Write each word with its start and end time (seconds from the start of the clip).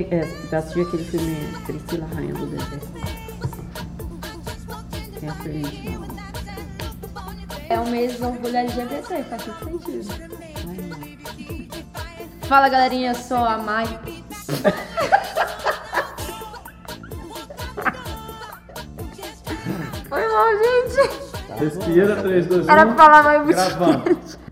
É, 0.00 0.22
já 0.48 0.58
assistiu 0.58 0.86
aquele 0.86 1.02
filme 1.02 1.34
Priscila 1.66 2.06
Rainha 2.14 2.32
do 2.32 2.46
Deserto? 2.46 2.86
É 5.20 5.28
a 5.28 5.32
frente. 5.34 5.98
É 7.68 7.80
o 7.80 7.86
mês 7.88 8.16
do 8.16 8.28
orgulho 8.28 8.56
LGBT, 8.56 9.24
faz 9.24 9.44
todo 9.44 9.82
sentido. 9.82 10.06
Ai. 10.68 11.68
Fala 12.42 12.68
galerinha, 12.68 13.10
eu 13.10 13.14
sou 13.16 13.38
a 13.38 13.58
Mai. 13.58 13.86
Foi 20.08 20.28
mal, 20.28 20.46
gente. 20.58 21.10
Respira, 21.58 22.22
3, 22.22 22.46
2, 22.46 22.66
1. 22.68 22.70
Era 22.70 22.86
pra 22.86 22.94
falar 22.94 23.24
mais 23.24 23.48
Gravando. 23.48 24.16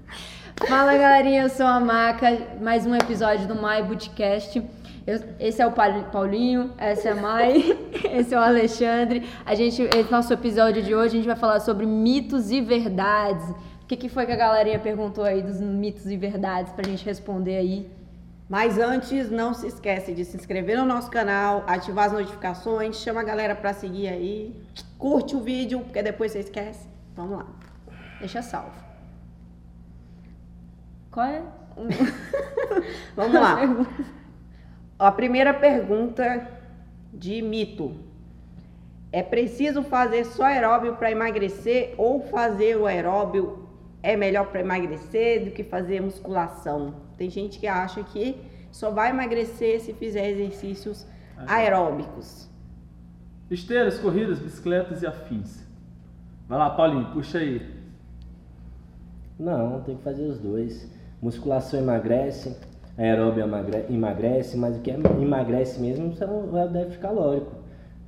Fala 0.67 0.97
galerinha, 0.97 1.43
eu 1.43 1.49
sou 1.51 1.67
a 1.67 1.79
Maca, 1.79 2.37
mais 2.61 2.85
um 2.85 2.97
episódio 2.97 3.47
do 3.47 3.55
Mai 3.55 3.85
Bootcast. 3.85 4.61
Eu- 5.07 5.21
esse 5.39 5.63
é 5.63 5.67
o 5.67 5.71
Paul- 5.73 6.05
Paulinho, 6.11 6.73
essa 6.77 7.09
é 7.09 7.13
a 7.13 7.15
Mai, 7.17 7.63
esse 8.13 8.35
é 8.35 8.39
o 8.39 8.41
Alexandre. 8.43 9.29
A 9.45 9.55
gente, 9.55 9.81
esse 9.83 10.11
nosso 10.11 10.33
episódio 10.33 10.83
de 10.83 10.95
hoje 10.95 11.09
a 11.15 11.17
gente 11.19 11.27
vai 11.27 11.37
falar 11.37 11.61
sobre 11.61 11.87
mitos 11.87 12.51
e 12.51 12.61
verdades. 12.61 13.49
O 13.83 13.87
que, 13.87 13.97
que 13.97 14.09
foi 14.09 14.27
que 14.27 14.33
a 14.33 14.37
galerinha 14.37 14.81
perguntou 14.81 15.23
aí 15.23 15.41
dos 15.43 15.61
mitos 15.61 16.07
e 16.07 16.17
verdades 16.17 16.73
pra 16.73 16.85
gente 16.89 17.05
responder 17.05 17.57
aí? 17.57 17.89
Mas 18.49 18.79
antes, 18.79 19.31
não 19.31 19.55
se 19.55 19.67
esquece 19.69 20.13
de 20.13 20.25
se 20.25 20.37
inscrever 20.37 20.77
no 20.77 20.85
nosso 20.85 21.09
canal, 21.11 21.63
ativar 21.69 22.07
as 22.07 22.13
notificações, 22.13 22.97
chama 22.97 23.21
a 23.21 23.25
galera 23.25 23.55
pra 23.55 23.73
seguir 23.73 24.09
aí. 24.09 24.55
Curte 24.99 25.37
o 25.37 25.41
vídeo, 25.41 25.81
porque 25.81 26.03
depois 26.03 26.33
você 26.33 26.41
esquece. 26.41 26.89
Vamos 27.15 27.39
lá. 27.39 27.47
Deixa 28.19 28.43
salvo. 28.43 28.73
Qual 31.13 31.27
é? 31.27 31.43
Vamos 33.15 33.35
lá. 33.35 33.57
A 34.99 35.13
primeira 35.13 35.53
pergunta 35.53 36.49
de 37.13 37.43
mito. 37.43 37.95
É 39.13 39.23
preciso 39.23 39.83
fazer 39.83 40.25
só 40.25 40.45
aeróbio 40.45 40.97
para 40.97 41.11
emagrecer 41.11 41.95
ou 41.99 42.21
fazer 42.21 42.77
o 42.77 42.87
aeróbio 42.87 43.67
é 44.03 44.17
melhor 44.17 44.47
para 44.47 44.61
emagrecer 44.61 45.45
do 45.45 45.51
que 45.51 45.63
fazer 45.65 46.01
musculação? 46.01 46.95
Tem 47.19 47.29
gente 47.29 47.59
que 47.59 47.67
acha 47.67 48.03
que 48.05 48.41
só 48.71 48.91
vai 48.91 49.11
emagrecer 49.11 49.81
se 49.81 49.93
fizer 49.93 50.31
exercícios 50.31 51.07
aeróbicos. 51.47 52.49
Esteiras, 53.51 53.99
corridas, 53.99 54.39
bicicletas 54.39 55.03
e 55.03 55.07
afins. 55.07 55.63
Vai 56.49 56.59
lá, 56.59 56.71
Paulinho, 56.71 57.13
puxa 57.13 57.39
aí. 57.39 57.69
Não, 59.39 59.83
tem 59.83 59.97
que 59.97 60.03
fazer 60.03 60.25
os 60.25 60.39
dois. 60.39 60.91
Musculação 61.21 61.81
emagrece, 61.81 62.57
aeróbio 62.99 63.45
emagre- 63.45 63.85
emagrece, 63.91 64.57
mas 64.57 64.77
o 64.77 64.81
que 64.81 64.91
é- 64.91 64.99
emagrece 65.21 65.81
mesmo 65.81 66.13
são 66.15 66.57
é 66.59 66.65
o 66.65 66.69
déficit 66.69 67.01
calórico. 67.01 67.53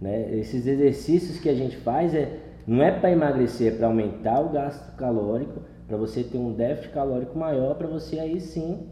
Né? 0.01 0.31
Esses 0.37 0.67
exercícios 0.67 1.39
que 1.41 1.49
a 1.49 1.55
gente 1.55 1.77
faz 1.77 2.15
é, 2.15 2.39
não 2.67 2.83
é 2.83 2.91
para 2.91 3.11
emagrecer, 3.11 3.75
é 3.75 3.77
para 3.77 3.87
aumentar 3.87 4.41
o 4.41 4.49
gasto 4.51 4.95
calórico, 4.97 5.61
para 5.87 5.97
você 5.97 6.23
ter 6.23 6.39
um 6.39 6.53
déficit 6.53 6.93
calórico 6.93 7.39
maior, 7.39 7.75
para 7.75 7.87
você 7.89 8.19
aí 8.19 8.41
sim 8.41 8.87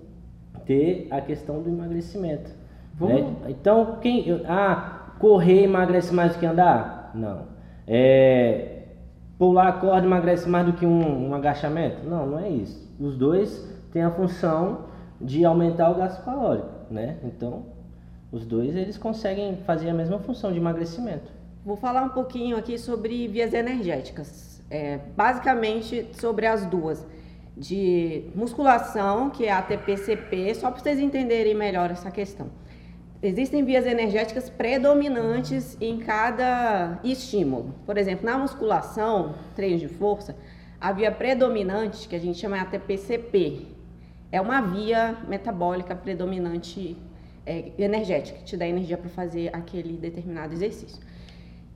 ter 0.64 1.06
a 1.10 1.20
questão 1.20 1.62
do 1.62 1.68
emagrecimento. 1.68 2.50
Né? 3.00 3.34
Então, 3.48 3.98
quem. 4.00 4.26
eu- 4.26 4.40
Ah, 4.48 5.12
correr 5.18 5.62
emagrece 5.64 6.14
mais 6.14 6.32
do 6.34 6.38
que 6.38 6.46
andar? 6.46 7.10
Não. 7.14 7.42
É, 7.86 8.82
pular 9.38 9.68
a 9.68 9.72
corda 9.74 10.06
emagrece 10.06 10.48
mais 10.48 10.66
do 10.66 10.72
que 10.72 10.84
um, 10.86 11.28
um 11.28 11.34
agachamento? 11.34 11.98
Não, 12.08 12.26
não 12.26 12.38
é 12.38 12.48
isso. 12.48 12.90
Os 12.98 13.16
dois 13.16 13.70
têm 13.92 14.02
a 14.02 14.10
função 14.10 14.86
de 15.20 15.44
aumentar 15.44 15.90
o 15.90 15.94
gasto 15.94 16.24
calórico, 16.24 16.68
né? 16.90 17.18
Então, 17.24 17.66
os 18.30 18.44
dois 18.44 18.74
eles 18.76 18.98
conseguem 18.98 19.56
fazer 19.64 19.88
a 19.88 19.94
mesma 19.94 20.18
função 20.18 20.52
de 20.52 20.58
emagrecimento. 20.58 21.30
Vou 21.64 21.76
falar 21.76 22.02
um 22.02 22.10
pouquinho 22.10 22.56
aqui 22.56 22.78
sobre 22.78 23.26
vias 23.28 23.52
energéticas. 23.52 24.62
É, 24.70 24.98
basicamente 25.16 26.08
sobre 26.12 26.46
as 26.46 26.66
duas. 26.66 27.06
De 27.56 28.24
musculação, 28.34 29.30
que 29.30 29.46
é 29.46 29.50
a 29.50 29.58
ATP-CP, 29.58 30.54
só 30.54 30.70
para 30.70 30.80
vocês 30.80 30.98
entenderem 30.98 31.54
melhor 31.54 31.90
essa 31.90 32.10
questão. 32.10 32.48
Existem 33.22 33.64
vias 33.64 33.86
energéticas 33.86 34.50
predominantes 34.50 35.76
em 35.80 35.98
cada 35.98 37.00
estímulo. 37.02 37.74
Por 37.86 37.96
exemplo, 37.96 38.26
na 38.26 38.36
musculação, 38.36 39.34
treino 39.54 39.78
de 39.78 39.88
força, 39.88 40.36
a 40.78 40.92
via 40.92 41.10
predominante, 41.10 42.06
que 42.06 42.14
a 42.14 42.20
gente 42.20 42.38
chama 42.38 42.58
de 42.58 42.62
ATP-CP, 42.64 43.75
é 44.36 44.40
uma 44.40 44.60
via 44.60 45.16
metabólica 45.28 45.94
predominante 45.94 46.96
é, 47.44 47.72
energética, 47.78 48.38
que 48.38 48.44
te 48.44 48.56
dá 48.56 48.66
energia 48.66 48.98
para 48.98 49.08
fazer 49.08 49.50
aquele 49.54 49.94
determinado 49.96 50.52
exercício. 50.52 51.00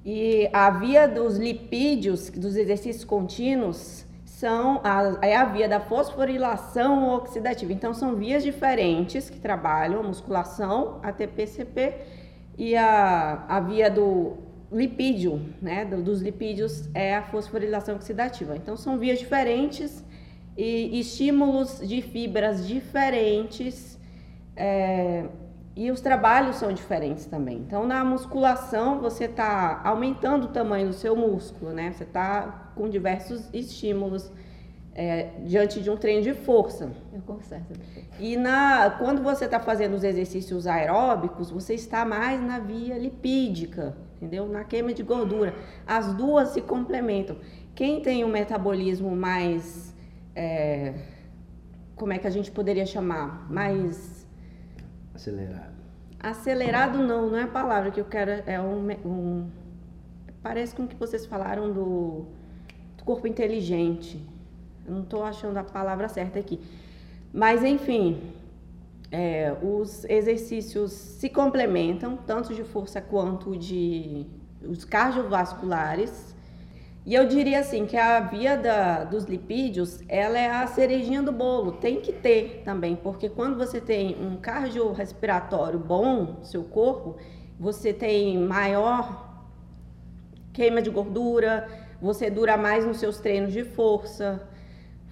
E 0.05 0.49
a 0.53 0.71
via 0.71 1.07
dos 1.07 1.37
lipídios, 1.37 2.31
dos 2.31 2.57
exercícios 2.57 3.05
contínuos, 3.05 4.05
são 4.25 4.81
a, 4.83 5.19
é 5.23 5.37
a 5.37 5.45
via 5.45 5.69
da 5.69 5.81
fosforilação 5.81 7.15
oxidativa. 7.15 7.73
Então, 7.73 7.93
são 7.93 8.17
vias 8.17 8.43
diferentes 8.43 9.29
que 9.29 9.39
trabalham 9.39 10.01
a 10.01 10.03
musculação, 10.03 10.99
a 11.03 11.13
TPCP, 11.13 11.95
e 12.57 12.77
a, 12.77 13.45
a 13.49 13.61
via 13.61 13.91
do 13.91 14.37
lipídio, 14.73 15.41
né, 15.61 15.85
do- 15.85 16.03
dos 16.03 16.21
lipídios, 16.23 16.89
é 16.95 17.15
a 17.17 17.23
fosforilação 17.23 17.97
oxidativa. 17.97 18.57
Então, 18.57 18.77
são 18.77 18.99
vias 18.99 19.19
diferentes 19.19 20.05
e 20.61 21.01
estímulos 21.01 21.81
de 21.87 22.03
fibras 22.03 22.67
diferentes. 22.67 23.99
é, 24.57 25.25
e 25.77 25.91
os 25.91 26.01
trabalhos 26.01 26.57
são 26.57 26.73
diferentes 26.73 27.25
também. 27.27 27.59
Então, 27.59 27.87
na 27.87 28.05
musculação, 28.05 29.01
você 29.01 29.25
está 29.25 29.81
aumentando 29.85 30.45
o 30.45 30.49
tamanho 30.49 30.89
do 30.89 30.93
seu 30.93 31.17
músculo, 31.17 31.73
né? 31.73 31.93
Você 31.93 32.05
está 32.05 32.73
com 32.75 32.89
diversos 32.89 33.49
estímulos 33.53 34.31
é, 34.95 35.31
diante 35.45 35.81
de 35.81 35.89
um 35.89 35.97
treino 35.97 36.23
de 36.23 36.35
força. 36.35 36.91
Eu 37.13 37.23
conserto. 37.23 37.73
E 38.19 38.37
na, 38.37 38.91
quando 38.99 39.23
você 39.23 39.47
está 39.47 39.61
fazendo 39.61 39.95
os 39.95 40.05
exercícios 40.05 40.67
aeróbicos, 40.67 41.51
você 41.51 41.75
está 41.75 42.05
mais 42.05 42.43
na 42.43 42.59
via 42.59 42.99
lipídica, 42.99 43.97
entendeu? 44.17 44.47
Na 44.47 44.65
queima 44.65 44.93
de 44.93 45.03
gordura. 45.03 45.55
As 45.87 46.13
duas 46.13 46.49
se 46.51 46.61
complementam. 46.61 47.37
Quem 47.75 48.03
tem 48.03 48.25
um 48.25 48.29
metabolismo 48.29 49.15
mais. 49.17 49.95
É, 50.45 50.95
como 51.97 52.13
é 52.15 52.19
que 52.19 52.27
a 52.27 52.31
gente 52.37 52.51
poderia 52.51 52.87
chamar? 52.87 53.51
Mais 53.51 54.27
Acelerado. 55.15 55.75
Acelerado 56.19 56.99
não, 56.99 57.31
não 57.31 57.39
é 57.39 57.43
a 57.43 57.47
palavra 57.61 57.91
que 57.91 58.01
eu 58.01 58.05
quero, 58.15 58.31
é 58.47 58.59
um, 58.61 58.91
um- 59.05 59.51
parece 60.43 60.75
com 60.75 60.85
o 60.85 60.89
que 60.89 60.97
vocês 60.97 61.27
falaram 61.27 61.73
do, 61.73 62.25
do 62.97 63.05
corpo 63.05 63.27
inteligente. 63.27 64.21
Eu 64.87 64.95
não 64.95 65.03
estou 65.03 65.23
achando 65.25 65.57
a 65.59 65.65
palavra 65.65 66.09
certa 66.09 66.39
aqui. 66.39 66.59
Mas 67.33 67.63
enfim, 67.63 68.33
é, 69.13 69.55
os 69.63 70.05
exercícios 70.05 70.93
se 70.93 71.29
complementam, 71.29 72.17
tanto 72.17 72.55
de 72.55 72.65
força 72.65 73.01
quanto 73.01 73.57
de 73.57 74.27
os 74.63 74.85
cardiovasculares. 74.85 76.30
E 77.05 77.15
eu 77.15 77.27
diria 77.27 77.61
assim 77.61 77.87
que 77.87 77.97
a 77.97 78.21
via 78.21 78.57
da- 78.57 79.05
dos 79.05 79.25
lipídios, 79.25 80.01
ela 80.09 80.39
é 80.39 80.51
a 80.51 80.67
cerejinha 80.67 81.23
do 81.23 81.33
bolo, 81.33 81.73
tem 81.73 82.01
que 82.01 82.13
ter 82.13 82.63
também, 82.65 82.95
porque 82.95 83.29
quando 83.29 83.57
você 83.57 83.81
tem 83.81 84.17
um 84.21 84.37
cardiorrespiratório 84.37 85.79
bom 85.79 86.37
no 86.39 86.45
seu 86.45 86.63
corpo, 86.63 87.17
você 87.59 87.93
tem 87.93 88.39
maior 88.39 89.29
queima 90.53 90.83
de 90.83 90.91
gordura, 90.91 91.67
você 92.01 92.31
dura 92.31 92.57
mais 92.57 92.85
nos 92.85 92.99
seus 92.99 93.19
treinos 93.19 93.53
de 93.53 93.65
força, 93.65 94.49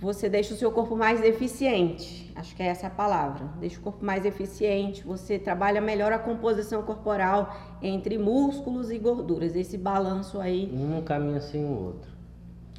você 0.00 0.28
deixa 0.28 0.54
o 0.54 0.56
seu 0.56 0.70
corpo 0.70 0.96
mais 0.96 1.22
eficiente. 1.22 2.32
Acho 2.36 2.54
que 2.54 2.62
é 2.62 2.66
essa 2.66 2.86
a 2.86 2.90
palavra. 2.90 3.46
Deixa 3.58 3.78
o 3.78 3.82
corpo 3.82 4.04
mais 4.04 4.24
eficiente, 4.24 5.04
você 5.04 5.38
trabalha 5.38 5.80
melhor 5.80 6.12
a 6.12 6.18
composição 6.18 6.82
corporal 6.82 7.54
entre 7.82 8.16
músculos 8.18 8.90
e 8.90 8.98
gorduras. 8.98 9.56
Esse 9.56 9.76
balanço 9.76 10.40
aí 10.40 10.70
Um 10.72 10.86
não 10.88 11.02
caminha 11.02 11.40
sem 11.40 11.64
o 11.64 11.70
outro. 11.86 12.10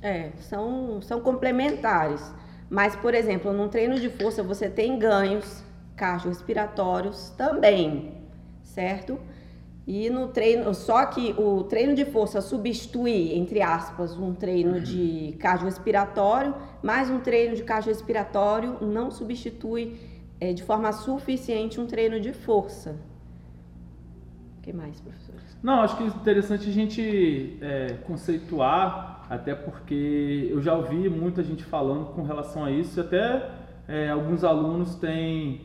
é, 0.02 0.32
são, 0.40 1.02
são 1.02 1.20
complementares. 1.20 2.34
Mas, 2.70 2.96
por 2.96 3.14
exemplo, 3.14 3.52
num 3.52 3.68
treino 3.68 4.00
de 4.00 4.10
força 4.10 4.44
você 4.44 4.70
tem 4.70 4.98
ganhos 5.00 5.64
cardiorrespiratórios 5.96 7.32
também, 7.32 8.14
certo? 8.62 9.20
E 9.92 10.08
no 10.08 10.28
treino, 10.28 10.72
só 10.76 11.04
que 11.08 11.34
o 11.36 11.64
treino 11.64 11.96
de 11.96 12.06
força 12.06 12.42
substitui, 12.42 13.34
entre 13.34 13.60
aspas, 13.60 14.16
um 14.16 14.36
treino 14.36 14.80
de 14.80 15.36
cardiorrespiratório, 15.40 16.54
mas 16.84 17.10
um 17.10 17.20
treino 17.20 17.56
de 17.56 17.64
cardiorrespiratório 17.64 18.78
não 18.82 19.10
substitui 19.10 20.00
eh, 20.40 20.54
de 20.54 20.62
forma 20.62 20.92
suficiente 20.92 21.82
um 21.82 21.88
treino 21.88 22.20
de 22.20 22.32
força. 22.32 22.98
O 24.60 24.62
que 24.62 24.72
mais, 24.72 25.02
professores? 25.02 25.58
Não, 25.64 25.82
acho 25.82 25.98
que 25.98 26.04
é 26.04 26.06
interessante 26.06 26.70
a 26.70 26.72
gente 26.72 27.58
é, 27.60 27.94
conceituar, 28.06 29.26
até 29.28 29.56
porque 29.56 30.50
eu 30.52 30.62
já 30.62 30.76
ouvi 30.76 31.10
muita 31.10 31.44
gente 31.44 31.64
falando 31.64 32.14
com 32.14 32.22
relação 32.22 32.64
a 32.64 32.70
isso, 32.70 33.00
e 33.00 33.02
até 33.02 33.50
é, 33.88 34.10
alguns 34.12 34.44
alunos 34.44 34.94
têm 34.98 35.62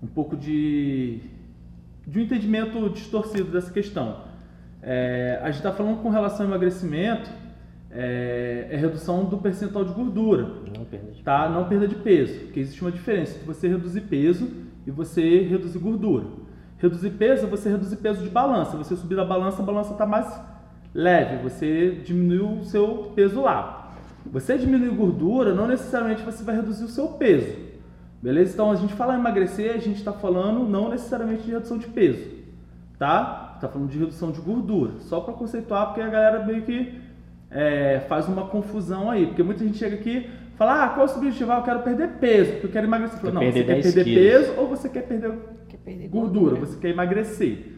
um 0.00 0.06
pouco 0.06 0.36
de 0.36 1.34
de 2.06 2.18
um 2.18 2.22
entendimento 2.22 2.88
distorcido 2.90 3.50
dessa 3.50 3.72
questão. 3.72 4.22
É, 4.82 5.38
a 5.42 5.46
gente 5.46 5.56
está 5.56 5.72
falando 5.72 6.02
com 6.02 6.10
relação 6.10 6.44
ao 6.44 6.52
emagrecimento, 6.52 7.30
é, 7.90 8.68
é, 8.70 8.76
redução 8.76 9.24
do 9.24 9.38
percentual 9.38 9.84
de 9.84 9.94
gordura. 9.94 10.42
Não 10.76 10.84
perda 10.84 11.12
de 11.12 11.22
tá? 11.22 11.48
Não 11.48 11.68
perda 11.68 11.88
de 11.88 11.94
peso, 11.94 12.40
porque 12.40 12.60
existe 12.60 12.82
uma 12.82 12.92
diferença 12.92 13.36
entre 13.36 13.46
você 13.46 13.68
reduzir 13.68 14.02
peso 14.02 14.50
e 14.86 14.90
você 14.90 15.42
reduzir 15.42 15.78
gordura. 15.78 16.26
Reduzir 16.78 17.10
peso 17.10 17.46
é 17.46 17.48
você 17.48 17.70
reduzir 17.70 17.96
peso 17.96 18.22
de 18.22 18.28
balança. 18.28 18.76
Você 18.76 18.94
subir 18.94 19.18
a 19.18 19.24
balança, 19.24 19.62
a 19.62 19.64
balança 19.64 19.92
está 19.92 20.04
mais 20.04 20.38
leve, 20.92 21.42
você 21.42 22.02
diminuiu 22.04 22.60
o 22.60 22.64
seu 22.64 23.12
peso 23.14 23.40
lá. 23.40 23.92
Você 24.26 24.58
diminuir 24.58 24.90
gordura, 24.90 25.54
não 25.54 25.66
necessariamente 25.66 26.22
você 26.22 26.42
vai 26.44 26.56
reduzir 26.56 26.84
o 26.84 26.88
seu 26.88 27.08
peso. 27.08 27.73
Beleza? 28.24 28.54
Então 28.54 28.70
a 28.70 28.74
gente 28.74 28.94
fala 28.94 29.14
em 29.14 29.18
emagrecer, 29.18 29.74
a 29.74 29.78
gente 29.78 29.98
está 29.98 30.10
falando 30.10 30.66
não 30.66 30.88
necessariamente 30.88 31.42
de 31.42 31.50
redução 31.50 31.76
de 31.76 31.86
peso, 31.88 32.26
tá? 32.98 33.52
Está 33.56 33.68
falando 33.68 33.90
de 33.90 33.98
redução 33.98 34.30
de 34.30 34.40
gordura. 34.40 34.92
Só 35.00 35.20
para 35.20 35.34
conceituar, 35.34 35.88
porque 35.88 36.00
a 36.00 36.08
galera 36.08 36.42
meio 36.42 36.62
que 36.62 36.98
é, 37.50 38.00
faz 38.08 38.26
uma 38.26 38.46
confusão 38.46 39.10
aí. 39.10 39.26
Porque 39.26 39.42
muita 39.42 39.62
gente 39.62 39.76
chega 39.76 39.96
aqui 39.96 40.26
e 40.26 40.56
fala, 40.56 40.84
ah, 40.84 40.88
qual 40.88 41.02
é 41.02 41.04
o 41.04 41.08
seu 41.08 41.18
objetivo? 41.18 41.52
Ah, 41.52 41.56
eu 41.56 41.64
quero 41.64 41.80
perder 41.80 42.08
peso, 42.18 42.52
porque 42.52 42.66
eu 42.66 42.70
quero 42.70 42.86
emagrecer. 42.86 43.30
Não, 43.30 43.42
você 43.42 43.62
quer 43.62 43.74
10 43.74 43.82
perder 43.84 44.04
quilos. 44.04 44.24
peso 44.24 44.54
ou 44.58 44.68
você 44.68 44.88
quer 44.88 45.02
perder 45.02 45.32
Quer 45.68 45.76
perder 45.76 46.08
gordura, 46.08 46.56
você 46.56 46.78
quer 46.78 46.88
emagrecer. 46.88 47.74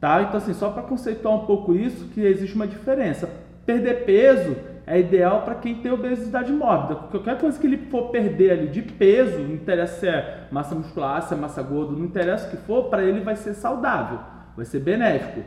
Tá? 0.00 0.22
Então, 0.22 0.38
assim, 0.38 0.54
só 0.54 0.70
para 0.70 0.82
conceituar 0.82 1.34
um 1.34 1.44
pouco 1.44 1.74
isso, 1.74 2.06
que 2.14 2.22
existe 2.22 2.56
uma 2.56 2.66
diferença. 2.66 3.28
Perder 3.66 4.06
peso 4.06 4.56
é 4.86 4.98
ideal 4.98 5.42
para 5.42 5.54
quem 5.54 5.76
tem 5.76 5.92
obesidade 5.92 6.52
mórbida. 6.52 6.96
Qualquer 7.10 7.38
coisa 7.38 7.58
que 7.58 7.66
ele 7.66 7.78
for 7.90 8.10
perder 8.10 8.52
ali 8.52 8.68
de 8.68 8.82
peso, 8.82 9.38
não 9.38 9.54
interessa 9.54 10.00
se 10.00 10.08
é 10.08 10.48
massa 10.50 10.74
muscular, 10.74 11.22
se 11.22 11.34
é 11.34 11.36
massa 11.36 11.62
gorda, 11.62 11.92
não 11.92 12.04
interessa 12.04 12.48
o 12.48 12.50
que 12.50 12.56
for, 12.56 12.84
para 12.84 13.04
ele 13.04 13.20
vai 13.20 13.36
ser 13.36 13.54
saudável, 13.54 14.18
vai 14.56 14.64
ser 14.64 14.80
benéfico. 14.80 15.42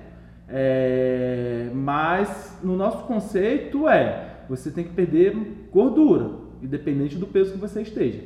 É, 0.47 1.69
mas 1.73 2.59
no 2.63 2.75
nosso 2.75 3.05
conceito 3.05 3.89
é, 3.89 4.35
você 4.47 4.71
tem 4.71 4.83
que 4.83 4.91
perder 4.91 5.67
gordura, 5.71 6.29
independente 6.61 7.17
do 7.17 7.27
peso 7.27 7.53
que 7.53 7.57
você 7.57 7.81
esteja. 7.81 8.21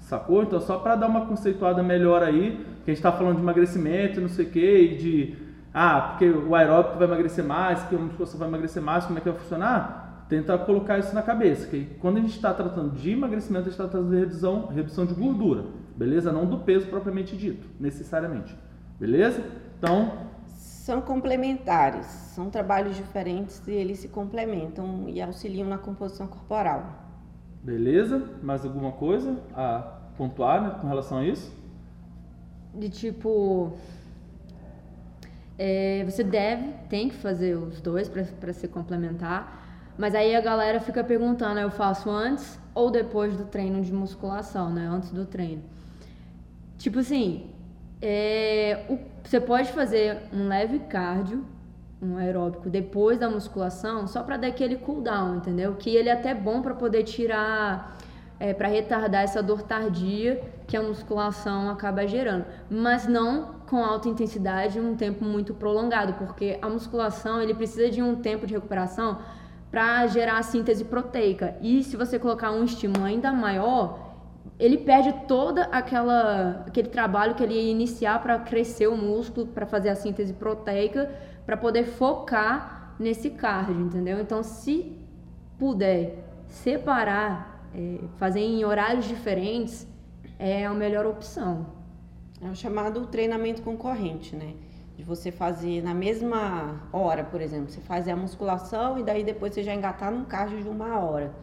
Sacou? 0.00 0.42
Então, 0.42 0.60
só 0.60 0.78
para 0.78 0.94
dar 0.94 1.08
uma 1.08 1.26
conceituada 1.26 1.82
melhor 1.82 2.22
aí, 2.22 2.64
que 2.84 2.90
a 2.90 2.94
gente 2.94 2.98
está 2.98 3.10
falando 3.10 3.36
de 3.36 3.42
emagrecimento 3.42 4.20
não 4.20 4.28
sei 4.28 4.46
o 4.46 4.50
que, 4.50 4.88
de. 4.96 5.34
Ah, 5.74 6.00
porque 6.00 6.30
o 6.30 6.54
aeróbico 6.54 6.96
vai 6.96 7.06
emagrecer 7.06 7.44
mais, 7.44 7.82
que 7.84 7.94
a 7.94 7.98
musculação 7.98 8.38
vai 8.38 8.48
emagrecer 8.48 8.82
mais, 8.82 9.04
como 9.04 9.18
é 9.18 9.20
que 9.20 9.28
vai 9.28 9.38
funcionar? 9.38 10.05
Tenta 10.28 10.58
colocar 10.58 10.98
isso 10.98 11.14
na 11.14 11.22
cabeça, 11.22 11.68
que 11.68 11.84
quando 12.00 12.16
a 12.16 12.20
gente 12.20 12.34
está 12.34 12.52
tratando 12.52 12.90
de 12.96 13.10
emagrecimento, 13.12 13.68
a 13.68 13.70
gente 13.70 13.80
está 13.80 13.86
tratando 13.86 14.10
de 14.10 14.18
redução, 14.18 14.66
redução 14.66 15.06
de 15.06 15.14
gordura, 15.14 15.66
beleza? 15.96 16.32
Não 16.32 16.46
do 16.46 16.58
peso 16.58 16.88
propriamente 16.88 17.36
dito, 17.36 17.66
necessariamente, 17.78 18.56
beleza? 18.98 19.40
Então, 19.78 20.26
São 20.46 21.00
complementares, 21.00 22.06
são 22.06 22.48
trabalhos 22.50 22.96
diferentes 22.96 23.60
e 23.66 23.72
eles 23.72 23.98
se 24.00 24.08
complementam 24.08 25.08
e 25.08 25.20
auxiliam 25.20 25.68
na 25.68 25.78
composição 25.78 26.26
corporal. 26.28 27.04
beleza? 27.62 28.22
Mais 28.42 28.64
alguma 28.64 28.92
coisa 28.92 29.38
a 29.54 29.80
pontuar 30.16 30.62
né, 30.62 30.78
com 30.80 30.86
relação 30.88 31.18
a 31.18 31.24
isso? 31.24 31.52
De 32.74 32.88
tipo. 32.88 33.72
é, 35.58 36.04
você 36.04 36.22
deve, 36.22 36.72
tem 36.88 37.08
que 37.08 37.14
fazer 37.16 37.56
os 37.56 37.80
dois 37.80 38.08
para 38.08 38.52
se 38.52 38.68
complementar. 38.68 39.65
Mas 39.98 40.14
aí 40.14 40.34
a 40.36 40.40
galera 40.40 40.80
fica 40.80 41.02
perguntando, 41.02 41.58
eu 41.58 41.70
faço 41.70 42.10
antes 42.10 42.58
ou 42.74 42.90
depois 42.90 43.36
do 43.36 43.44
treino 43.44 43.80
de 43.82 43.92
musculação, 43.92 44.70
né? 44.70 44.86
Antes 44.86 45.10
do 45.10 45.24
treino. 45.24 45.62
Tipo 46.78 46.98
assim, 46.98 47.50
é, 48.02 48.84
o- 48.88 48.98
você 49.24 49.40
pode 49.40 49.72
fazer 49.72 50.18
um 50.32 50.46
leve 50.48 50.80
cardio, 50.80 51.44
um 52.02 52.18
aeróbico, 52.18 52.68
depois 52.68 53.18
da 53.18 53.30
musculação, 53.30 54.06
só 54.06 54.22
para 54.22 54.36
dar 54.36 54.48
aquele 54.48 54.76
cooldown, 54.76 55.36
entendeu? 55.36 55.74
Que 55.76 55.96
ele 55.96 56.10
é 56.10 56.12
até 56.12 56.34
bom 56.34 56.60
para 56.60 56.74
poder 56.74 57.02
tirar, 57.04 57.96
é, 58.38 58.52
para 58.52 58.68
retardar 58.68 59.22
essa 59.22 59.42
dor 59.42 59.62
tardia 59.62 60.42
que 60.66 60.76
a 60.76 60.82
musculação 60.82 61.70
acaba 61.70 62.06
gerando. 62.06 62.44
Mas 62.68 63.06
não 63.06 63.54
com 63.66 63.82
alta 63.82 64.10
intensidade 64.10 64.78
um 64.78 64.94
tempo 64.94 65.24
muito 65.24 65.54
prolongado, 65.54 66.12
porque 66.14 66.58
a 66.60 66.68
musculação 66.68 67.40
ele 67.40 67.54
precisa 67.54 67.90
de 67.90 68.02
um 68.02 68.14
tempo 68.16 68.46
de 68.46 68.52
recuperação 68.52 69.18
para 69.76 70.06
gerar 70.06 70.38
a 70.38 70.42
síntese 70.42 70.86
proteica. 70.86 71.54
E 71.60 71.84
se 71.84 71.98
você 71.98 72.18
colocar 72.18 72.50
um 72.50 72.64
estímulo 72.64 73.04
ainda 73.04 73.30
maior, 73.30 74.16
ele 74.58 74.78
perde 74.78 75.12
toda 75.28 75.64
aquela 75.64 76.64
aquele 76.66 76.88
trabalho 76.88 77.34
que 77.34 77.42
ele 77.42 77.52
ia 77.52 77.70
iniciar 77.70 78.22
para 78.22 78.38
crescer 78.38 78.86
o 78.86 78.96
músculo, 78.96 79.48
para 79.48 79.66
fazer 79.66 79.90
a 79.90 79.94
síntese 79.94 80.32
proteica, 80.32 81.14
para 81.44 81.58
poder 81.58 81.84
focar 81.84 82.94
nesse 82.98 83.28
cardio, 83.28 83.78
entendeu? 83.78 84.18
Então, 84.18 84.42
se 84.42 84.96
puder 85.58 86.24
separar, 86.46 87.68
é, 87.74 87.98
fazer 88.16 88.40
em 88.40 88.64
horários 88.64 89.04
diferentes, 89.04 89.86
é 90.38 90.64
a 90.64 90.72
melhor 90.72 91.04
opção. 91.04 91.66
É 92.40 92.48
o 92.48 92.54
chamado 92.54 93.06
treinamento 93.08 93.60
concorrente, 93.60 94.34
né? 94.34 94.54
De 94.96 95.04
você 95.04 95.30
fazer 95.30 95.82
na 95.82 95.92
mesma 95.92 96.88
hora, 96.92 97.22
por 97.22 97.40
exemplo, 97.40 97.70
você 97.70 97.80
fazer 97.80 98.12
a 98.12 98.16
musculação 98.16 98.98
e 98.98 99.02
daí 99.02 99.22
depois 99.22 99.52
você 99.52 99.62
já 99.62 99.74
engatar 99.74 100.10
num 100.10 100.24
cardio 100.24 100.62
de 100.62 100.68
uma 100.68 100.98
hora. 100.98 101.34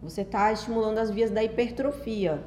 Você 0.00 0.22
está 0.22 0.52
estimulando 0.52 0.98
as 0.98 1.10
vias 1.10 1.30
da 1.30 1.42
hipertrofia. 1.42 2.42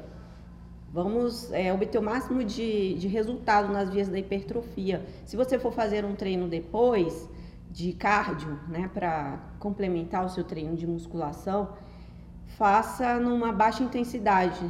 Vamos 0.92 1.52
é, 1.52 1.74
obter 1.74 1.98
o 1.98 2.02
máximo 2.02 2.42
de, 2.44 2.94
de 2.96 3.08
resultado 3.08 3.72
nas 3.72 3.90
vias 3.90 4.08
da 4.08 4.18
hipertrofia. 4.18 5.06
Se 5.26 5.36
você 5.36 5.60
for 5.60 5.74
fazer 5.74 6.06
um 6.06 6.16
treino 6.16 6.48
depois 6.48 7.30
de 7.70 7.92
cardio, 7.92 8.58
né, 8.70 8.90
para 8.94 9.38
complementar 9.60 10.24
o 10.26 10.30
seu 10.30 10.46
treino 10.46 10.78
de 10.78 10.88
musculação, 10.88 11.74
faça 12.58 13.20
numa 13.20 13.52
baixa 13.52 13.84
intensidade. 13.84 14.64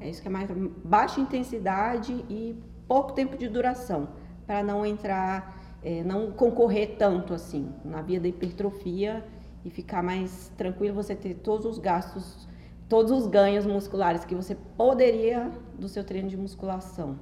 É 0.00 0.08
isso 0.08 0.22
que 0.22 0.28
é 0.28 0.30
mais 0.30 0.50
baixa 0.82 1.20
intensidade 1.20 2.12
e 2.30 2.58
pouco 2.86 3.12
tempo 3.12 3.36
de 3.36 3.46
duração, 3.48 4.08
para 4.48 4.62
não 4.64 4.84
entrar, 4.84 5.56
é, 5.84 6.02
não 6.02 6.32
concorrer 6.32 6.96
tanto 6.98 7.34
assim 7.34 7.70
na 7.84 8.02
via 8.02 8.18
da 8.18 8.26
hipertrofia 8.26 9.24
e 9.64 9.70
ficar 9.70 10.02
mais 10.02 10.50
tranquilo, 10.56 10.94
você 10.94 11.14
ter 11.14 11.34
todos 11.34 11.66
os 11.66 11.78
gastos, 11.78 12.48
todos 12.88 13.12
os 13.12 13.26
ganhos 13.28 13.66
musculares 13.66 14.24
que 14.24 14.34
você 14.34 14.56
poderia 14.76 15.52
do 15.78 15.86
seu 15.88 16.02
treino 16.02 16.28
de 16.30 16.36
musculação. 16.36 17.16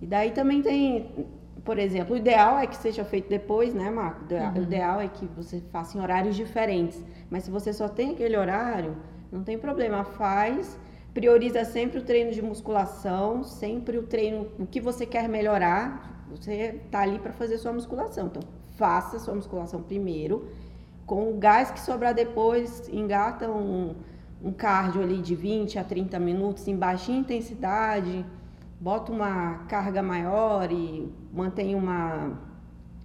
E 0.00 0.06
daí 0.06 0.30
também 0.30 0.62
tem, 0.62 1.28
por 1.64 1.78
exemplo, 1.78 2.14
o 2.14 2.16
ideal 2.16 2.58
é 2.58 2.66
que 2.66 2.76
seja 2.76 3.04
feito 3.04 3.28
depois, 3.28 3.74
né, 3.74 3.90
Marco? 3.90 4.24
Ideal- 4.24 4.54
O 4.54 4.62
ideal 4.62 5.00
é 5.00 5.08
que 5.08 5.26
você 5.26 5.60
faça 5.72 5.98
em 5.98 6.00
horários 6.00 6.36
diferentes. 6.36 7.04
Mas 7.28 7.44
se 7.44 7.50
você 7.50 7.72
só 7.72 7.88
tem 7.88 8.12
aquele 8.12 8.36
horário, 8.36 8.96
não 9.32 9.42
tem 9.42 9.58
problema, 9.58 10.04
faz. 10.04 10.78
Prioriza 11.12 11.64
sempre 11.64 11.98
o 11.98 12.02
treino 12.04 12.30
de 12.30 12.40
musculação, 12.40 13.42
sempre 13.42 13.98
o 13.98 14.04
treino, 14.04 14.46
o 14.58 14.66
que 14.66 14.80
você 14.80 15.04
quer 15.04 15.28
melhorar, 15.28 16.19
você 16.30 16.80
tá 16.90 17.00
ali 17.00 17.18
para 17.18 17.32
fazer 17.32 17.58
sua 17.58 17.72
musculação. 17.72 18.26
Então, 18.26 18.42
faça 18.76 19.18
sua 19.18 19.34
musculação 19.34 19.82
primeiro, 19.82 20.48
com 21.06 21.30
o 21.30 21.36
gás 21.36 21.70
que 21.70 21.80
sobrar 21.80 22.14
depois, 22.14 22.88
engata 22.88 23.50
um, 23.50 23.94
um 24.42 24.52
cardio 24.52 25.02
ali 25.02 25.18
de 25.18 25.34
20 25.34 25.78
a 25.78 25.84
30 25.84 26.18
minutos 26.18 26.66
em 26.68 26.76
baixa 26.76 27.10
intensidade, 27.10 28.24
bota 28.80 29.12
uma 29.12 29.64
carga 29.68 30.02
maior 30.02 30.70
e 30.72 31.12
mantém 31.32 31.74
uma, 31.74 32.38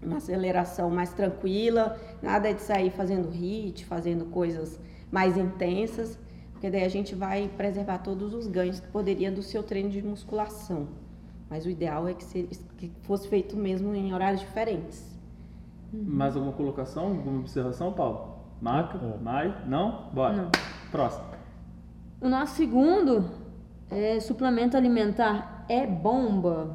uma 0.02 0.18
aceleração 0.18 0.90
mais 0.90 1.12
tranquila, 1.14 2.00
nada 2.22 2.54
de 2.54 2.62
sair 2.62 2.92
fazendo 2.92 3.30
hit, 3.30 3.86
fazendo 3.86 4.26
coisas 4.26 4.80
mais 5.12 5.36
intensas, 5.36 6.18
porque 6.54 6.70
daí 6.70 6.86
a 6.86 6.90
gente 6.90 7.14
vai 7.14 7.50
preservar 7.58 7.98
todos 7.98 8.34
os 8.34 8.48
ganhos 8.48 8.80
que 8.80 8.88
poderia 8.88 9.32
do 9.32 9.44
seu 9.44 9.62
treino 9.62 9.90
de 9.90 10.02
musculação. 10.02 10.88
Mas 11.50 11.66
o 11.66 11.70
ideal 11.70 12.08
é 12.08 12.14
que, 12.14 12.24
se- 12.24 12.50
que 12.78 12.92
fosse 13.04 13.28
feito 13.28 13.56
mesmo 13.56 13.94
em 13.94 14.14
horários 14.14 14.42
diferentes. 14.42 15.14
Mais 15.94 16.36
alguma 16.36 16.54
colocação, 16.54 17.08
alguma 17.08 17.40
observação, 17.40 17.94
Paulo? 17.94 18.36
Marca? 18.62 18.98
Mai? 19.22 19.64
Não? 19.68 20.10
Bora. 20.14 20.34
Não. 20.36 20.52
Próximo. 20.92 21.26
O 22.20 22.28
nosso 22.28 22.56
segundo 22.56 23.30
é 23.92 24.20
suplemento 24.20 24.76
alimentar 24.76 25.66
é 25.70 25.86
bomba. 25.86 26.74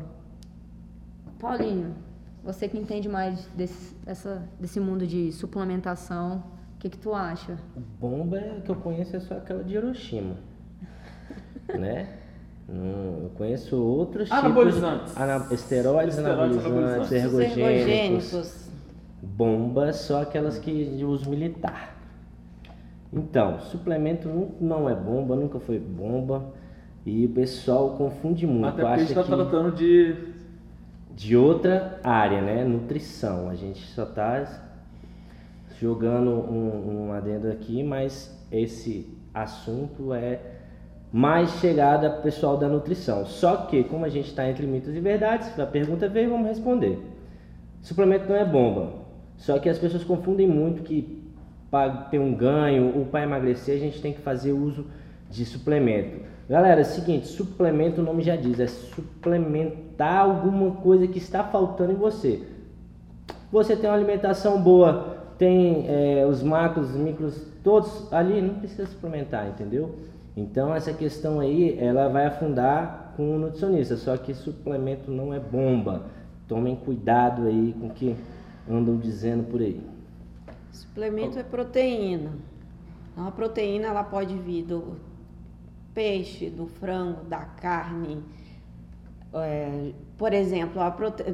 Paulinho, 1.38 1.94
você 2.44 2.68
que 2.68 2.78
entende 2.78 3.08
mais 3.08 3.46
desse, 3.48 3.96
essa- 4.06 4.46
desse 4.58 4.78
mundo 4.78 5.06
de 5.06 5.32
suplementação, 5.32 6.44
o 6.76 6.78
que, 6.78 6.88
que 6.90 6.98
tu 6.98 7.14
acha? 7.14 7.58
Bomba 7.98 8.38
é- 8.38 8.60
que 8.60 8.70
eu 8.70 8.76
conheço 8.76 9.16
é 9.16 9.20
só 9.20 9.34
aquela 9.36 9.64
de 9.64 9.74
Hiroshima. 9.74 10.36
né? 11.78 12.19
Não, 12.72 13.24
eu 13.24 13.30
conheço 13.36 13.76
outros 13.82 14.30
Anabolizantes. 14.30 15.06
tipos 15.12 15.20
ana- 15.22 15.46
esteroides, 15.50 16.16
Esteroides 16.16 16.18
anabolizantes, 16.18 16.66
anabolizantes. 16.66 17.12
ergogênicos. 17.12 17.58
Ergogênicos. 17.58 18.70
Bombas, 19.22 19.96
só 19.96 20.22
aquelas 20.22 20.58
que 20.58 20.84
de 20.96 21.04
uso 21.04 21.28
militar. 21.28 21.96
Então, 23.12 23.58
suplemento 23.60 24.28
não 24.60 24.88
é 24.88 24.94
bomba, 24.94 25.34
nunca 25.34 25.58
foi 25.58 25.78
bomba. 25.78 26.44
E 27.04 27.26
o 27.26 27.30
pessoal 27.30 27.96
confunde 27.96 28.46
muito. 28.46 28.66
Até 28.66 28.82
porque 28.82 28.94
a 28.94 28.98
gente 28.98 29.08
está 29.08 29.24
tratando 29.24 29.72
de, 29.74 30.14
de 31.16 31.36
outra 31.36 31.98
área, 32.04 32.40
né? 32.40 32.64
Nutrição. 32.64 33.48
A 33.48 33.54
gente 33.56 33.80
só 33.88 34.04
está 34.04 34.46
jogando 35.80 36.30
um, 36.30 37.06
um 37.08 37.12
adendo 37.12 37.48
aqui, 37.50 37.82
mas 37.82 38.38
esse 38.52 39.08
assunto 39.34 40.12
é 40.14 40.38
mais 41.12 41.50
chegada 41.58 42.08
pessoal 42.08 42.56
da 42.56 42.68
nutrição. 42.68 43.26
Só 43.26 43.56
que, 43.56 43.84
como 43.84 44.04
a 44.04 44.08
gente 44.08 44.28
está 44.28 44.48
entre 44.48 44.66
mitos 44.66 44.94
e 44.94 45.00
verdades, 45.00 45.58
a 45.58 45.66
pergunta 45.66 46.08
veio, 46.08 46.30
vamos 46.30 46.48
responder. 46.48 46.98
Suplemento 47.82 48.28
não 48.28 48.36
é 48.36 48.44
bomba. 48.44 48.92
Só 49.36 49.58
que 49.58 49.68
as 49.68 49.78
pessoas 49.78 50.04
confundem 50.04 50.46
muito 50.46 50.82
que 50.82 51.20
para 51.70 51.90
ter 52.10 52.18
um 52.18 52.34
ganho 52.34 52.96
ou 52.96 53.06
para 53.06 53.22
emagrecer 53.22 53.76
a 53.76 53.78
gente 53.78 54.00
tem 54.00 54.12
que 54.12 54.20
fazer 54.20 54.52
uso 54.52 54.86
de 55.30 55.44
suplemento. 55.44 56.20
Galera, 56.48 56.80
é 56.80 56.82
o 56.82 56.86
seguinte, 56.86 57.28
suplemento 57.28 58.00
o 58.00 58.04
nome 58.04 58.22
já 58.22 58.34
diz, 58.34 58.58
é 58.58 58.66
suplementar 58.66 60.24
alguma 60.24 60.72
coisa 60.72 61.06
que 61.06 61.18
está 61.18 61.44
faltando 61.44 61.92
em 61.92 61.96
você. 61.96 62.42
Você 63.52 63.76
tem 63.76 63.88
uma 63.88 63.96
alimentação 63.96 64.60
boa, 64.60 65.16
tem 65.38 65.86
é, 65.88 66.26
os 66.26 66.42
macros, 66.42 66.90
os 66.90 66.96
micros, 66.96 67.46
todos 67.62 68.12
ali, 68.12 68.42
não 68.42 68.54
precisa 68.54 68.86
suplementar, 68.86 69.48
entendeu? 69.48 69.94
Então 70.36 70.74
essa 70.74 70.92
questão 70.92 71.40
aí, 71.40 71.78
ela 71.78 72.08
vai 72.08 72.26
afundar 72.26 73.12
com 73.16 73.36
o 73.36 73.38
nutricionista, 73.38 73.96
só 73.96 74.16
que 74.16 74.32
suplemento 74.34 75.10
não 75.10 75.34
é 75.34 75.40
bomba. 75.40 76.06
Tomem 76.46 76.76
cuidado 76.76 77.46
aí 77.46 77.74
com 77.78 77.88
o 77.88 77.90
que 77.90 78.16
andam 78.68 78.96
dizendo 78.96 79.44
por 79.44 79.60
aí. 79.60 79.80
Suplemento 80.72 81.38
é 81.38 81.42
proteína. 81.42 82.32
Então, 83.12 83.26
a 83.26 83.30
proteína 83.30 83.88
ela 83.88 84.04
pode 84.04 84.36
vir 84.36 84.64
do 84.64 84.96
peixe, 85.92 86.48
do 86.48 86.66
frango, 86.66 87.24
da 87.24 87.40
carne. 87.40 88.22
É, 89.32 89.92
por 90.16 90.32
exemplo, 90.32 90.80
prote... 90.92 91.24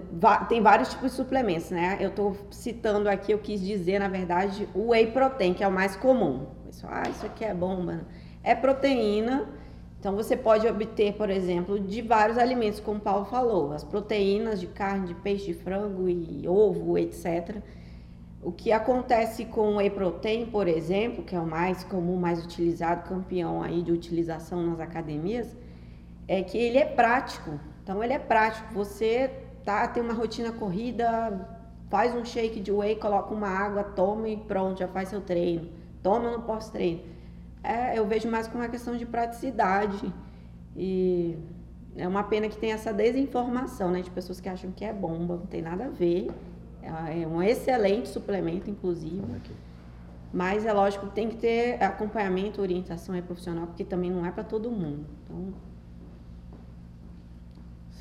tem 0.48 0.60
vários 0.60 0.90
tipos 0.90 1.10
de 1.10 1.16
suplementos, 1.16 1.70
né? 1.70 1.96
Eu 2.00 2.08
estou 2.08 2.36
citando 2.50 3.08
aqui, 3.08 3.32
eu 3.32 3.38
quis 3.38 3.60
dizer, 3.60 3.98
na 3.98 4.08
verdade, 4.08 4.68
o 4.74 4.88
whey 4.88 5.10
protein, 5.12 5.54
que 5.54 5.64
é 5.64 5.68
o 5.68 5.72
mais 5.72 5.96
comum. 5.96 6.46
Pessoal, 6.66 6.92
ah, 6.94 7.08
isso 7.08 7.24
aqui 7.24 7.44
é 7.44 7.54
bomba. 7.54 8.00
É 8.46 8.54
proteína, 8.54 9.48
então 9.98 10.14
você 10.14 10.36
pode 10.36 10.68
obter, 10.68 11.14
por 11.14 11.28
exemplo, 11.28 11.80
de 11.80 12.00
vários 12.00 12.38
alimentos, 12.38 12.78
como 12.78 12.98
o 12.98 13.00
Paulo 13.00 13.24
falou, 13.24 13.72
as 13.72 13.82
proteínas 13.82 14.60
de 14.60 14.68
carne, 14.68 15.08
de 15.08 15.14
peixe, 15.14 15.46
de 15.46 15.54
frango 15.54 16.08
e 16.08 16.46
ovo, 16.46 16.96
etc. 16.96 17.56
O 18.40 18.52
que 18.52 18.70
acontece 18.70 19.46
com 19.46 19.72
o 19.72 19.76
whey 19.78 19.90
protein, 19.90 20.46
por 20.46 20.68
exemplo, 20.68 21.24
que 21.24 21.34
é 21.34 21.40
o 21.40 21.44
mais 21.44 21.82
comum, 21.82 22.14
mais 22.14 22.44
utilizado, 22.44 23.08
campeão 23.08 23.64
aí 23.64 23.82
de 23.82 23.90
utilização 23.90 24.64
nas 24.64 24.78
academias, 24.78 25.48
é 26.28 26.40
que 26.40 26.56
ele 26.56 26.78
é 26.78 26.84
prático. 26.84 27.58
Então 27.82 28.04
ele 28.04 28.12
é 28.12 28.18
prático. 28.20 28.72
Você 28.74 29.28
tá 29.64 29.88
tem 29.88 30.00
uma 30.00 30.14
rotina 30.14 30.52
corrida, 30.52 31.48
faz 31.90 32.14
um 32.14 32.24
shake 32.24 32.60
de 32.60 32.70
whey, 32.70 32.94
coloca 32.94 33.34
uma 33.34 33.48
água, 33.48 33.82
toma 33.82 34.28
e 34.28 34.36
pronto, 34.36 34.78
já 34.78 34.86
faz 34.86 35.08
seu 35.08 35.20
treino. 35.20 35.68
Toma 36.00 36.30
no 36.30 36.42
pós-treino. 36.42 37.15
É, 37.66 37.98
eu 37.98 38.06
vejo 38.06 38.30
mais 38.30 38.46
como 38.46 38.62
uma 38.62 38.68
questão 38.68 38.96
de 38.96 39.04
praticidade 39.04 40.12
e 40.76 41.36
é 41.96 42.06
uma 42.06 42.22
pena 42.22 42.48
que 42.48 42.56
tem 42.56 42.70
essa 42.70 42.92
desinformação, 42.92 43.90
né, 43.90 44.02
de 44.02 44.10
pessoas 44.10 44.40
que 44.40 44.48
acham 44.48 44.70
que 44.70 44.84
é 44.84 44.92
bomba, 44.92 45.36
não 45.36 45.46
tem 45.46 45.62
nada 45.62 45.86
a 45.86 45.88
ver. 45.88 46.30
É 46.80 47.26
um 47.26 47.42
excelente 47.42 48.08
suplemento, 48.08 48.70
inclusive. 48.70 49.20
Mas 50.32 50.64
é 50.64 50.72
lógico 50.72 51.08
que 51.08 51.14
tem 51.14 51.28
que 51.28 51.36
ter 51.36 51.82
acompanhamento, 51.82 52.60
orientação 52.62 53.12
aí 53.16 53.22
profissional, 53.22 53.66
porque 53.66 53.82
também 53.84 54.12
não 54.12 54.24
é 54.24 54.30
para 54.30 54.44
todo 54.44 54.70
mundo. 54.70 55.04
Então... 55.24 55.52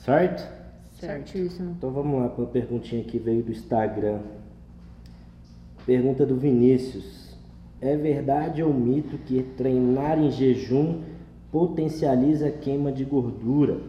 Certo? 0.03 0.47
Certíssimo. 0.99 1.71
Então 1.71 1.91
vamos 1.91 2.21
lá 2.21 2.29
para 2.29 2.43
uma 2.43 2.51
perguntinha 2.51 3.03
que 3.03 3.17
veio 3.17 3.41
do 3.41 3.51
Instagram. 3.51 4.19
Pergunta 5.83 6.23
do 6.23 6.35
Vinícius. 6.35 7.24
É 7.81 7.95
verdade 7.95 8.63
ou 8.63 8.73
mito 8.73 9.17
que 9.17 9.43
treinar 9.43 10.17
em 10.17 10.31
jejum 10.31 11.01
potencializa 11.51 12.47
a 12.47 12.51
queima 12.51 12.91
de 12.91 13.03
gordura? 13.03 13.79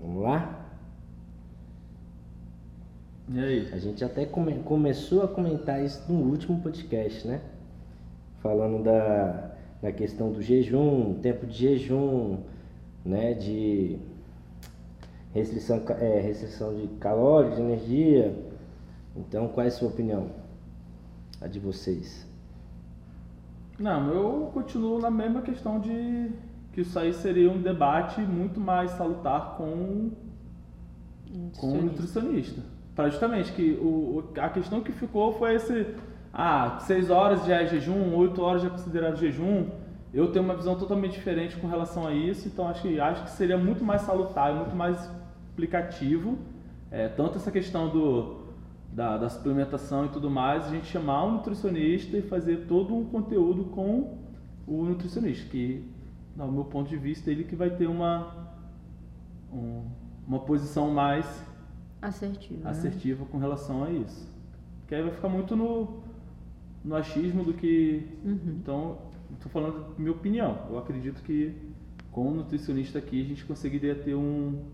Vamos 0.00 0.22
lá? 0.22 0.66
E 3.28 3.40
aí? 3.40 3.68
A 3.72 3.78
gente 3.78 4.04
até 4.04 4.24
come, 4.24 4.54
começou 4.60 5.22
a 5.22 5.28
comentar 5.28 5.84
isso 5.84 6.00
no 6.10 6.30
último 6.30 6.60
podcast, 6.60 7.26
né? 7.26 7.40
Falando 8.40 8.84
da, 8.84 9.50
da 9.82 9.90
questão 9.90 10.30
do 10.30 10.40
jejum, 10.40 11.14
tempo 11.20 11.44
de 11.44 11.54
jejum, 11.54 12.38
né? 13.04 13.34
De 13.34 13.98
restrição, 15.34 15.82
é, 16.00 16.20
restrição 16.20 16.72
de 16.74 16.86
calóricos, 16.98 17.56
de 17.56 17.62
energia. 17.62 18.34
Então, 19.16 19.48
qual 19.48 19.64
é 19.64 19.68
a 19.68 19.72
sua 19.72 19.88
opinião? 19.88 20.45
A 21.40 21.46
de 21.46 21.58
vocês? 21.58 22.26
Não, 23.78 24.10
eu 24.12 24.50
continuo 24.54 24.98
na 24.98 25.10
mesma 25.10 25.42
questão 25.42 25.78
de 25.78 26.32
que 26.72 26.80
isso 26.80 26.98
aí 26.98 27.12
seria 27.12 27.50
um 27.50 27.60
debate 27.60 28.20
muito 28.20 28.58
mais 28.58 28.90
salutar 28.92 29.56
com, 29.56 30.10
com 31.58 31.72
o 31.72 31.82
nutricionista 31.82 32.76
para 32.96 33.10
justamente 33.10 33.52
que 33.52 33.72
o, 33.74 34.24
a 34.38 34.48
questão 34.48 34.80
que 34.80 34.90
ficou 34.90 35.34
foi 35.34 35.56
esse, 35.56 35.94
ah, 36.32 36.78
6 36.80 37.10
horas 37.10 37.44
já 37.44 37.60
é 37.60 37.66
jejum, 37.66 38.14
8 38.14 38.42
horas 38.42 38.62
já 38.62 38.68
é 38.68 38.70
considerado 38.70 39.18
jejum. 39.18 39.66
Eu 40.14 40.32
tenho 40.32 40.42
uma 40.42 40.56
visão 40.56 40.76
totalmente 40.76 41.12
diferente 41.12 41.56
com 41.58 41.66
relação 41.66 42.06
a 42.06 42.14
isso, 42.14 42.48
então 42.48 42.66
acho 42.66 42.80
que, 42.80 42.98
acho 42.98 43.24
que 43.24 43.30
seria 43.30 43.58
muito 43.58 43.84
mais 43.84 44.00
salutar, 44.00 44.54
muito 44.54 44.74
mais 44.74 44.98
explicativo, 45.46 46.38
é, 46.90 47.06
tanto 47.06 47.36
essa 47.36 47.50
questão 47.50 47.90
do, 47.90 48.35
da, 48.96 49.18
da, 49.18 49.28
suplementação 49.28 50.06
e 50.06 50.08
tudo 50.08 50.30
mais, 50.30 50.64
a 50.64 50.70
gente 50.70 50.86
chamar 50.86 51.26
um 51.26 51.32
nutricionista 51.32 52.16
e 52.16 52.22
fazer 52.22 52.64
todo 52.66 52.96
um 52.96 53.04
conteúdo 53.04 53.64
com 53.64 54.16
o 54.66 54.84
nutricionista, 54.84 55.50
que, 55.50 55.84
no 56.34 56.50
meu 56.50 56.64
ponto 56.64 56.88
de 56.88 56.96
vista, 56.96 57.30
ele 57.30 57.44
que 57.44 57.54
vai 57.54 57.68
ter 57.68 57.86
uma, 57.88 58.54
um, 59.52 59.82
uma 60.26 60.40
posição 60.40 60.90
mais 60.90 61.26
assertiva, 62.00 62.64
né? 62.64 62.70
assertiva 62.70 63.26
com 63.26 63.36
relação 63.36 63.84
a 63.84 63.90
isso. 63.90 64.26
Porque 64.80 64.94
aí 64.94 65.02
vai 65.02 65.12
ficar 65.12 65.28
muito 65.28 65.54
no, 65.54 66.00
no 66.82 66.96
achismo 66.96 67.44
do 67.44 67.52
que. 67.52 68.08
Uhum. 68.24 68.56
Então, 68.62 68.98
estou 69.34 69.52
falando 69.52 69.94
minha 69.98 70.12
opinião. 70.12 70.58
Eu 70.70 70.78
acredito 70.78 71.22
que 71.22 71.54
com 72.10 72.28
o 72.28 72.34
nutricionista 72.34 72.98
aqui 72.98 73.20
a 73.20 73.24
gente 73.26 73.44
conseguiria 73.44 73.94
ter 73.94 74.14
um, 74.14 74.64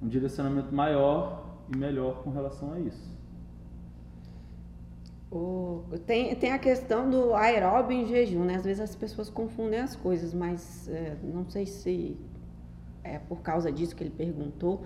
um 0.00 0.06
direcionamento 0.06 0.72
maior 0.72 1.56
e 1.74 1.76
melhor 1.76 2.22
com 2.22 2.30
relação 2.30 2.72
a 2.72 2.78
isso. 2.78 3.21
O, 5.34 5.84
tem, 6.06 6.34
tem 6.36 6.52
a 6.52 6.58
questão 6.58 7.08
do 7.08 7.32
aeróbio 7.32 7.96
em 7.96 8.06
jejum, 8.06 8.44
né? 8.44 8.56
Às 8.56 8.64
vezes 8.64 8.80
as 8.82 8.94
pessoas 8.94 9.30
confundem 9.30 9.80
as 9.80 9.96
coisas, 9.96 10.34
mas 10.34 10.86
é, 10.88 11.16
não 11.22 11.48
sei 11.48 11.64
se 11.64 12.18
é 13.02 13.18
por 13.18 13.40
causa 13.40 13.72
disso 13.72 13.96
que 13.96 14.02
ele 14.02 14.10
perguntou. 14.10 14.82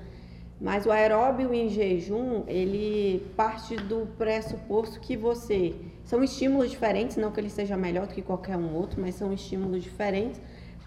Mas 0.60 0.86
o 0.86 0.92
aeróbio 0.92 1.52
em 1.52 1.68
jejum, 1.68 2.44
ele 2.46 3.26
parte 3.36 3.76
do 3.76 4.06
pressuposto 4.16 5.00
que 5.00 5.16
você. 5.16 5.74
São 6.04 6.22
estímulos 6.22 6.70
diferentes, 6.70 7.16
não 7.16 7.32
que 7.32 7.40
ele 7.40 7.50
seja 7.50 7.76
melhor 7.76 8.06
do 8.06 8.14
que 8.14 8.22
qualquer 8.22 8.56
um 8.56 8.72
outro, 8.72 9.00
mas 9.00 9.16
são 9.16 9.32
estímulos 9.32 9.82
diferentes 9.82 10.40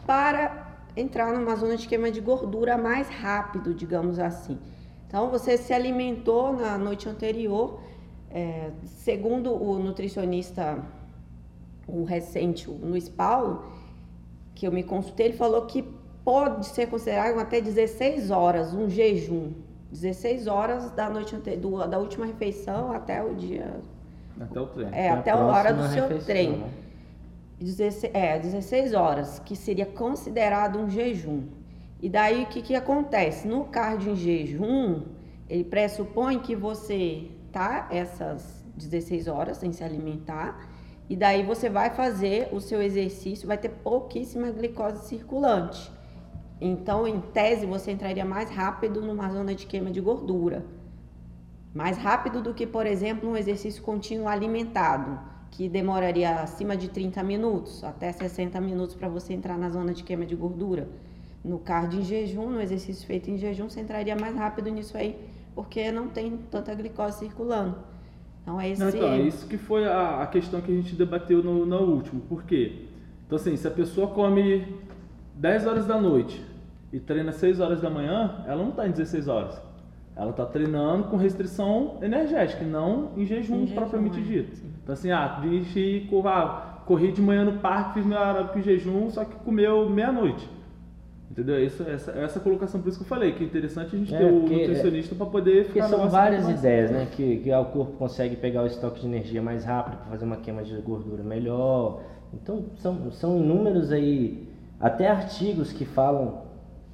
para 0.08 0.88
entrar 0.96 1.34
numa 1.34 1.56
zona 1.56 1.76
de 1.76 1.86
queima 1.86 2.10
de 2.10 2.22
gordura 2.22 2.78
mais 2.78 3.10
rápido, 3.10 3.74
digamos 3.74 4.18
assim. 4.20 4.58
Então, 5.06 5.30
você 5.30 5.58
se 5.58 5.74
alimentou 5.74 6.54
na 6.54 6.78
noite 6.78 7.10
anterior, 7.10 7.82
é, 8.32 8.72
segundo 8.86 9.52
o 9.54 9.80
nutricionista, 9.80 10.84
o 11.88 12.04
recente, 12.04 12.70
o 12.70 12.74
Luiz 12.74 13.10
Paulo, 13.10 13.66
que 14.54 14.68
eu 14.68 14.72
me 14.72 14.84
consultei, 14.84 15.28
ele 15.28 15.38
falou 15.38 15.66
que 15.66 15.84
pode 16.24 16.68
ser 16.68 16.88
considerado 16.88 17.40
até 17.40 17.60
16 17.60 18.30
horas, 18.30 18.74
um 18.74 18.90
jejum. 18.90 19.52
16 19.92 20.46
horas 20.46 20.92
da 20.92 21.10
noite 21.10 21.36
do, 21.36 21.88
da 21.88 21.98
última 21.98 22.26
refeição 22.26 22.92
até 22.92 23.24
o 23.24 23.34
dia. 23.34 23.80
Até 24.40 24.60
o 24.60 24.68
treino. 24.68 24.96
É, 24.96 25.10
até 25.10 25.32
a 25.32 25.38
hora 25.38 25.74
do 25.74 25.88
seu 25.88 26.04
refeição, 26.04 26.26
treino. 26.26 26.58
Né? 26.58 26.72
16, 27.60 28.14
é, 28.14 28.40
16 28.40 28.94
horas, 28.94 29.40
que 29.40 29.56
seria 29.56 29.86
considerado 29.86 30.78
um 30.78 30.90
jejum. 30.90 31.44
E 32.02 32.08
daí 32.08 32.44
o 32.44 32.46
que, 32.46 32.62
que 32.62 32.76
acontece? 32.76 33.48
No 33.48 33.66
cardio 33.66 34.14
em 34.14 34.16
jejum, 34.16 35.02
ele 35.50 35.64
pressupõe 35.64 36.40
que 36.40 36.56
você 36.56 37.28
tá 37.50 37.88
essas 37.92 38.64
16 38.76 39.28
horas 39.28 39.58
sem 39.58 39.72
se 39.72 39.84
alimentar, 39.84 40.70
e 41.10 41.16
daí 41.16 41.44
você 41.44 41.70
vai 41.70 41.90
fazer 41.90 42.50
o 42.52 42.62
seu 42.62 42.82
exercício, 42.82 43.48
vai 43.48 43.58
ter 43.58 43.70
pouquíssima 43.70 44.52
glicose 44.52 45.08
circulante. 45.08 45.92
Então, 46.62 47.08
em 47.08 47.20
tese, 47.20 47.66
você 47.66 47.92
entraria 47.92 48.26
mais 48.26 48.50
rápido 48.50 49.02
numa 49.02 49.30
zona 49.30 49.56
de 49.56 49.66
queima 49.66 49.90
de 49.90 50.02
gordura. 50.02 50.66
Mais 51.74 51.98
rápido 51.98 52.42
do 52.42 52.54
que, 52.54 52.68
por 52.68 52.86
exemplo, 52.86 53.30
um 53.30 53.38
exercício 53.38 53.82
contínuo 53.82 54.28
alimentado, 54.28 55.20
que 55.52 55.70
demoraria 55.70 56.42
acima 56.42 56.76
de 56.76 56.90
30 56.90 57.24
minutos, 57.24 57.84
até 57.84 58.12
60 58.12 58.60
minutos 58.62 58.96
para 58.96 59.08
você 59.08 59.34
entrar 59.34 59.58
na 59.58 59.70
zona 59.70 59.94
de 59.94 60.04
queima 60.04 60.26
de 60.26 60.36
gordura. 60.36 60.88
no 61.44 61.58
cardio 61.58 62.02
em 62.02 62.04
jejum, 62.04 62.50
no 62.50 62.62
exercício 62.62 63.08
feito 63.08 63.32
em 63.32 63.38
jejum, 63.38 63.70
você 63.70 63.80
entraria 63.80 64.16
mais 64.16 64.36
rápido 64.36 64.70
nisso 64.70 64.98
aí, 64.98 65.18
porque 65.60 65.92
não 65.92 66.08
tem 66.08 66.38
tanta 66.50 66.74
glicose 66.74 67.20
circulando. 67.20 67.76
Então 68.42 68.62
é 68.62 68.70
esse. 68.70 68.82
Não, 68.82 68.88
então, 68.88 69.10
é 69.10 69.20
isso 69.20 69.46
que 69.46 69.58
foi 69.58 69.86
a, 69.86 70.22
a 70.24 70.28
questão 70.28 70.62
que 70.62 70.72
a 70.72 70.76
gente 70.76 70.96
debateu 70.96 71.44
no, 71.44 71.66
no 71.66 71.80
último. 71.82 72.22
Por 72.22 72.44
quê? 72.44 72.86
Então, 73.28 73.36
assim, 73.36 73.58
se 73.58 73.68
a 73.68 73.72
pessoa 73.72 74.08
come 74.08 74.66
10 75.36 75.68
horas 75.68 75.86
da 75.86 76.00
noite 76.00 76.42
e 76.94 77.00
treina 77.00 77.34
6 77.34 77.60
horas 77.60 77.82
da 77.82 77.90
manhã, 77.90 78.42
ela 78.48 78.64
não 78.64 78.70
está 78.70 78.88
em 78.88 78.92
16 78.92 79.28
horas. 79.28 79.62
Ela 80.16 80.32
está 80.32 80.46
treinando 80.46 81.10
com 81.10 81.18
restrição 81.18 81.98
energética, 82.02 82.64
não 82.64 83.12
em 83.18 83.26
jejum, 83.26 83.58
Em 83.64 83.68
jejum, 83.68 83.76
propriamente 83.76 84.18
é. 84.18 84.24
dito. 84.24 84.62
Então, 84.82 84.94
assim, 84.94 85.12
ah, 85.12 85.40
dirigi, 85.42 86.08
cor- 86.10 86.24
corri 86.86 87.12
de 87.12 87.22
manhã 87.22 87.44
no 87.44 87.60
parque, 87.60 87.96
fiz 87.96 88.06
meu 88.06 88.18
aeróbico 88.18 88.60
em 88.60 88.62
jejum, 88.62 89.10
só 89.10 89.26
que 89.26 89.36
comeu 89.44 89.90
meia-noite. 89.90 90.50
Entendeu? 91.32 91.64
Isso, 91.64 91.84
essa, 91.84 92.12
essa 92.12 92.40
colocação, 92.40 92.82
por 92.82 92.90
isso 92.90 92.98
que 92.98 93.04
eu 93.04 93.08
falei, 93.08 93.34
que 93.34 93.44
é 93.44 93.46
interessante 93.48 93.96
a 93.96 94.00
gente 94.00 94.14
É, 94.16 94.18
ter 94.18 94.26
o 94.34 94.40
porque- 94.42 94.56
nutricionista 94.56 95.14
para 95.16 95.26
poder 95.28 95.58
Porque 95.66 95.74
ficar 95.74 95.88
são 95.88 95.98
negócio 96.00 96.12
várias 96.18 96.44
mais- 96.46 96.60
ideias, 96.60 96.90
né? 96.92 97.08
Que, 97.12 97.38
que 97.38 97.52
o 97.54 97.66
corpo 97.66 97.94
consegue 97.98 98.36
pegar 98.36 98.64
o 98.64 98.66
estoque 98.66 99.02
de 99.02 99.06
energia 99.08 99.42
mais 99.42 99.64
rápido 99.64 99.98
para 99.98 100.08
fazer 100.08 100.26
uma 100.26 100.38
queima 100.38 100.64
de 100.64 100.76
gordura 100.78 101.22
melhor. 101.24 102.02
Então, 102.34 102.66
são, 102.78 103.12
são 103.12 103.38
inúmeros 103.38 103.92
aí, 103.92 104.48
até 104.80 105.08
artigos 105.08 105.72
que 105.72 105.86
falam 105.86 106.42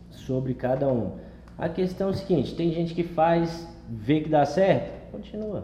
sobre 0.10 0.54
cada 0.54 0.88
um. 0.89 1.12
A 1.58 1.70
questão 1.70 2.08
é 2.10 2.12
o 2.12 2.13
seguinte, 2.13 2.56
tem 2.56 2.72
gente 2.74 2.94
que 2.94 3.04
faz, 3.04 3.65
vê 3.89 4.20
que 4.20 4.30
dá 4.30 4.46
certo, 4.46 5.12
continua. 5.13 5.63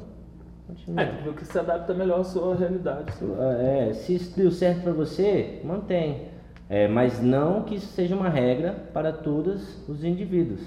Continua. 0.66 1.02
É, 1.02 1.06
tem 1.08 1.18
que 1.18 1.24
ver 1.24 1.30
o 1.30 1.34
que 1.34 1.46
se 1.46 1.60
adapta 1.60 1.94
melhor 1.94 2.22
à 2.22 2.24
sua 2.24 2.56
realidade. 2.56 3.12
É, 3.60 3.92
se 3.94 4.16
isso 4.16 4.38
deu 4.38 4.50
certo 4.50 4.82
para 4.84 4.94
você, 4.94 5.60
mantém. 5.66 6.32
É, 6.74 6.88
mas 6.88 7.22
não 7.22 7.64
que 7.64 7.76
isso 7.76 7.88
seja 7.88 8.16
uma 8.16 8.30
regra 8.30 8.72
para 8.94 9.12
todos 9.12 9.86
os 9.90 10.06
indivíduos. 10.06 10.62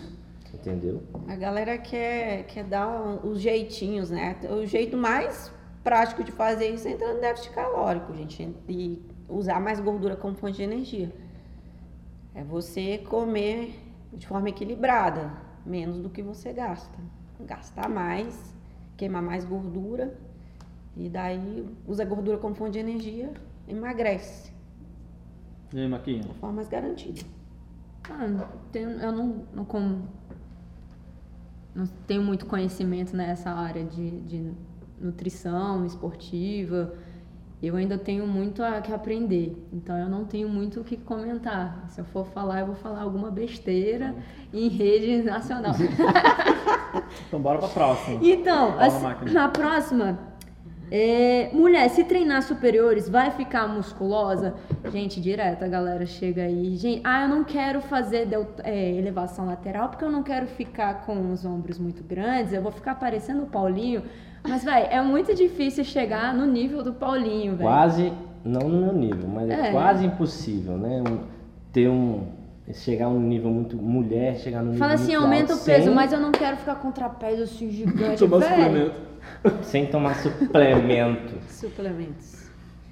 Entendeu? 0.52 1.02
A 1.26 1.34
galera 1.34 1.78
quer, 1.78 2.44
quer 2.44 2.62
dar 2.64 2.86
um- 2.88 3.30
os 3.30 3.40
jeitinhos, 3.40 4.10
né? 4.10 4.36
O 4.50 4.66
jeito 4.66 4.98
mais 4.98 5.50
prático 5.82 6.22
de 6.22 6.30
fazer 6.30 6.68
isso 6.68 6.86
é 6.86 6.90
entrar 6.90 7.14
no 7.14 7.20
déficit 7.22 7.52
calórico, 7.54 8.14
gente. 8.14 8.54
E 8.68 9.02
usar 9.30 9.58
mais 9.62 9.80
gordura 9.80 10.14
como 10.14 10.34
fonte 10.36 10.56
de 10.58 10.62
energia. 10.62 11.10
É 12.34 12.44
você 12.44 12.98
comer 12.98 13.74
de 14.12 14.26
forma 14.26 14.50
equilibrada, 14.50 15.32
menos 15.64 15.98
do 16.00 16.10
que 16.10 16.22
você 16.22 16.52
gasta. 16.52 16.98
Gastar 17.40 17.88
mais, 17.88 18.54
queimar 18.96 19.22
mais 19.22 19.44
gordura, 19.46 20.14
e 20.96 21.08
daí 21.08 21.66
usa 21.88 22.02
a 22.02 22.06
gordura 22.06 22.36
como 22.36 22.54
fonte 22.54 22.72
de 22.72 22.78
energia, 22.78 23.32
emagrece. 23.66 24.53
E 25.74 25.80
aí, 25.80 25.88
Maquinha? 25.88 26.20
De 26.22 26.34
forma 26.34 26.56
mais 26.56 26.68
garantida. 26.68 27.20
Ah, 28.08 28.46
tenho- 28.70 28.90
eu 28.90 29.12
não, 29.12 29.42
não, 29.52 29.64
com- 29.64 30.02
não 31.74 31.86
tenho 32.06 32.22
muito 32.22 32.46
conhecimento 32.46 33.16
nessa 33.16 33.50
área 33.50 33.84
de, 33.84 34.20
de 34.22 34.52
nutrição 35.00 35.84
esportiva. 35.84 36.94
Eu 37.62 37.76
ainda 37.76 37.96
tenho 37.96 38.26
muito 38.26 38.62
a 38.62 38.80
que 38.82 38.92
aprender, 38.92 39.56
então 39.72 39.96
eu 39.96 40.06
não 40.08 40.26
tenho 40.26 40.48
muito 40.50 40.80
o 40.80 40.84
que 40.84 40.98
comentar. 40.98 41.86
Se 41.88 41.98
eu 42.00 42.04
for 42.04 42.26
falar, 42.26 42.60
eu 42.60 42.66
vou 42.66 42.74
falar 42.74 43.00
alguma 43.00 43.30
besteira 43.30 44.14
em 44.52 44.68
rede 44.68 45.22
nacional. 45.22 45.72
Então 47.28 47.40
bora 47.40 47.58
pra 47.58 47.68
próxima. 47.68 48.20
Então, 48.22 48.78
assim, 48.78 49.32
na 49.32 49.48
próxima, 49.48 50.18
é, 50.96 51.50
mulher, 51.52 51.88
se 51.90 52.04
treinar 52.04 52.40
superiores, 52.44 53.08
vai 53.08 53.32
ficar 53.32 53.66
musculosa? 53.66 54.54
Gente, 54.92 55.20
direto 55.20 55.64
a 55.64 55.66
galera 55.68 56.06
chega 56.06 56.42
aí. 56.42 56.76
Gente, 56.76 57.00
ah, 57.02 57.22
eu 57.24 57.28
não 57.28 57.42
quero 57.42 57.80
fazer 57.80 58.26
del- 58.26 58.46
é, 58.62 58.92
elevação 58.92 59.46
lateral 59.46 59.88
porque 59.88 60.04
eu 60.04 60.10
não 60.12 60.22
quero 60.22 60.46
ficar 60.46 61.04
com 61.04 61.32
os 61.32 61.44
ombros 61.44 61.80
muito 61.80 62.04
grandes, 62.04 62.52
eu 62.52 62.62
vou 62.62 62.70
ficar 62.70 62.94
parecendo 62.94 63.42
o 63.42 63.46
Paulinho. 63.46 64.02
Mas, 64.48 64.62
vai, 64.62 64.86
é 64.88 65.02
muito 65.02 65.34
difícil 65.34 65.82
chegar 65.84 66.32
no 66.32 66.46
nível 66.46 66.80
do 66.84 66.92
Paulinho, 66.92 67.56
velho. 67.56 67.68
Quase, 67.68 68.12
não 68.44 68.68
no 68.68 68.80
meu 68.86 68.92
nível, 68.92 69.26
mas 69.28 69.50
é, 69.50 69.68
É. 69.68 69.70
quase 69.72 70.06
impossível, 70.06 70.76
né? 70.76 71.02
Um- 71.08 71.18
ter 71.72 71.88
um. 71.88 72.28
Chegar 72.72 73.06
a 73.06 73.08
um 73.08 73.18
nível 73.20 73.50
muito. 73.50 73.76
Mulher, 73.76 74.36
chegar 74.36 74.60
no 74.60 74.66
nível 74.66 74.78
Fala 74.78 74.94
assim, 74.94 75.14
aumenta 75.14 75.54
o 75.54 75.58
peso, 75.58 75.86
sem, 75.86 75.94
mas 75.94 76.12
eu 76.12 76.20
não 76.20 76.30
quero 76.30 76.56
ficar 76.56 76.76
com 76.76 76.90
trapézio 76.92 77.42
assim 77.44 77.68
gigante, 77.72 78.18
Tomar 78.18 78.38
velho. 78.38 78.54
suplemento. 78.64 79.13
sem 79.62 79.86
tomar 79.86 80.14
suplemento. 80.16 81.34
Suplementos. 81.48 82.44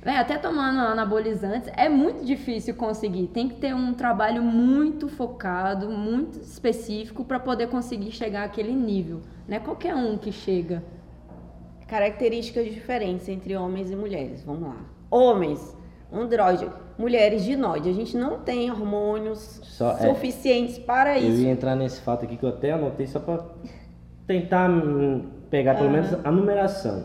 É, 0.05 0.17
até 0.17 0.37
tomando 0.37 0.81
anabolizantes 0.81 1.71
é 1.77 1.89
muito 1.89 2.25
difícil 2.25 2.75
conseguir. 2.75 3.29
Tem 3.29 3.49
que 3.49 3.55
ter 3.55 3.73
um 3.73 3.95
trabalho 3.95 4.43
muito 4.43 5.09
focado, 5.09 5.89
muito 5.89 6.39
específico 6.41 7.25
para 7.25 7.39
poder 7.39 7.69
conseguir 7.69 8.11
chegar 8.11 8.43
àquele 8.43 8.73
nível. 8.73 9.21
Não 9.47 9.57
é 9.57 9.61
qualquer 9.61 9.95
um 9.95 10.19
que 10.19 10.33
chega. 10.33 10.83
Características 11.87 12.65
diferentes 12.73 13.29
entre 13.29 13.55
homens 13.57 13.91
e 13.91 13.97
mulheres. 13.97 14.43
Vamos 14.45 14.63
lá. 14.63 14.77
Homens, 15.11 15.77
androide. 16.13 16.69
Mulheres, 16.99 17.45
dinoide. 17.45 17.89
A 17.89 17.93
gente 17.93 18.17
não 18.17 18.41
tem 18.41 18.71
hormônios 18.71 19.61
Só- 19.63 19.93
é. 19.93 20.09
suficientes 20.09 20.79
para 20.79 21.19
Eu 21.21 21.29
isso. 21.31 21.43
ia 21.43 21.51
entrar 21.51 21.77
nesse 21.77 22.01
fato 22.01 22.25
aqui 22.25 22.37
que 22.37 22.45
eu 22.45 22.49
até 22.49 22.73
anotei 22.73 23.07
só 23.07 23.21
para 23.21 23.45
tentar 24.27 24.69
hum, 24.71 25.27
pegar 25.53 25.75
pelo 25.75 25.91
menos 25.91 26.17
a 26.25 26.33
numeração. 26.33 27.05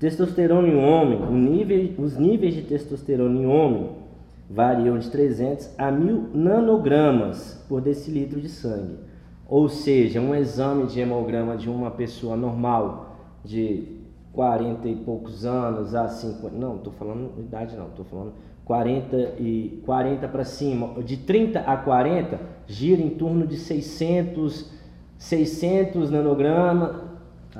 Testosterona 0.00 0.66
em 0.66 0.82
homem, 0.82 1.20
nível, 1.30 2.02
os 2.02 2.16
níveis 2.16 2.54
de 2.54 2.62
testosterona 2.62 3.38
em 3.38 3.46
homem 3.46 3.90
variam 4.48 4.98
de 4.98 5.10
300 5.10 5.74
a 5.76 5.90
1000 5.90 6.30
nanogramas 6.32 7.62
por 7.68 7.82
decilitro 7.82 8.40
de 8.40 8.48
sangue. 8.48 8.96
Ou 9.46 9.68
seja, 9.68 10.18
um 10.18 10.34
exame 10.34 10.86
de 10.86 10.98
hemograma 10.98 11.58
de 11.58 11.68
uma 11.68 11.90
pessoa 11.90 12.38
normal 12.38 13.18
de 13.44 13.98
40 14.32 14.88
e 14.88 14.96
poucos 14.96 15.44
anos 15.44 15.94
a 15.94 16.08
50, 16.08 16.56
não, 16.56 16.76
estou 16.76 16.92
falando 16.94 17.38
idade 17.38 17.76
não, 17.76 17.88
estou 17.88 18.04
falando 18.06 18.32
40 18.64 19.16
e 19.38 19.82
40 19.84 20.26
para 20.28 20.44
cima, 20.44 21.02
de 21.02 21.18
30 21.18 21.60
a 21.60 21.76
40 21.76 22.40
gira 22.66 23.02
em 23.02 23.10
torno 23.10 23.46
de 23.46 23.58
600 23.58 24.78
600 25.18 26.10
nanogramas 26.10 26.90
Ah, 26.90 27.07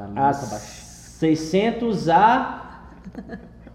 a 0.04 0.06
muito 0.06 0.16
baixo. 0.50 0.82
600 1.18 2.08
a 2.08 2.64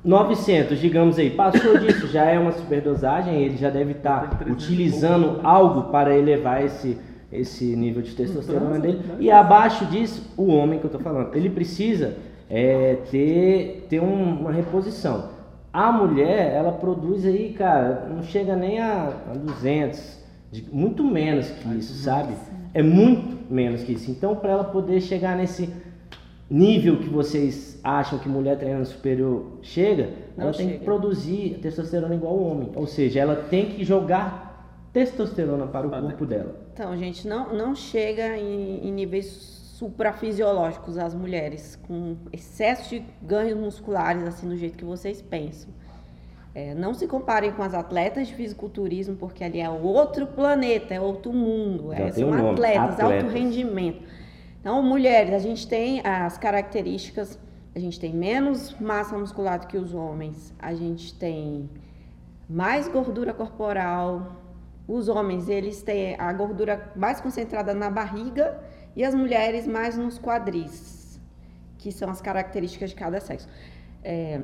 900, 0.03 0.79
digamos 0.79 1.17
aí. 1.17 1.29
Passou 1.29 1.77
disso, 1.77 2.07
já 2.07 2.25
é 2.25 2.38
uma 2.38 2.51
superdosagem, 2.51 3.41
ele 3.41 3.57
já 3.57 3.69
deve 3.69 3.93
estar 3.93 4.38
300 4.38 4.63
utilizando 4.63 5.25
pouco. 5.33 5.47
algo 5.47 5.83
para 5.91 6.17
elevar 6.17 6.63
esse, 6.63 6.97
esse 7.31 7.75
nível 7.75 8.01
de 8.01 8.13
testosterona 8.13 8.79
dele. 8.79 8.99
né? 9.07 9.15
E 9.19 9.31
abaixo 9.31 9.86
disso, 9.86 10.33
o 10.38 10.47
homem 10.47 10.79
que 10.79 10.86
eu 10.86 10.89
tô 10.91 10.99
falando, 10.99 11.33
ele 11.36 11.49
precisa 11.49 12.15
é, 12.49 12.97
ter, 13.09 13.88
ter 13.89 13.99
um- 14.01 14.41
uma 14.41 14.51
reposição. 14.51 15.29
A 15.71 15.91
mulher, 15.91 16.53
ela 16.53 16.71
produz 16.73 17.25
aí, 17.25 17.53
cara, 17.57 18.07
não 18.13 18.21
chega 18.21 18.55
nem 18.55 18.79
a, 18.79 19.12
a 19.31 19.38
200, 19.38 20.19
de- 20.51 20.65
muito 20.71 21.03
menos 21.03 21.49
que 21.49 21.67
isso, 21.77 21.93
sabe? 22.03 22.33
É 22.73 22.83
muito 22.83 23.51
menos 23.51 23.81
que 23.83 23.93
isso. 23.93 24.12
Então, 24.12 24.36
para 24.36 24.51
ela 24.51 24.63
poder 24.65 24.99
chegar 25.01 25.36
nesse 25.36 25.69
nível 26.55 26.97
que 26.97 27.09
vocês 27.09 27.79
acham 27.83 28.19
que 28.19 28.29
mulher 28.29 28.57
treinando 28.57 28.85
superior 28.85 29.57
chega, 29.61 30.09
Não 30.37 30.45
ela 30.45 30.53
tem 30.53 30.67
que 30.67 30.73
chega. 30.73 30.85
produzir 30.85 31.59
testosterona 31.61 32.13
igual 32.13 32.33
ao 32.33 32.43
homem. 32.43 32.69
Ou 32.75 32.85
seja, 32.85 33.19
ela 33.19 33.35
tem 33.35 33.65
que 33.71 33.83
jogar 33.83 34.89
testosterona 34.93 35.65
para 35.67 35.87
o 35.87 35.89
corpo 35.89 36.25
dela. 36.25 36.55
Então, 36.73 36.95
gente, 36.97 37.27
não, 37.27 37.53
não 37.53 37.75
chega 37.75 38.37
em, 38.37 38.87
em 38.87 38.91
níveis 38.91 39.25
suprafisiológicos 39.79 40.97
as 40.97 41.13
mulheres, 41.15 41.77
com 41.87 42.15
excesso 42.31 42.89
de 42.89 43.03
ganhos 43.21 43.57
musculares, 43.59 44.23
assim, 44.23 44.47
do 44.47 44.55
jeito 44.55 44.77
que 44.77 44.85
vocês 44.85 45.21
pensam. 45.21 45.69
É, 46.55 46.75
não 46.75 46.93
se 46.93 47.07
comparem 47.07 47.51
com 47.51 47.63
as 47.63 47.73
atletas 47.73 48.27
de 48.27 48.35
fisiculturismo, 48.35 49.15
porque 49.15 49.43
ali 49.43 49.59
é 49.59 49.67
outro 49.69 50.27
planeta, 50.27 50.93
é 50.93 51.01
outro 51.01 51.33
mundo. 51.33 51.89
Já 51.91 52.03
É, 52.05 52.11
são 52.11 52.29
um 52.29 52.51
atletas, 52.51 52.89
alto 52.99 53.01
atletas. 53.05 53.33
rendimento. 53.33 54.01
Então, 54.63 54.82
mulheres, 54.82 55.34
a 55.34 55.39
gente 55.39 55.67
tem 55.67 55.99
as 56.06 56.38
características, 56.38 57.38
a 57.76 57.80
gente 57.80 57.99
tem 57.99 58.13
menos 58.13 58.73
massa 58.80 59.17
muscular 59.17 59.60
do 59.60 59.67
que 59.67 59.78
os 59.78 59.93
homens, 59.93 60.54
a 60.58 60.73
gente 60.73 61.13
tem 61.15 61.69
mais 62.49 62.88
gordura 62.88 63.34
corporal. 63.34 64.41
Os 64.88 65.10
homens, 65.10 65.49
eles 65.49 65.82
têm 65.82 66.15
a 66.17 66.32
gordura 66.32 66.93
mais 66.95 67.19
concentrada 67.19 67.73
na 67.73 67.89
barriga 67.89 68.58
e 68.95 69.04
as 69.04 69.13
mulheres 69.13 69.67
mais 69.67 69.97
nos 69.97 70.17
quadris, 70.17 71.19
que 71.78 71.91
são 71.91 72.10
as 72.10 72.21
características 72.21 72.91
de 72.91 72.95
cada 72.95 73.19
sexo. 73.19 73.49
É, 74.02 74.43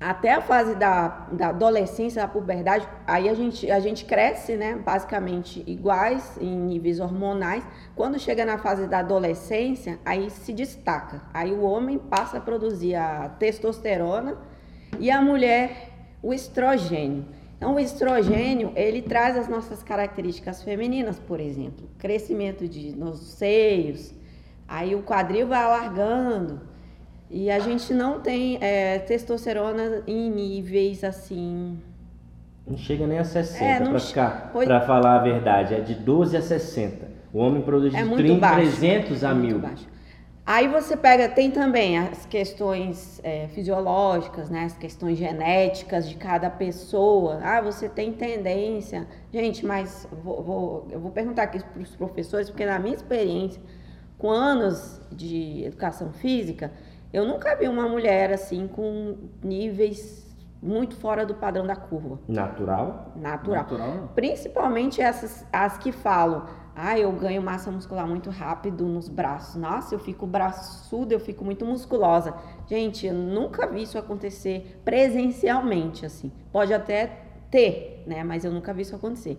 até 0.00 0.32
a 0.32 0.40
fase 0.40 0.74
da, 0.76 1.28
da 1.30 1.48
adolescência, 1.48 2.22
da 2.22 2.28
puberdade, 2.28 2.88
aí 3.06 3.28
a 3.28 3.34
gente, 3.34 3.70
a 3.70 3.78
gente 3.80 4.06
cresce, 4.06 4.56
né, 4.56 4.74
basicamente 4.74 5.62
iguais 5.66 6.38
em 6.40 6.56
níveis 6.56 6.98
hormonais. 7.00 7.62
Quando 7.94 8.18
chega 8.18 8.46
na 8.46 8.56
fase 8.56 8.86
da 8.86 9.00
adolescência, 9.00 9.98
aí 10.02 10.30
se 10.30 10.54
destaca. 10.54 11.20
Aí 11.34 11.52
o 11.52 11.60
homem 11.60 11.98
passa 11.98 12.38
a 12.38 12.40
produzir 12.40 12.94
a 12.94 13.28
testosterona 13.28 14.38
e 14.98 15.10
a 15.10 15.20
mulher 15.20 15.90
o 16.22 16.32
estrogênio. 16.32 17.26
Então, 17.58 17.74
o 17.74 17.78
estrogênio, 17.78 18.72
ele 18.74 19.02
traz 19.02 19.36
as 19.36 19.48
nossas 19.48 19.82
características 19.82 20.62
femininas, 20.62 21.18
por 21.18 21.38
exemplo, 21.38 21.90
crescimento 21.98 22.66
de 22.66 22.96
nos 22.96 23.20
seios, 23.34 24.14
aí 24.66 24.94
o 24.94 25.02
quadril 25.02 25.46
vai 25.46 25.62
alargando, 25.62 26.69
e 27.30 27.50
a 27.50 27.58
gente 27.60 27.94
não 27.94 28.20
tem 28.20 28.58
é, 28.60 28.98
testosterona 28.98 30.02
em 30.06 30.30
níveis 30.30 31.04
assim. 31.04 31.78
Não 32.66 32.76
chega 32.76 33.06
nem 33.06 33.18
a 33.18 33.24
60, 33.24 33.64
É, 33.64 33.98
che- 33.98 34.06
ficar, 34.08 34.50
pois- 34.52 34.66
pra 34.66 34.80
falar 34.80 35.16
a 35.16 35.22
verdade. 35.22 35.74
É 35.74 35.80
de 35.80 35.94
12 35.94 36.36
a 36.36 36.42
60. 36.42 37.08
O 37.32 37.38
homem 37.38 37.62
produz 37.62 37.92
de 37.92 37.98
É 37.98 38.04
muito 38.04 38.22
30, 38.24 38.40
baixo. 38.40 38.56
300 38.78 39.24
a 39.24 39.30
É 39.30 39.34
muito 39.34 39.46
1000. 39.52 39.58
baixo. 39.60 39.88
Aí 40.46 40.66
você 40.66 40.96
pega, 40.96 41.28
tem 41.28 41.50
também 41.50 41.96
as 41.98 42.26
questões 42.26 43.20
é, 43.22 43.46
fisiológicas, 43.48 44.50
né? 44.50 44.64
As 44.64 44.76
questões 44.76 45.16
genéticas 45.16 46.08
de 46.08 46.16
cada 46.16 46.50
pessoa. 46.50 47.38
Ah, 47.42 47.60
você 47.60 47.88
tem 47.88 48.12
tendência. 48.12 49.06
Gente, 49.32 49.64
mas 49.64 50.08
vou- 50.24 50.42
vou- 50.42 50.88
eu 50.90 50.98
vou 50.98 51.12
perguntar 51.12 51.44
aqui 51.44 51.62
para 51.62 51.82
os 51.82 51.94
professores, 51.94 52.50
porque 52.50 52.66
na 52.66 52.78
minha 52.80 52.96
experiência, 52.96 53.62
com 54.18 54.28
anos 54.30 55.00
de 55.12 55.62
educação 55.64 56.12
física, 56.12 56.72
eu 57.12 57.26
nunca 57.26 57.54
vi 57.56 57.68
uma 57.68 57.88
mulher 57.88 58.32
assim 58.32 58.66
com 58.68 59.16
níveis 59.42 60.28
muito 60.62 60.94
fora 60.96 61.24
do 61.24 61.34
padrão 61.34 61.66
da 61.66 61.74
curva 61.74 62.18
Natural? 62.28 63.12
natural. 63.16 63.56
Natural. 63.62 64.12
Principalmente 64.14 65.00
essas 65.00 65.46
as 65.52 65.78
que 65.78 65.90
falam, 65.90 66.46
ah, 66.76 66.98
eu 66.98 67.10
ganho 67.12 67.42
massa 67.42 67.70
muscular 67.70 68.06
muito 68.06 68.30
rápido 68.30 68.86
nos 68.86 69.08
braços. 69.08 69.56
Nossa, 69.56 69.94
eu 69.94 69.98
fico 69.98 70.26
braçuda, 70.26 71.14
eu 71.14 71.20
fico 71.20 71.44
muito 71.44 71.64
musculosa. 71.64 72.34
Gente, 72.66 73.06
eu 73.06 73.14
nunca 73.14 73.66
vi 73.66 73.82
isso 73.82 73.98
acontecer 73.98 74.80
presencialmente, 74.84 76.06
assim. 76.06 76.30
Pode 76.52 76.72
até 76.72 77.18
ter, 77.50 78.04
né? 78.06 78.22
Mas 78.22 78.44
eu 78.44 78.52
nunca 78.52 78.72
vi 78.72 78.82
isso 78.82 78.94
acontecer. 78.94 79.38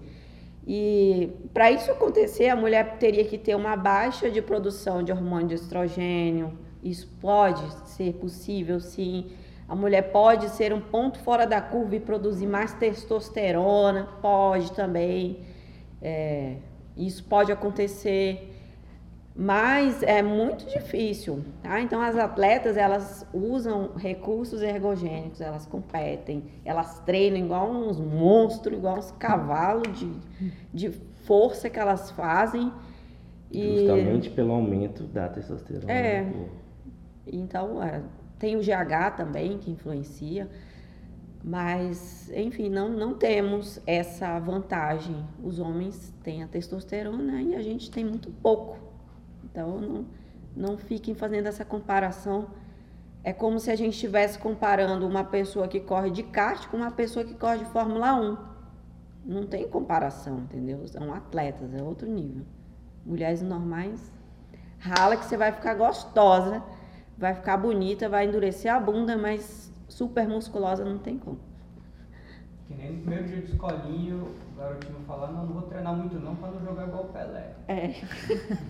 E 0.68 1.32
para 1.54 1.72
isso 1.72 1.90
acontecer, 1.92 2.50
a 2.50 2.56
mulher 2.56 2.98
teria 3.00 3.26
que 3.26 3.38
ter 3.38 3.56
uma 3.56 3.76
baixa 3.76 4.30
de 4.30 4.42
produção 4.42 5.02
de 5.02 5.12
hormônio 5.12 5.48
de 5.48 5.56
estrogênio. 5.56 6.58
Isso 6.84 7.08
pode 7.20 7.62
ser 7.90 8.14
possível, 8.14 8.80
sim. 8.80 9.32
A 9.68 9.76
mulher 9.76 10.12
pode 10.12 10.50
ser 10.50 10.74
um 10.74 10.82
ponto 10.82 11.20
fora 11.20 11.46
da 11.46 11.62
curva 11.62 11.96
e 11.96 12.00
produzir 12.00 12.48
mais 12.48 12.74
testosterona, 12.74 14.10
pode 14.22 14.72
também. 14.74 15.40
É, 16.02 16.56
isso 16.98 17.24
pode 17.24 17.52
acontecer, 17.52 18.52
mas 19.36 20.04
é 20.04 20.22
muito 20.22 20.66
difícil. 20.66 21.44
Tá? 21.64 21.80
Então 21.80 22.02
as 22.02 22.18
atletas 22.18 22.76
elas 22.76 23.26
usam 23.34 23.92
recursos 23.96 24.62
ergogênicos, 24.62 25.40
elas 25.40 25.66
competem, 25.66 26.44
elas 26.66 27.00
treinam 27.00 27.40
igual 27.40 27.70
uns 27.70 27.98
monstros, 28.00 28.78
igual 28.78 28.98
uns 28.98 29.12
cavalos 29.12 29.98
de, 29.98 30.12
de 30.74 30.90
força 31.24 31.70
que 31.70 31.80
elas 31.80 32.12
fazem. 32.12 32.74
E 33.50 33.80
Justamente 33.80 34.30
pelo 34.30 34.52
aumento 34.52 35.04
da 35.04 35.30
testosterona. 35.30 35.92
É. 35.92 36.26
então 37.38 37.82
é, 37.82 38.02
tem 38.38 38.56
o 38.56 38.60
GH 38.60 39.16
também 39.18 39.58
que 39.58 39.72
influencia. 39.72 40.50
Mas, 41.44 42.32
enfim, 42.36 42.70
não, 42.70 42.90
não 42.90 43.16
temos 43.16 43.82
essa 43.88 44.38
vantagem. 44.40 45.26
Os 45.44 45.60
homens 45.60 46.14
têm 46.24 46.44
a 46.44 46.48
testosterona 46.48 47.42
e 47.42 47.56
a 47.56 47.62
gente 47.62 47.90
tem 47.90 48.06
muito 48.06 48.30
pouco. 48.30 48.78
Então, 49.44 49.80
não, 49.80 50.06
não 50.56 50.78
fiquem 50.78 51.16
fazendo 51.16 51.48
essa 51.48 51.66
comparação. 51.66 52.48
É 53.24 53.34
como 53.34 53.60
se 53.60 53.72
a 53.72 53.76
gente 53.76 53.94
estivesse 53.94 54.38
comparando 54.38 55.08
uma 55.08 55.24
pessoa 55.24 55.68
que 55.68 55.80
corre 55.80 56.12
de 56.12 56.24
kart 56.24 56.68
com 56.68 56.78
uma 56.78 56.92
pessoa 56.92 57.26
que 57.26 57.34
corre 57.34 57.60
de 57.60 57.66
Fórmula 57.66 58.14
1. 58.14 58.38
Não 59.26 59.46
tem 59.46 59.68
comparação, 59.68 60.40
entendeu? 60.40 60.88
São 60.88 61.14
atletas, 61.14 61.74
é 61.74 61.82
outro 61.82 62.08
nível. 62.08 62.46
Mulheres 63.06 63.42
normais, 63.42 64.12
rala 64.80 65.18
que 65.18 65.26
você 65.26 65.38
vai 65.38 65.52
ficar 65.52 65.74
gostosa, 65.76 66.64
vai 67.22 67.36
ficar 67.36 67.56
bonita, 67.56 68.10
vai 68.10 68.28
endurecer 68.28 68.74
a 68.74 68.80
bunda, 68.80 69.16
mas 69.16 69.72
super 69.88 70.28
musculosa 70.28 70.84
não 70.84 70.98
tem 70.98 71.20
como. 71.20 71.40
Que 72.68 72.74
nem 72.74 72.94
no 72.94 73.02
primeiro 73.02 73.28
dia 73.28 73.42
de 73.42 73.52
escolinha, 73.52 74.16
o 74.16 74.58
garotinho 74.58 74.96
falar, 75.06 75.32
não, 75.32 75.46
não 75.46 75.54
vou 75.54 75.62
treinar 75.64 75.96
muito 75.96 76.18
não 76.20 76.36
pra 76.36 76.50
não 76.50 76.60
jogar 76.62 76.88
igual 76.88 77.04
o 77.04 77.08
Pelé. 77.10 77.54
É. 77.68 77.94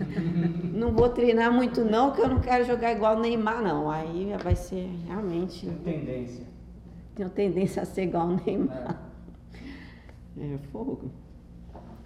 não 0.73 0.91
vou 0.91 1.07
treinar 1.09 1.51
muito 1.51 1.85
não, 1.85 2.11
que 2.11 2.19
eu 2.19 2.27
não 2.27 2.41
quero 2.41 2.65
jogar 2.65 2.91
igual 2.91 3.15
o 3.15 3.21
Neymar, 3.21 3.61
não. 3.61 3.89
Aí 3.89 4.35
vai 4.43 4.55
ser 4.55 4.89
realmente. 5.07 5.65
Tem 5.65 5.99
tendência. 5.99 6.45
Tenho 7.15 7.29
tendência 7.29 7.81
a 7.83 7.85
ser 7.85 8.03
igual 8.03 8.27
o 8.27 8.35
Neymar. 8.35 8.99
É, 10.37 10.57
fogo. 10.71 11.11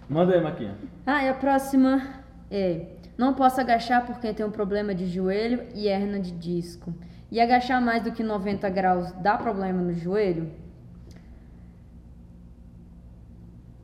Manda 0.08 0.34
aí, 0.34 0.40
Maquinha. 0.40 0.76
Ah, 1.04 1.24
e 1.24 1.28
a 1.28 1.34
próxima 1.34 2.22
é: 2.50 2.95
não 3.16 3.32
posso 3.34 3.60
agachar 3.60 4.04
porque 4.06 4.32
tenho 4.32 4.48
um 4.48 4.52
problema 4.52 4.94
de 4.94 5.06
joelho 5.06 5.62
e 5.74 5.88
hernia 5.88 6.20
de 6.20 6.30
disco. 6.32 6.92
E 7.30 7.40
agachar 7.40 7.82
mais 7.82 8.02
do 8.04 8.12
que 8.12 8.22
90 8.22 8.68
graus 8.70 9.10
dá 9.20 9.36
problema 9.36 9.80
no 9.82 9.92
joelho? 9.94 10.50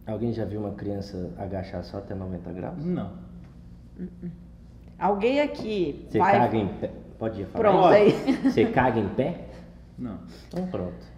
Alguém 0.07 0.33
já 0.33 0.45
viu 0.45 0.61
uma 0.61 0.73
criança 0.73 1.31
agachar 1.38 1.83
só 1.85 1.99
até 1.99 2.14
90 2.14 2.53
graus? 2.53 2.85
Não. 2.85 3.12
Alguém 4.99 5.40
aqui 5.40 6.07
Você 6.09 6.18
vai. 6.18 6.33
caga 6.38 6.57
em 6.57 6.68
pé? 6.68 6.90
Pode 7.18 7.40
ir 7.42 7.47
falar. 7.47 7.62
Pronto, 7.71 7.87
aí. 7.88 8.11
Você 8.45 8.66
caga 8.66 8.99
em 8.99 9.09
pé? 9.11 9.47
Não. 9.99 10.18
Então 10.49 10.66
pronto. 10.68 11.12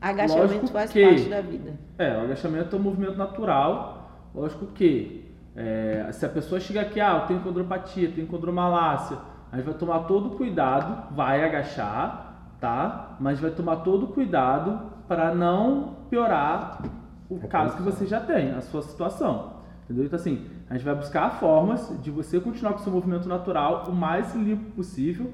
Agachamento 0.00 0.46
Lógico 0.46 0.66
faz 0.68 0.92
que- 0.92 1.02
parte 1.04 1.28
da 1.28 1.40
vida. 1.40 1.72
É, 1.98 2.16
o 2.16 2.20
agachamento 2.22 2.76
é 2.76 2.78
um 2.78 2.82
movimento 2.82 3.16
natural. 3.16 4.28
Lógico 4.34 4.66
que 4.66 5.17
é, 5.60 6.08
se 6.12 6.24
a 6.24 6.28
pessoa 6.28 6.60
chega 6.60 6.80
aqui, 6.80 7.00
ah, 7.00 7.18
eu 7.22 7.26
tenho 7.26 7.40
condropatia, 7.40 8.12
tenho 8.12 8.28
condromalácia, 8.28 9.18
a 9.50 9.56
gente 9.56 9.64
vai 9.66 9.74
tomar 9.74 10.00
todo 10.00 10.28
o 10.28 10.36
cuidado, 10.36 11.12
vai 11.16 11.44
agachar, 11.44 12.52
tá? 12.60 13.16
Mas 13.18 13.40
vai 13.40 13.50
tomar 13.50 13.78
todo 13.78 14.04
o 14.04 14.08
cuidado 14.08 14.80
para 15.08 15.34
não 15.34 15.96
piorar 16.08 16.80
o 17.28 17.40
A 17.42 17.48
caso 17.48 17.76
que 17.76 17.82
você 17.82 18.06
já 18.06 18.20
tem, 18.20 18.52
a 18.52 18.60
sua 18.60 18.82
situação. 18.82 19.54
Entendeu? 19.84 20.04
Então, 20.04 20.16
assim, 20.16 20.46
a 20.70 20.74
gente 20.74 20.84
vai 20.84 20.94
buscar 20.94 21.40
formas 21.40 21.92
de 22.02 22.10
você 22.10 22.38
continuar 22.38 22.74
com 22.74 22.78
o 22.78 22.82
seu 22.82 22.92
movimento 22.92 23.28
natural 23.28 23.86
o 23.88 23.92
mais 23.92 24.36
limpo 24.36 24.70
possível 24.76 25.32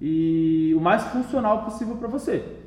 e 0.00 0.74
o 0.76 0.80
mais 0.80 1.04
funcional 1.04 1.62
possível 1.62 1.96
para 1.96 2.08
você. 2.08 2.59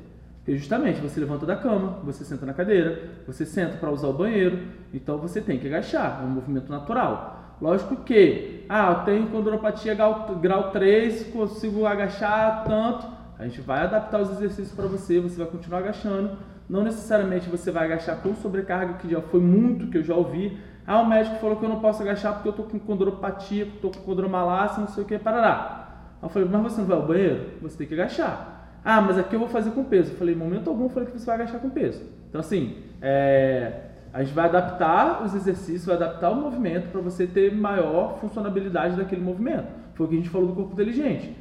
Porque 0.44 0.58
justamente 0.58 1.00
você 1.00 1.18
levanta 1.20 1.46
da 1.46 1.56
cama, 1.56 2.00
você 2.04 2.22
senta 2.22 2.44
na 2.44 2.52
cadeira, 2.52 3.12
você 3.26 3.46
senta 3.46 3.78
para 3.78 3.90
usar 3.90 4.08
o 4.08 4.12
banheiro, 4.12 4.58
então 4.92 5.16
você 5.16 5.40
tem 5.40 5.58
que 5.58 5.66
agachar, 5.66 6.20
é 6.22 6.26
um 6.26 6.28
movimento 6.28 6.70
natural. 6.70 7.56
Lógico 7.62 7.96
que, 8.04 8.66
ah, 8.68 8.90
eu 8.98 9.04
tenho 9.06 9.26
condropatia 9.28 9.94
grau, 9.94 10.36
grau 10.42 10.70
3, 10.70 11.28
consigo 11.28 11.86
agachar 11.86 12.62
tanto, 12.64 13.06
a 13.38 13.44
gente 13.44 13.62
vai 13.62 13.84
adaptar 13.84 14.20
os 14.20 14.32
exercícios 14.32 14.72
para 14.72 14.86
você, 14.86 15.18
você 15.18 15.38
vai 15.38 15.46
continuar 15.46 15.78
agachando. 15.78 16.36
Não 16.68 16.84
necessariamente 16.84 17.48
você 17.48 17.70
vai 17.70 17.86
agachar 17.86 18.20
com 18.20 18.34
sobrecarga, 18.34 18.94
que 18.94 19.08
já 19.08 19.22
foi 19.22 19.40
muito 19.40 19.86
que 19.86 19.96
eu 19.96 20.04
já 20.04 20.14
ouvi. 20.14 20.58
Ah, 20.86 21.00
o 21.00 21.08
médico 21.08 21.36
falou 21.36 21.56
que 21.56 21.64
eu 21.64 21.70
não 21.70 21.80
posso 21.80 22.02
agachar 22.02 22.34
porque 22.34 22.48
eu 22.48 22.52
tô 22.52 22.64
com 22.64 22.78
condropatia, 22.78 23.66
tô 23.80 23.90
com 23.90 24.00
condromalácia, 24.00 24.80
não 24.80 24.88
sei 24.88 25.04
o 25.04 25.06
que, 25.06 25.18
parará. 25.18 25.88
Eu 26.22 26.28
falei, 26.28 26.46
mas 26.50 26.62
você 26.62 26.82
não 26.82 26.86
vai 26.86 26.96
ao 26.98 27.06
banheiro? 27.06 27.46
Você 27.62 27.78
tem 27.78 27.86
que 27.86 27.94
agachar. 27.94 28.53
Ah, 28.84 29.00
mas 29.00 29.18
aqui 29.18 29.34
eu 29.34 29.40
vou 29.40 29.48
fazer 29.48 29.70
com 29.70 29.82
peso. 29.84 30.12
Eu 30.12 30.16
falei, 30.16 30.34
em 30.34 30.38
momento 30.38 30.68
algum 30.68 30.84
eu 30.84 30.88
falei 30.90 31.08
que 31.08 31.18
você 31.18 31.24
vai 31.26 31.36
agachar 31.36 31.60
com 31.60 31.70
peso. 31.70 32.02
Então, 32.28 32.40
assim, 32.40 32.76
é, 33.00 33.80
a 34.12 34.22
gente 34.22 34.34
vai 34.34 34.44
adaptar 34.46 35.22
os 35.24 35.34
exercícios, 35.34 35.86
vai 35.86 35.96
adaptar 35.96 36.30
o 36.30 36.36
movimento 36.36 36.90
para 36.90 37.00
você 37.00 37.26
ter 37.26 37.54
maior 37.54 38.18
funcionalidade 38.20 38.96
daquele 38.96 39.22
movimento. 39.22 39.66
Foi 39.94 40.06
o 40.06 40.08
que 40.08 40.14
a 40.16 40.18
gente 40.18 40.28
falou 40.28 40.48
do 40.48 40.54
corpo 40.54 40.72
inteligente. 40.74 41.34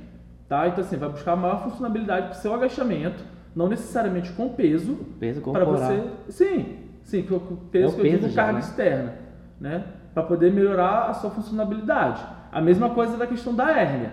Tá? 0.47 0.67
Então, 0.67 0.84
assim, 0.84 0.95
vai 0.97 1.10
buscar 1.10 1.36
maior 1.36 1.63
funcionalidade 1.63 2.27
para 2.27 2.36
o 2.38 2.41
seu 2.41 2.53
agachamento, 2.53 3.23
não 3.56 3.67
necessariamente 3.67 4.32
com 4.32 4.49
peso, 4.49 4.95
Peso 5.19 5.41
para 5.41 5.65
corporal. 5.65 5.91
você. 5.91 6.03
Sim, 6.29 6.77
sim, 7.03 7.23
com 7.23 7.39
peso 7.71 7.93
É 7.93 7.95
que 7.95 7.99
eu 7.99 8.03
peso 8.03 8.17
digo 8.21 8.29
já, 8.29 8.43
carga 8.43 8.53
né? 8.53 8.60
externa, 8.60 9.13
né? 9.60 9.84
Para 10.13 10.23
poder 10.23 10.51
melhorar 10.53 11.10
a 11.10 11.13
sua 11.13 11.32
funcionalidade. 11.32 12.23
A 12.51 12.62
mesma 12.62 12.91
coisa 12.91 13.17
da 13.17 13.25
questão 13.25 13.53
da 13.53 13.71
hérnia. 13.71 14.12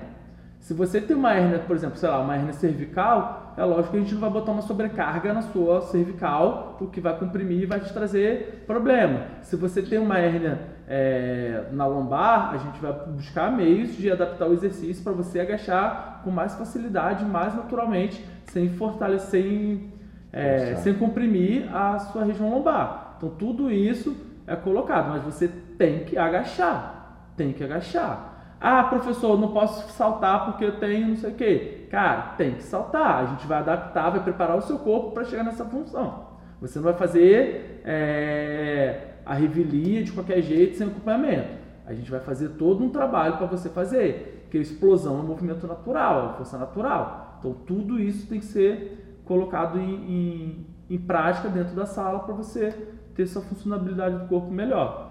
Se 0.60 0.74
você 0.74 1.00
tem 1.00 1.16
uma 1.16 1.32
hérnia, 1.32 1.58
por 1.58 1.74
exemplo, 1.74 1.96
sei 1.96 2.08
lá, 2.08 2.20
uma 2.20 2.36
hérnia 2.36 2.52
cervical, 2.52 3.54
é 3.56 3.64
lógico 3.64 3.92
que 3.92 3.96
a 3.96 4.00
gente 4.00 4.14
não 4.14 4.20
vai 4.20 4.30
botar 4.30 4.52
uma 4.52 4.62
sobrecarga 4.62 5.32
na 5.32 5.42
sua 5.42 5.80
cervical, 5.82 6.76
o 6.80 6.86
que 6.86 7.00
vai 7.00 7.18
comprimir 7.18 7.62
e 7.62 7.66
vai 7.66 7.80
te 7.80 7.92
trazer 7.92 8.64
problema. 8.66 9.24
Se 9.40 9.56
você 9.56 9.82
tem 9.82 9.98
uma 9.98 10.18
hérnia 10.18 10.60
é, 10.86 11.64
na 11.72 11.86
lombar, 11.86 12.54
a 12.54 12.58
gente 12.58 12.78
vai 12.78 12.92
buscar 12.92 13.50
meios 13.50 13.96
de 13.96 14.10
adaptar 14.10 14.48
o 14.48 14.52
exercício 14.52 15.02
para 15.02 15.12
você 15.12 15.40
agachar 15.40 16.20
com 16.22 16.30
mais 16.30 16.54
facilidade, 16.54 17.24
mais 17.24 17.54
naturalmente, 17.54 18.24
sem 18.44 18.68
fortalecer, 18.68 19.42
sem, 19.42 19.92
é, 20.30 20.74
sem 20.76 20.94
comprimir 20.94 21.74
a 21.74 21.98
sua 21.98 22.22
região 22.22 22.50
lombar. 22.50 23.14
Então 23.16 23.30
tudo 23.30 23.70
isso 23.70 24.14
é 24.46 24.54
colocado, 24.54 25.08
mas 25.08 25.22
você 25.22 25.48
tem 25.78 26.04
que 26.04 26.18
agachar, 26.18 27.24
tem 27.36 27.52
que 27.52 27.64
agachar. 27.64 28.29
Ah, 28.60 28.84
professor, 28.84 29.40
não 29.40 29.52
posso 29.52 29.90
saltar 29.92 30.44
porque 30.44 30.64
eu 30.64 30.78
tenho 30.78 31.08
não 31.08 31.16
sei 31.16 31.30
o 31.30 31.34
quê. 31.34 31.86
Cara, 31.90 32.34
tem 32.36 32.52
que 32.54 32.62
saltar. 32.62 33.24
A 33.24 33.26
gente 33.26 33.46
vai 33.46 33.58
adaptar, 33.58 34.10
vai 34.10 34.22
preparar 34.22 34.58
o 34.58 34.62
seu 34.62 34.78
corpo 34.78 35.12
para 35.12 35.24
chegar 35.24 35.42
nessa 35.42 35.64
função. 35.64 36.26
Você 36.60 36.78
não 36.78 36.84
vai 36.84 36.92
fazer 36.92 37.80
é, 37.86 39.14
a 39.24 39.32
revelia 39.32 40.04
de 40.04 40.12
qualquer 40.12 40.42
jeito 40.42 40.76
sem 40.76 40.86
acompanhamento. 40.86 41.58
A 41.86 41.94
gente 41.94 42.10
vai 42.10 42.20
fazer 42.20 42.50
todo 42.50 42.84
um 42.84 42.90
trabalho 42.90 43.38
para 43.38 43.46
você 43.46 43.70
fazer, 43.70 44.42
porque 44.42 44.58
a 44.58 44.60
explosão 44.60 45.16
é 45.16 45.20
um 45.20 45.26
movimento 45.26 45.66
natural, 45.66 46.32
é 46.34 46.36
força 46.36 46.58
natural. 46.58 47.36
Então 47.38 47.54
tudo 47.66 47.98
isso 47.98 48.28
tem 48.28 48.40
que 48.40 48.44
ser 48.44 49.20
colocado 49.24 49.78
em, 49.78 49.94
em, 49.94 50.66
em 50.90 50.98
prática 50.98 51.48
dentro 51.48 51.74
da 51.74 51.86
sala 51.86 52.20
para 52.20 52.34
você 52.34 52.70
ter 53.14 53.22
essa 53.22 53.40
funcionalidade 53.40 54.18
do 54.18 54.26
corpo 54.26 54.50
melhor. 54.50 55.10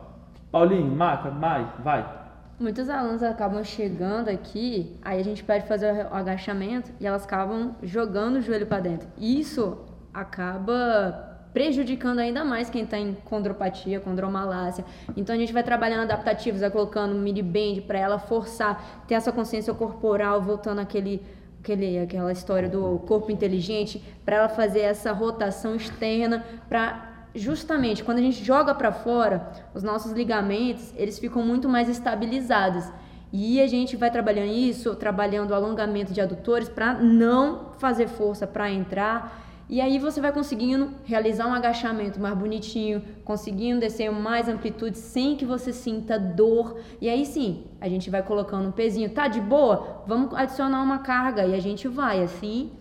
Paulinho, 0.52 0.96
marca, 0.96 1.32
Mai, 1.32 1.68
vai. 1.84 2.19
Muitos 2.60 2.90
alunos 2.90 3.24
acabam 3.24 3.64
chegando 3.64 4.28
aqui, 4.28 4.98
aí 5.02 5.18
a 5.18 5.24
gente 5.24 5.42
pede 5.42 5.66
fazer 5.66 6.06
o 6.12 6.14
agachamento 6.14 6.92
e 7.00 7.08
elas 7.08 7.24
acabam 7.24 7.74
jogando 7.82 8.36
o 8.36 8.42
joelho 8.42 8.68
para 8.68 8.82
dentro. 8.82 9.08
Isso 9.18 9.78
acaba 10.14 11.40
prejudicando 11.54 12.20
ainda 12.20 12.44
mais 12.44 12.70
quem 12.70 12.84
está 12.84 12.98
em 12.98 13.14
condropatia, 13.24 14.02
condromalácia. 14.02 14.84
Então 15.16 15.34
a 15.34 15.38
gente 15.40 15.54
vai 15.54 15.64
trabalhando 15.64 16.02
adaptativos, 16.02 16.60
vai 16.60 16.70
colocando 16.70 17.16
um 17.16 17.22
mini 17.22 17.42
band 17.42 17.84
para 17.88 17.98
ela 17.98 18.20
forçar, 18.20 19.06
ter 19.08 19.14
essa 19.14 19.32
consciência 19.32 19.74
corporal, 19.74 20.42
voltando 20.42 20.80
àquele, 20.80 21.26
aquele, 21.62 21.98
aquela 22.00 22.34
história 22.34 22.68
do 22.68 23.00
corpo 23.08 23.32
inteligente, 23.32 24.04
para 24.26 24.36
ela 24.36 24.50
fazer 24.50 24.82
essa 24.82 25.14
rotação 25.14 25.78
externa 25.78 26.44
para 26.68 27.09
justamente 27.34 28.04
quando 28.04 28.18
a 28.18 28.22
gente 28.22 28.44
joga 28.44 28.74
para 28.74 28.92
fora, 28.92 29.52
os 29.74 29.84
nossos 29.84 30.12
ligamentos, 30.12 30.94
eles 30.96 31.20
ficam 31.20 31.44
muito 31.44 31.70
mais 31.70 31.88
estabilizados. 31.88 32.86
E 33.32 33.62
a 33.62 33.68
gente 33.68 33.96
vai 33.96 34.10
trabalhando 34.10 34.52
isso, 34.52 34.96
trabalhando 34.96 35.54
alongamento 35.54 36.12
de 36.12 36.20
adutores 36.20 36.68
para 36.68 36.96
não 36.96 37.74
fazer 37.78 38.08
força 38.08 38.48
para 38.48 38.72
entrar. 38.72 39.46
E 39.70 39.80
aí 39.80 40.00
você 40.00 40.20
vai 40.20 40.32
conseguindo 40.32 40.90
realizar 41.06 41.46
um 41.46 41.54
agachamento 41.54 42.20
mais 42.20 42.36
bonitinho, 42.36 43.04
conseguindo 43.24 43.82
descer 43.82 44.12
mais 44.12 44.50
amplitude 44.50 44.98
sem 44.98 45.36
que 45.36 45.46
você 45.46 45.72
sinta 45.72 46.18
dor. 46.18 46.80
E 47.00 47.08
aí 47.08 47.24
sim, 47.24 47.66
a 47.80 47.88
gente 47.88 48.10
vai 48.10 48.24
colocando 48.24 48.68
um 48.68 48.72
pezinho. 48.72 49.12
Tá 49.12 49.28
de 49.28 49.40
boa? 49.40 50.04
Vamos 50.08 50.34
adicionar 50.34 50.82
uma 50.82 50.98
carga 50.98 51.46
e 51.46 51.54
a 51.54 51.60
gente 51.60 51.88
vai 51.88 52.24
assim, 52.24 52.72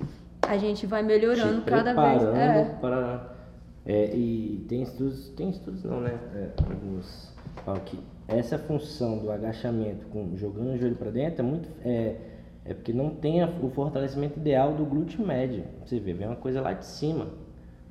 a 0.40 0.56
gente 0.56 0.86
vai 0.86 1.02
melhorando 1.02 1.60
cada 1.60 1.92
vez. 1.92 2.22
É. 2.34 2.64
Para 2.80 3.37
é, 3.88 4.14
e 4.14 4.66
tem 4.68 4.82
estudos, 4.82 5.30
tem 5.30 5.48
estudos 5.48 5.82
não, 5.82 5.98
né? 6.02 6.20
É, 6.34 6.50
alguns 6.62 7.32
falam 7.64 7.80
que 7.80 7.98
essa 8.28 8.58
função 8.58 9.16
do 9.18 9.30
agachamento 9.30 10.04
com 10.08 10.36
jogando 10.36 10.74
o 10.74 10.76
joelho 10.76 10.94
para 10.94 11.10
dentro 11.10 11.40
é 11.40 11.42
muito 11.42 11.70
é, 11.82 12.16
é 12.66 12.74
porque 12.74 12.92
não 12.92 13.08
tem 13.08 13.42
a, 13.42 13.48
o 13.48 13.70
fortalecimento 13.70 14.38
ideal 14.38 14.74
do 14.74 14.84
glúteo 14.84 15.26
médio. 15.26 15.64
Você 15.82 15.98
vê, 15.98 16.12
vem 16.12 16.26
uma 16.26 16.36
coisa 16.36 16.60
lá 16.60 16.74
de 16.74 16.84
cima, 16.84 17.28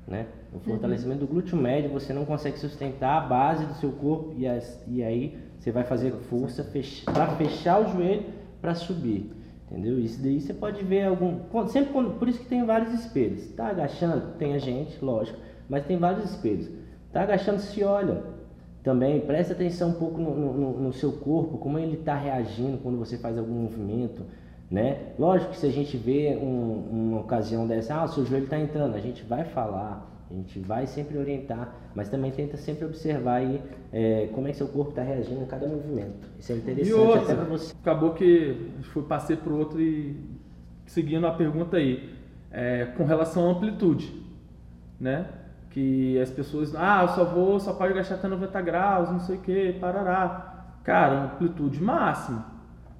né? 0.06 0.26
O 0.54 0.60
fortalecimento 0.60 1.22
uhum. 1.22 1.26
do 1.26 1.32
glúteo 1.32 1.58
médio 1.58 1.90
você 1.90 2.12
não 2.12 2.24
consegue 2.24 2.60
sustentar 2.60 3.20
a 3.20 3.26
base 3.26 3.66
do 3.66 3.74
seu 3.74 3.90
corpo 3.90 4.32
e, 4.36 4.46
as, 4.46 4.80
e 4.86 5.02
aí 5.02 5.36
você 5.58 5.72
vai 5.72 5.82
fazer 5.82 6.12
força 6.12 6.62
fech, 6.62 7.04
para 7.06 7.26
fechar 7.34 7.80
o 7.80 7.90
joelho 7.90 8.22
para 8.60 8.72
subir. 8.72 9.32
Entendeu? 9.68 9.98
Isso 9.98 10.22
daí 10.22 10.40
você 10.40 10.54
pode 10.54 10.84
ver 10.84 11.06
algum. 11.06 11.40
Sempre 11.66 11.92
por 11.92 12.28
isso 12.28 12.38
que 12.38 12.46
tem 12.46 12.64
vários 12.64 12.94
espelhos. 12.94 13.48
Tá 13.48 13.66
agachando? 13.66 14.34
Tem 14.38 14.54
a 14.54 14.58
gente, 14.58 15.04
lógico 15.04 15.47
mas 15.68 15.84
tem 15.86 15.96
vários 15.96 16.30
espelhos. 16.30 16.68
Tá 17.12 17.22
agachando, 17.22 17.60
se 17.60 17.82
olha. 17.84 18.22
Também 18.82 19.20
presta 19.20 19.52
atenção 19.52 19.90
um 19.90 19.94
pouco 19.94 20.18
no, 20.18 20.34
no, 20.34 20.80
no 20.80 20.92
seu 20.92 21.12
corpo, 21.12 21.58
como 21.58 21.78
ele 21.78 21.96
está 21.96 22.14
reagindo 22.14 22.78
quando 22.78 22.98
você 22.98 23.18
faz 23.18 23.36
algum 23.36 23.54
movimento. 23.54 24.22
Né? 24.70 25.12
Lógico 25.18 25.52
que 25.52 25.58
se 25.58 25.66
a 25.66 25.70
gente 25.70 25.96
vê 25.96 26.38
um, 26.40 26.88
uma 26.90 27.20
ocasião 27.20 27.66
dessa, 27.66 27.94
ah, 27.94 28.04
o 28.04 28.08
seu 28.08 28.24
joelho 28.24 28.44
está 28.44 28.58
entrando, 28.58 28.94
a 28.94 29.00
gente 29.00 29.24
vai 29.24 29.44
falar, 29.44 30.06
a 30.30 30.34
gente 30.34 30.58
vai 30.60 30.86
sempre 30.86 31.16
orientar, 31.16 31.74
mas 31.94 32.08
também 32.08 32.30
tenta 32.30 32.56
sempre 32.56 32.84
observar 32.84 33.36
aí 33.36 33.62
é, 33.92 34.28
como 34.34 34.46
é 34.46 34.50
que 34.50 34.58
seu 34.58 34.68
corpo 34.68 34.90
está 34.90 35.02
reagindo 35.02 35.42
a 35.42 35.46
cada 35.46 35.66
movimento. 35.66 36.28
Isso 36.38 36.52
é 36.52 36.56
interessante 36.56 36.90
e 36.90 36.92
outra, 36.92 37.22
até 37.22 37.34
para 37.34 37.44
você. 37.44 37.74
Acabou 37.80 38.12
que 38.12 38.70
foi 38.92 39.02
passei 39.04 39.36
para 39.36 39.52
o 39.52 39.58
outro 39.58 39.80
e 39.80 40.16
seguindo 40.84 41.26
a 41.26 41.32
pergunta 41.32 41.78
aí, 41.78 42.10
é, 42.50 42.86
com 42.96 43.04
relação 43.04 43.48
à 43.48 43.52
amplitude, 43.52 44.22
né? 45.00 45.26
Que 45.70 46.18
as 46.20 46.30
pessoas, 46.30 46.74
ah, 46.74 47.02
eu 47.02 47.08
só 47.08 47.24
vou, 47.24 47.60
só 47.60 47.72
pode 47.72 47.94
gastar 47.94 48.16
até 48.16 48.28
90 48.28 48.60
graus, 48.62 49.10
não 49.10 49.20
sei 49.20 49.36
o 49.36 49.40
que, 49.40 49.72
parará. 49.74 50.64
Cara, 50.82 51.24
amplitude 51.24 51.82
máxima. 51.82 52.46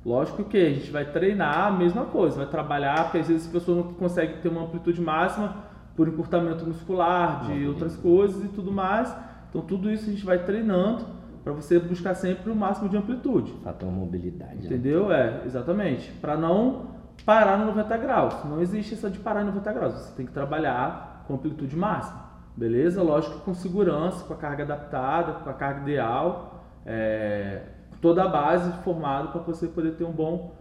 Lógico 0.04 0.44
que 0.44 0.56
a 0.56 0.70
gente 0.70 0.90
vai 0.90 1.04
treinar 1.04 1.66
a 1.66 1.70
mesma 1.70 2.04
coisa, 2.04 2.36
vai 2.36 2.46
trabalhar, 2.46 3.04
porque 3.04 3.18
às 3.18 3.28
vezes 3.28 3.46
as 3.46 3.52
pessoas 3.52 3.78
não 3.78 3.92
conseguem 3.94 4.36
ter 4.38 4.48
uma 4.48 4.62
amplitude 4.62 5.00
máxima 5.00 5.56
por 5.96 6.06
encurtamento 6.06 6.64
muscular, 6.64 7.46
de 7.46 7.52
uhum. 7.52 7.68
outras 7.68 7.96
coisas 7.96 8.44
e 8.44 8.48
tudo 8.48 8.70
mais. 8.70 9.14
Então 9.50 9.62
tudo 9.62 9.90
isso 9.90 10.08
a 10.08 10.12
gente 10.12 10.24
vai 10.24 10.38
treinando 10.38 11.04
para 11.42 11.52
você 11.52 11.78
buscar 11.78 12.14
sempre 12.14 12.50
o 12.50 12.54
máximo 12.54 12.88
de 12.88 12.96
amplitude. 12.96 13.52
Fator 13.64 13.90
mobilidade. 13.90 14.56
Né? 14.56 14.66
Entendeu? 14.66 15.08
Né? 15.08 15.40
É, 15.42 15.46
exatamente. 15.46 16.10
Para 16.20 16.36
não 16.36 16.86
parar 17.24 17.58
no 17.58 17.66
90 17.66 17.96
graus. 17.96 18.44
Não 18.44 18.60
existe 18.60 18.94
essa 18.94 19.10
de 19.10 19.18
parar 19.18 19.40
no 19.40 19.46
90 19.46 19.72
graus. 19.72 19.94
Você 19.94 20.14
tem 20.14 20.26
que 20.26 20.32
trabalhar 20.32 21.24
com 21.26 21.34
amplitude 21.34 21.74
máxima. 21.76 22.27
Beleza? 22.58 23.04
Lógico 23.04 23.38
com 23.38 23.54
segurança, 23.54 24.24
com 24.24 24.32
a 24.32 24.36
carga 24.36 24.64
adaptada, 24.64 25.34
com 25.34 25.48
a 25.48 25.54
carga 25.54 25.82
ideal, 25.82 26.64
é, 26.84 27.62
toda 28.00 28.24
a 28.24 28.28
base 28.28 28.72
formada 28.82 29.28
para 29.28 29.40
você 29.42 29.68
poder 29.68 29.92
ter 29.92 30.02
um 30.02 30.10
bom, 30.10 30.56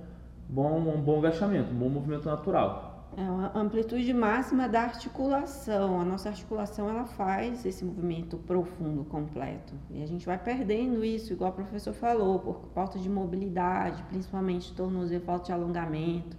bom, 0.47 0.77
um 0.77 1.01
bom 1.01 1.17
agachamento, 1.17 1.71
um 1.71 1.75
bom 1.75 1.89
movimento 1.89 2.25
natural. 2.25 3.09
É 3.17 3.21
uma 3.21 3.51
amplitude 3.57 4.13
máxima 4.13 4.69
da 4.69 4.81
articulação. 4.81 5.99
A 5.99 6.05
nossa 6.05 6.29
articulação 6.29 6.87
ela 6.87 7.05
faz 7.05 7.65
esse 7.65 7.83
movimento 7.83 8.37
profundo, 8.37 9.03
completo. 9.05 9.73
E 9.89 10.03
a 10.03 10.05
gente 10.05 10.23
vai 10.23 10.37
perdendo 10.37 11.03
isso, 11.03 11.33
igual 11.33 11.49
o 11.49 11.53
professor 11.55 11.93
falou, 11.93 12.37
por 12.37 12.69
falta 12.75 12.99
de 12.99 13.09
mobilidade, 13.09 14.03
principalmente 14.03 14.71
tornozelo, 14.75 15.25
falta 15.25 15.45
de 15.45 15.51
alongamento. 15.51 16.37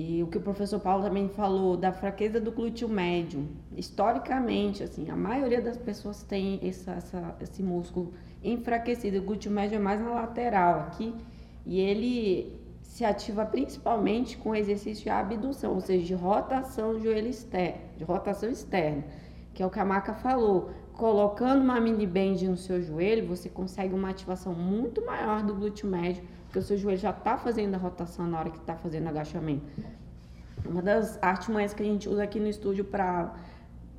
E 0.00 0.22
o 0.22 0.28
que 0.28 0.38
o 0.38 0.40
professor 0.40 0.78
Paulo 0.78 1.02
também 1.02 1.28
falou 1.28 1.76
da 1.76 1.90
fraqueza 1.90 2.40
do 2.40 2.52
glúteo 2.52 2.88
médio. 2.88 3.48
Historicamente, 3.76 4.84
assim, 4.84 5.10
a 5.10 5.16
maioria 5.16 5.60
das 5.60 5.76
pessoas 5.76 6.22
tem 6.22 6.60
essa, 6.62 6.92
essa, 6.92 7.36
esse 7.40 7.64
músculo 7.64 8.12
enfraquecido. 8.40 9.18
O 9.18 9.22
glúteo 9.22 9.50
médio 9.50 9.74
é 9.74 9.78
mais 9.80 10.00
na 10.00 10.10
lateral 10.10 10.82
aqui. 10.82 11.12
E 11.66 11.80
ele 11.80 12.60
se 12.80 13.04
ativa 13.04 13.44
principalmente 13.44 14.38
com 14.38 14.54
exercício 14.54 15.02
de 15.02 15.10
abdução, 15.10 15.74
ou 15.74 15.80
seja, 15.80 16.06
de 16.06 16.14
rotação 16.14 17.00
joelho 17.00 17.26
externo, 17.26 17.80
de 17.96 18.04
rotação 18.04 18.48
externa, 18.48 19.02
que 19.52 19.64
é 19.64 19.66
o 19.66 19.70
que 19.70 19.80
a 19.80 19.84
Maca 19.84 20.14
falou. 20.14 20.70
Colocando 20.92 21.60
uma 21.60 21.80
mini 21.80 22.06
band 22.06 22.36
no 22.44 22.56
seu 22.56 22.80
joelho, 22.80 23.26
você 23.26 23.48
consegue 23.48 23.94
uma 23.94 24.10
ativação 24.10 24.54
muito 24.54 25.04
maior 25.04 25.42
do 25.42 25.56
glúteo 25.56 25.90
médio 25.90 26.22
porque 26.48 26.58
o 26.58 26.62
seu 26.62 26.78
joelho 26.78 26.98
já 26.98 27.10
está 27.10 27.36
fazendo 27.36 27.74
a 27.74 27.78
rotação 27.78 28.26
na 28.26 28.38
hora 28.38 28.50
que 28.50 28.56
está 28.56 28.74
fazendo 28.74 29.06
agachamento. 29.06 29.66
Uma 30.64 30.80
das 30.80 31.18
artimanhas 31.22 31.74
que 31.74 31.82
a 31.82 31.86
gente 31.86 32.08
usa 32.08 32.22
aqui 32.22 32.40
no 32.40 32.48
estúdio 32.48 32.86
para 32.86 33.34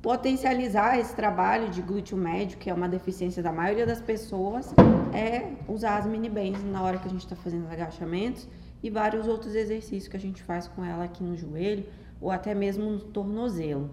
potencializar 0.02 0.98
esse 0.98 1.14
trabalho 1.14 1.70
de 1.70 1.80
glúteo 1.80 2.16
médio, 2.18 2.58
que 2.58 2.68
é 2.68 2.74
uma 2.74 2.88
deficiência 2.88 3.40
da 3.40 3.52
maioria 3.52 3.86
das 3.86 4.00
pessoas, 4.00 4.74
é 5.14 5.52
usar 5.68 5.98
as 5.98 6.06
mini 6.06 6.28
bands 6.28 6.62
na 6.64 6.82
hora 6.82 6.98
que 6.98 7.06
a 7.06 7.10
gente 7.10 7.22
está 7.22 7.36
fazendo 7.36 7.66
os 7.66 7.70
agachamentos 7.70 8.48
e 8.82 8.90
vários 8.90 9.28
outros 9.28 9.54
exercícios 9.54 10.08
que 10.08 10.16
a 10.16 10.20
gente 10.20 10.42
faz 10.42 10.66
com 10.66 10.84
ela 10.84 11.04
aqui 11.04 11.22
no 11.22 11.36
joelho 11.36 11.86
ou 12.20 12.32
até 12.32 12.52
mesmo 12.52 12.90
no 12.90 12.98
tornozelo. 12.98 13.90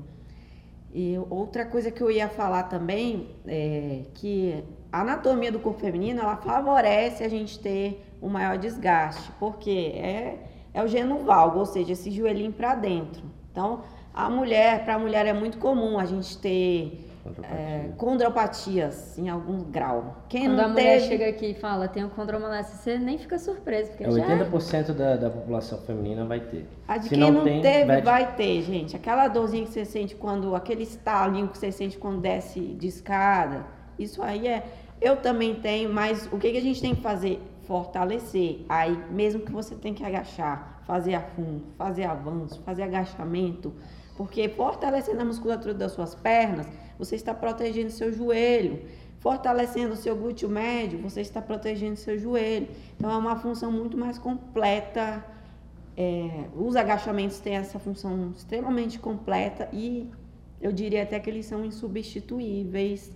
E 0.91 1.15
outra 1.30 1.63
coisa 1.63 1.91
que 1.91 2.02
eu 2.02 2.10
ia 2.10 2.28
falar 2.28 2.63
também 2.63 3.36
é 3.46 4.04
que 4.15 4.63
a 4.91 5.02
anatomia 5.02 5.52
do 5.52 5.60
corpo 5.60 5.80
feminino 5.80 6.21
ela 6.21 6.38
favorece 6.38 7.23
a 7.23 7.30
gente 7.30 7.60
ter 7.60 8.06
um 8.21 8.30
maior 8.30 8.58
desgaste, 8.58 9.32
porque 9.39 9.91
é, 9.95 10.39
é 10.73 10.84
o 10.84 10.88
geno 10.88 11.19
valgo, 11.19 11.60
ou 11.60 11.65
seja, 11.65 11.93
esse 11.93 12.10
joelhinho 12.12 12.52
para 12.52 12.76
dentro. 12.76 13.23
Então, 13.52 13.82
a 14.13 14.30
mulher, 14.30 14.84
para 14.84 14.95
a 14.95 15.00
mulher 15.00 15.26
é 15.26 15.34
muito 15.34 15.58
comum 15.58 16.00
a 16.00 16.06
gente 16.06 16.38
ter 16.38 17.08
é, 17.43 17.89
condropatias 17.97 19.17
em 19.17 19.30
algum 19.30 19.60
grau. 19.63 20.23
Quem 20.30 20.45
Quando 20.45 20.58
não 20.58 20.65
a 20.65 20.69
mulher 20.69 21.00
teve... 21.00 21.08
chega 21.08 21.30
aqui 21.30 21.45
e 21.47 21.54
fala, 21.54 21.88
tenho 21.88 22.10
condromalácia, 22.10 22.76
você 22.76 22.97
nem 22.97 23.17
fica 23.17 23.38
surpreso. 23.38 23.91
Porque 23.91 24.04
é, 24.04 24.08
80% 24.08 24.93
da, 24.93 25.15
da 25.15 25.30
população 25.30 25.80
feminina 25.82 26.26
vai 26.26 26.39
ter. 26.39 26.65
A 26.88 26.97
de 26.97 27.04
Se 27.06 27.10
quem 27.10 27.19
não, 27.19 27.32
não 27.32 27.43
tem, 27.43 27.62
teve, 27.62 27.86
vai... 27.86 28.02
vai... 28.02 28.36
ter, 28.36 28.62
gente. 28.63 28.95
Aquela 28.95 29.28
dorzinha 29.28 29.65
que 29.65 29.71
você 29.71 29.86
sente 29.86 30.15
quando, 30.15 30.56
aquele 30.56 30.84
estalinho 30.84 31.47
que 31.47 31.58
você 31.58 31.71
sente 31.71 31.97
quando 31.97 32.21
desce 32.21 32.60
de 32.60 32.88
escada, 32.88 33.65
isso 33.98 34.22
aí 34.22 34.48
é... 34.48 34.66
Eu 35.00 35.18
também 35.18 35.54
tenho, 35.56 35.94
mas 35.94 36.28
o 36.32 36.40
que, 36.40 36.52
que 36.52 36.58
a 36.58 36.62
gente 36.62 36.82
tem 36.82 36.96
que 36.96 37.02
fazer? 37.02 37.40
fortalecer. 37.68 38.66
Aí, 38.68 38.98
mesmo 39.12 39.42
que 39.42 39.52
você 39.52 39.76
tenha 39.76 39.94
que 39.94 40.04
agachar, 40.04 40.82
fazer 40.88 41.14
a 41.14 41.22
fundo, 41.22 41.66
fazer 41.78 42.06
avanço, 42.06 42.62
fazer 42.62 42.84
agachamento, 42.84 43.74
porque 44.16 44.48
fortalecendo 44.50 45.22
a 45.22 45.26
musculatura 45.26 45.74
das 45.74 45.92
suas 45.92 46.16
pernas, 46.16 46.66
você 46.98 47.16
está 47.16 47.34
protegendo 47.34 47.92
seu 47.92 48.12
joelho. 48.12 48.80
Fortalecendo 49.20 49.94
o 49.94 49.98
seu 49.98 50.16
glúteo 50.16 50.48
médio, 50.48 51.00
você 51.00 51.22
está 51.22 51.42
protegendo 51.42 51.98
seu 51.98 52.18
joelho. 52.18 52.68
Então, 52.96 53.12
é 53.12 53.18
uma 53.18 53.36
função 53.36 53.72
muito 53.72 53.98
mais 53.98 54.18
completa. 54.18 55.24
É, 55.98 56.46
os 56.56 56.76
agachamentos 56.76 57.40
têm 57.40 57.56
essa 57.56 57.80
função 57.80 58.32
extremamente 58.36 59.00
completa 59.00 59.68
e 59.74 60.10
eu 60.62 60.72
diria 60.72 61.02
até 61.04 61.20
que 61.20 61.30
eles 61.30 61.48
são 61.48 61.66
insubstituíveis 61.66 63.12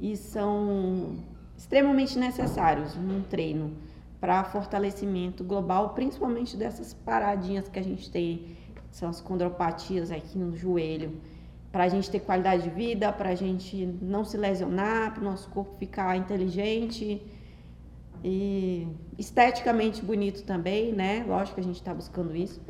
e 0.00 0.16
são 0.16 1.16
extremamente 1.56 2.18
necessários 2.18 2.94
num 2.94 3.22
treino 3.22 3.72
para 4.20 4.44
fortalecimento 4.44 5.44
global, 5.44 5.90
principalmente 5.90 6.56
dessas 6.56 6.94
paradinhas 6.94 7.68
que 7.68 7.78
a 7.78 7.82
gente 7.82 8.10
tem, 8.10 8.56
são 8.90 9.08
as 9.08 9.20
condropatias 9.20 10.10
aqui 10.10 10.38
no 10.38 10.56
joelho, 10.56 11.20
para 11.70 11.84
a 11.84 11.88
gente 11.88 12.10
ter 12.10 12.20
qualidade 12.20 12.62
de 12.62 12.70
vida, 12.70 13.12
para 13.12 13.30
a 13.30 13.34
gente 13.34 13.86
não 14.00 14.24
se 14.24 14.36
lesionar, 14.36 15.12
para 15.12 15.20
o 15.20 15.24
nosso 15.24 15.48
corpo 15.50 15.76
ficar 15.76 16.16
inteligente 16.16 17.20
e 18.24 18.88
esteticamente 19.18 20.02
bonito 20.02 20.42
também, 20.44 20.92
né? 20.92 21.24
Lógico 21.28 21.56
que 21.56 21.60
a 21.60 21.64
gente 21.64 21.76
está 21.76 21.92
buscando 21.92 22.34
isso, 22.34 22.60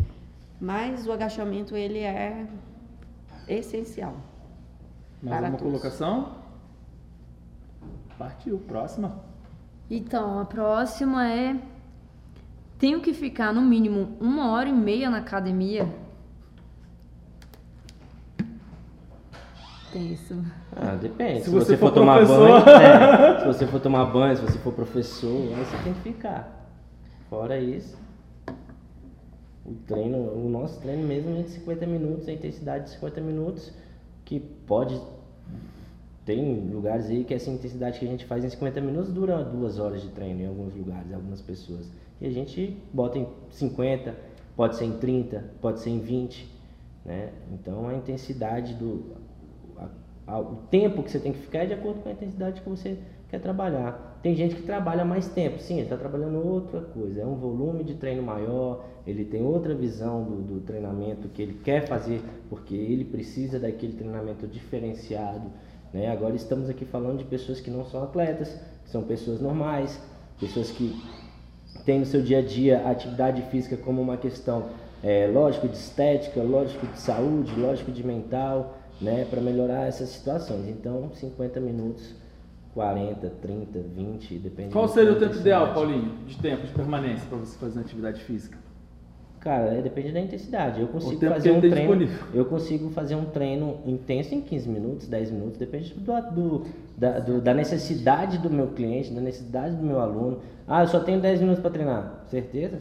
mas 0.60 1.06
o 1.06 1.12
agachamento 1.12 1.76
ele 1.76 2.00
é 2.00 2.46
essencial. 3.46 4.16
Mais 5.22 5.38
Para 5.38 5.48
uma 5.48 5.58
todos. 5.58 5.72
colocação? 5.72 6.45
Partiu, 8.18 8.58
próxima. 8.58 9.20
Então, 9.90 10.38
a 10.40 10.44
próxima 10.44 11.28
é. 11.30 11.56
Tenho 12.78 13.00
que 13.00 13.14
ficar 13.14 13.52
no 13.54 13.62
mínimo 13.62 14.16
uma 14.20 14.50
hora 14.50 14.68
e 14.68 14.72
meia 14.72 15.08
na 15.08 15.18
academia. 15.18 15.88
Tem 19.92 20.12
isso. 20.12 20.44
Ah, 20.74 20.94
depende. 20.94 21.38
Se 21.40 21.44
Se, 21.46 21.50
você 21.50 21.66
você, 21.66 21.76
for 21.76 21.88
for, 21.88 21.94
tomar 21.94 22.18
professor. 22.18 22.48
banho, 22.48 22.68
é, 22.82 23.40
se 23.40 23.46
você 23.46 23.66
for 23.66 23.80
tomar 23.80 24.04
banho, 24.06 24.36
se 24.36 24.42
você 24.42 24.58
for 24.58 24.72
professor, 24.74 25.30
aí 25.56 25.64
você 25.64 25.76
tem 25.84 25.94
que 25.94 26.00
ficar. 26.00 26.68
Fora 27.30 27.58
isso, 27.58 27.96
o 29.64 29.74
treino, 29.86 30.18
o 30.18 30.48
nosso 30.48 30.80
treino 30.80 31.06
mesmo 31.06 31.36
é 31.38 31.42
de 31.42 31.50
50 31.50 31.86
minutos, 31.86 32.28
a 32.28 32.32
intensidade 32.32 32.84
de 32.84 32.90
50 32.90 33.20
minutos, 33.20 33.72
que 34.24 34.38
pode. 34.38 35.00
Tem 36.26 36.68
lugares 36.68 37.06
aí 37.08 37.24
que 37.24 37.32
essa 37.32 37.48
intensidade 37.50 37.98
que 37.98 38.04
a 38.04 38.08
gente 38.08 38.26
faz 38.26 38.44
em 38.44 38.50
50 38.50 38.80
minutos 38.82 39.12
dura 39.12 39.42
duas 39.44 39.78
horas 39.78 40.02
de 40.02 40.08
treino 40.10 40.42
em 40.42 40.46
alguns 40.46 40.74
lugares, 40.74 41.12
algumas 41.14 41.40
pessoas. 41.40 41.90
E 42.20 42.26
a 42.26 42.30
gente 42.30 42.76
bota 42.92 43.18
em 43.18 43.26
50, 43.50 44.14
pode 44.56 44.76
ser 44.76 44.84
em 44.86 44.98
30, 44.98 45.44
pode 45.60 45.80
ser 45.80 45.90
em 45.90 46.00
20, 46.00 46.48
né? 47.04 47.30
Então 47.52 47.88
a 47.88 47.94
intensidade 47.94 48.74
do, 48.74 49.04
a- 49.78 49.88
a- 50.26 50.40
o 50.40 50.56
tempo 50.70 51.02
que 51.02 51.10
você 51.10 51.20
tem 51.20 51.32
que 51.32 51.38
ficar 51.38 51.60
é 51.60 51.66
de 51.66 51.74
acordo 51.74 52.00
com 52.00 52.08
a 52.08 52.12
intensidade 52.12 52.60
que 52.60 52.68
você 52.68 52.98
quer 53.28 53.40
trabalhar. 53.40 54.18
Tem 54.22 54.34
gente 54.34 54.56
que 54.56 54.62
trabalha 54.62 55.04
mais 55.04 55.28
tempo, 55.28 55.58
sim, 55.60 55.74
ele 55.74 55.82
está 55.84 55.96
trabalhando 55.96 56.44
outra 56.44 56.80
coisa, 56.80 57.20
é 57.20 57.26
um 57.26 57.36
volume 57.36 57.84
de 57.84 57.94
treino 57.94 58.22
maior, 58.22 58.84
ele 59.06 59.24
tem 59.24 59.42
outra 59.42 59.74
visão 59.74 60.24
do, 60.24 60.42
do 60.42 60.60
treinamento 60.60 61.28
que 61.28 61.42
ele 61.42 61.54
quer 61.62 61.86
fazer, 61.86 62.20
porque 62.48 62.74
ele 62.74 63.04
precisa 63.04 63.58
daquele 63.60 63.92
treinamento 63.92 64.46
diferenciado. 64.46 65.50
Né? 65.92 66.10
Agora 66.10 66.34
estamos 66.34 66.68
aqui 66.68 66.84
falando 66.84 67.18
de 67.18 67.24
pessoas 67.24 67.60
que 67.60 67.70
não 67.70 67.84
são 67.84 68.02
atletas, 68.02 68.48
que 68.84 68.90
são 68.90 69.02
pessoas 69.02 69.40
normais, 69.40 70.00
pessoas 70.38 70.70
que 70.70 70.94
tem 71.84 72.00
no 72.00 72.06
seu 72.06 72.22
dia 72.22 72.38
a 72.38 72.42
dia 72.42 72.82
a 72.84 72.90
atividade 72.90 73.42
física 73.42 73.76
como 73.76 74.00
uma 74.00 74.16
questão, 74.16 74.70
é, 75.02 75.26
lógico, 75.32 75.68
de 75.68 75.76
estética, 75.76 76.42
lógico, 76.42 76.86
de 76.86 76.98
saúde, 76.98 77.54
lógico, 77.58 77.92
de 77.92 78.04
mental, 78.04 78.78
né, 79.00 79.26
para 79.28 79.40
melhorar 79.40 79.86
essas 79.86 80.08
situações. 80.08 80.68
Então, 80.68 81.10
50 81.14 81.60
minutos, 81.60 82.14
40, 82.74 83.30
30, 83.40 83.78
20, 83.80 84.38
depende 84.38 84.72
Qual 84.72 84.88
seria 84.88 85.12
o 85.12 85.18
tempo 85.18 85.36
ideal. 85.36 85.72
Paulinho, 85.72 86.12
de 86.26 86.36
tempo 86.38 86.66
de 86.66 86.72
permanência 86.72 87.26
para 87.28 87.38
você 87.38 87.56
fazer 87.58 87.78
uma 87.78 87.84
atividade 87.84 88.22
física? 88.24 88.58
Cara, 89.46 89.74
é, 89.74 89.80
depende 89.80 90.10
da 90.10 90.18
intensidade. 90.18 90.80
Eu 90.80 90.88
consigo 90.88 91.20
tempo 91.20 91.34
fazer 91.34 91.50
que 91.50 91.56
ele 91.56 91.66
um 91.68 91.70
treino. 91.70 91.96
disponível. 91.98 92.26
Eu 92.34 92.44
consigo 92.46 92.90
fazer 92.90 93.14
um 93.14 93.26
treino 93.26 93.76
intenso 93.86 94.34
em 94.34 94.40
15 94.40 94.68
minutos, 94.68 95.06
10 95.06 95.30
minutos, 95.30 95.56
depende 95.56 95.94
do, 95.94 96.20
do- 96.32 96.62
da, 96.98 97.20
do- 97.20 97.40
da 97.40 97.54
necessidade 97.54 98.38
do 98.38 98.50
meu 98.50 98.66
cliente, 98.72 99.12
da 99.12 99.20
necessidade 99.20 99.76
do 99.76 99.84
meu 99.84 100.00
aluno. 100.00 100.40
Ah, 100.66 100.82
eu 100.82 100.88
só 100.88 100.98
tenho 100.98 101.20
10 101.20 101.40
minutos 101.42 101.60
para 101.62 101.70
treinar. 101.70 102.24
Certeza? 102.26 102.80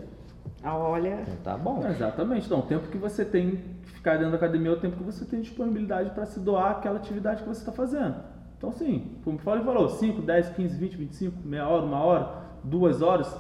Ah, 0.64 0.76
Olha, 0.76 1.20
Então 1.22 1.36
tá 1.44 1.56
bom. 1.56 1.86
Exatamente. 1.88 2.48
Então, 2.48 2.58
o 2.58 2.64
tempo 2.64 2.88
que 2.88 2.98
você 2.98 3.24
tem 3.24 3.52
que 3.52 3.92
ficar 3.92 4.14
dentro 4.16 4.32
da 4.32 4.38
academia 4.38 4.72
é 4.72 4.74
o 4.74 4.80
tempo 4.80 4.98
que 4.98 5.04
você 5.04 5.24
tem 5.24 5.42
disponibilidade 5.42 6.10
para 6.16 6.26
se 6.26 6.40
doar 6.40 6.72
aquela 6.72 6.96
atividade 6.98 7.44
que 7.44 7.48
você 7.48 7.60
está 7.60 7.72
fazendo. 7.72 8.16
Então, 8.58 8.72
sim, 8.72 9.12
como 9.24 9.38
o 9.38 9.40
Paulo 9.40 9.64
falou, 9.64 9.88
5, 9.88 10.20
10, 10.24 10.50
15, 10.50 10.76
20, 10.80 10.98
25, 10.98 11.38
meia 11.48 11.68
hora, 11.68 11.86
uma 11.86 12.00
hora, 12.04 12.30
duas 12.64 13.04
horas, 13.04 13.32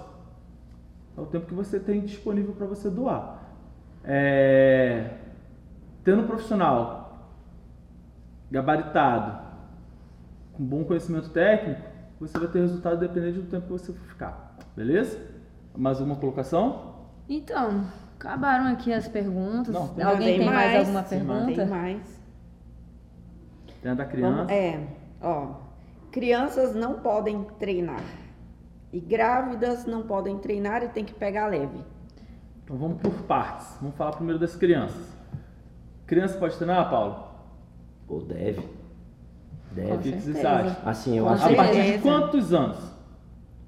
é 1.17 1.21
o 1.21 1.25
tempo 1.25 1.45
que 1.45 1.54
você 1.54 1.80
tem 1.80 2.01
disponível 2.01 2.54
para 2.54 2.65
você 2.67 2.89
doar. 2.89 3.43
É, 4.04 5.10
Tendo 6.04 6.21
um 6.21 6.28
profissional 6.28 7.32
gabaritado, 8.51 9.43
com 10.54 10.63
bom 10.63 10.84
conhecimento 10.84 11.30
técnico, 11.30 11.82
você 12.19 12.38
vai 12.38 12.47
ter 12.47 12.60
resultado 12.60 12.99
dependente 12.99 13.39
do 13.39 13.49
tempo 13.49 13.65
que 13.65 13.71
você 13.71 13.91
ficar. 13.93 14.56
Beleza? 14.75 15.19
Mais 15.75 15.99
uma 15.99 16.15
colocação? 16.15 16.95
Então, 17.28 17.86
acabaram 18.17 18.67
aqui 18.67 18.93
as 18.93 19.08
perguntas. 19.08 19.73
Não, 19.73 19.88
tem- 19.89 20.04
Alguém 20.06 20.38
tem 20.39 20.45
mais, 20.45 20.80
alguma 20.80 21.04
tem 21.04 21.19
pergunta? 21.25 21.56
tem 21.56 21.67
mais. 21.67 22.21
Tem 23.82 23.91
a 23.91 23.95
da 23.95 24.04
Vamos- 24.04 24.15
criança. 24.47 24.54
é, 24.54 24.88
ó. 25.21 25.47
Crianças 26.12 26.73
não 26.75 26.99
podem 26.99 27.43
treinar. 27.60 28.04
E 28.95 28.99
grávidas 29.01 29.86
não 29.86 30.03
podem 30.03 30.38
treinar 30.38 30.81
e 30.81 30.88
tem 30.88 31.03
que 31.03 31.13
pegar 31.13 31.47
leve. 31.47 31.79
Então 32.63 32.77
vamos 32.77 33.01
por 33.01 33.12
partes. 33.23 33.75
Vamos 33.81 33.93
falar 33.97 34.13
primeiro 34.13 34.39
das 34.39 34.55
crianças. 34.55 35.05
Criança 36.08 36.38
pode 36.38 36.55
treinar, 36.55 36.89
Paulo? 36.89 37.25
Pô, 38.08 38.19
deve. 38.21 38.62
O 38.62 39.75
Deve. 39.75 39.97
que 39.97 40.12
que 40.13 40.21
você 40.21 40.34
certeza. 40.34 40.49
acha? 40.49 40.89
Assim, 40.89 41.17
eu 41.17 41.25
Com 41.25 41.29
acho 41.31 41.43
A 41.43 41.47
que 41.49 41.55
partir 41.58 41.91
de 41.91 41.97
quantos 41.97 42.53
anos? 42.53 42.77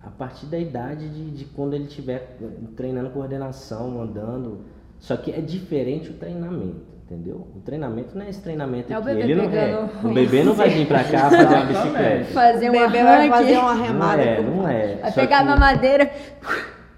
a 0.02 0.10
partir 0.10 0.46
da 0.46 0.58
idade 0.58 1.10
de, 1.10 1.32
de 1.32 1.44
quando 1.44 1.74
ele 1.74 1.84
estiver 1.84 2.38
treinando 2.78 3.10
coordenação, 3.10 4.02
andando. 4.02 4.62
Só 4.98 5.18
que 5.18 5.30
é 5.34 5.42
diferente 5.42 6.10
o 6.10 6.14
treinamento, 6.14 6.86
entendeu? 7.10 7.48
O 7.56 7.60
treinamento 7.62 8.18
não 8.18 8.26
é 8.26 8.30
esse 8.30 8.42
treinamento 8.42 8.92
É 8.92 8.96
o 8.98 9.00
aqui. 9.00 9.08
bebê 9.08 9.22
ele 9.24 9.36
não 9.36 9.44
é. 9.50 9.90
O 10.04 10.14
bebê 10.14 10.44
não 10.44 10.54
vai 10.54 10.70
vir 10.70 10.88
pra 10.88 11.04
cá 11.06 11.30
fazer 11.30 11.46
uma 11.56 11.66
bicicleta. 11.66 12.26
Fazer 12.34 12.66
o 12.66 12.70
um 12.70 12.72
bebê 12.74 13.04
vai 13.04 13.30
fazer 13.30 13.58
uma 13.58 13.74
Não 13.76 13.84
remada. 13.84 14.22
é, 14.22 14.36
com- 14.36 14.42
não 14.44 14.68
é. 14.68 14.96
Vai 14.98 15.12
Só 15.12 15.22
pegar 15.22 15.38
que- 15.38 15.44
a 15.44 15.46
mamadeira. 15.46 16.12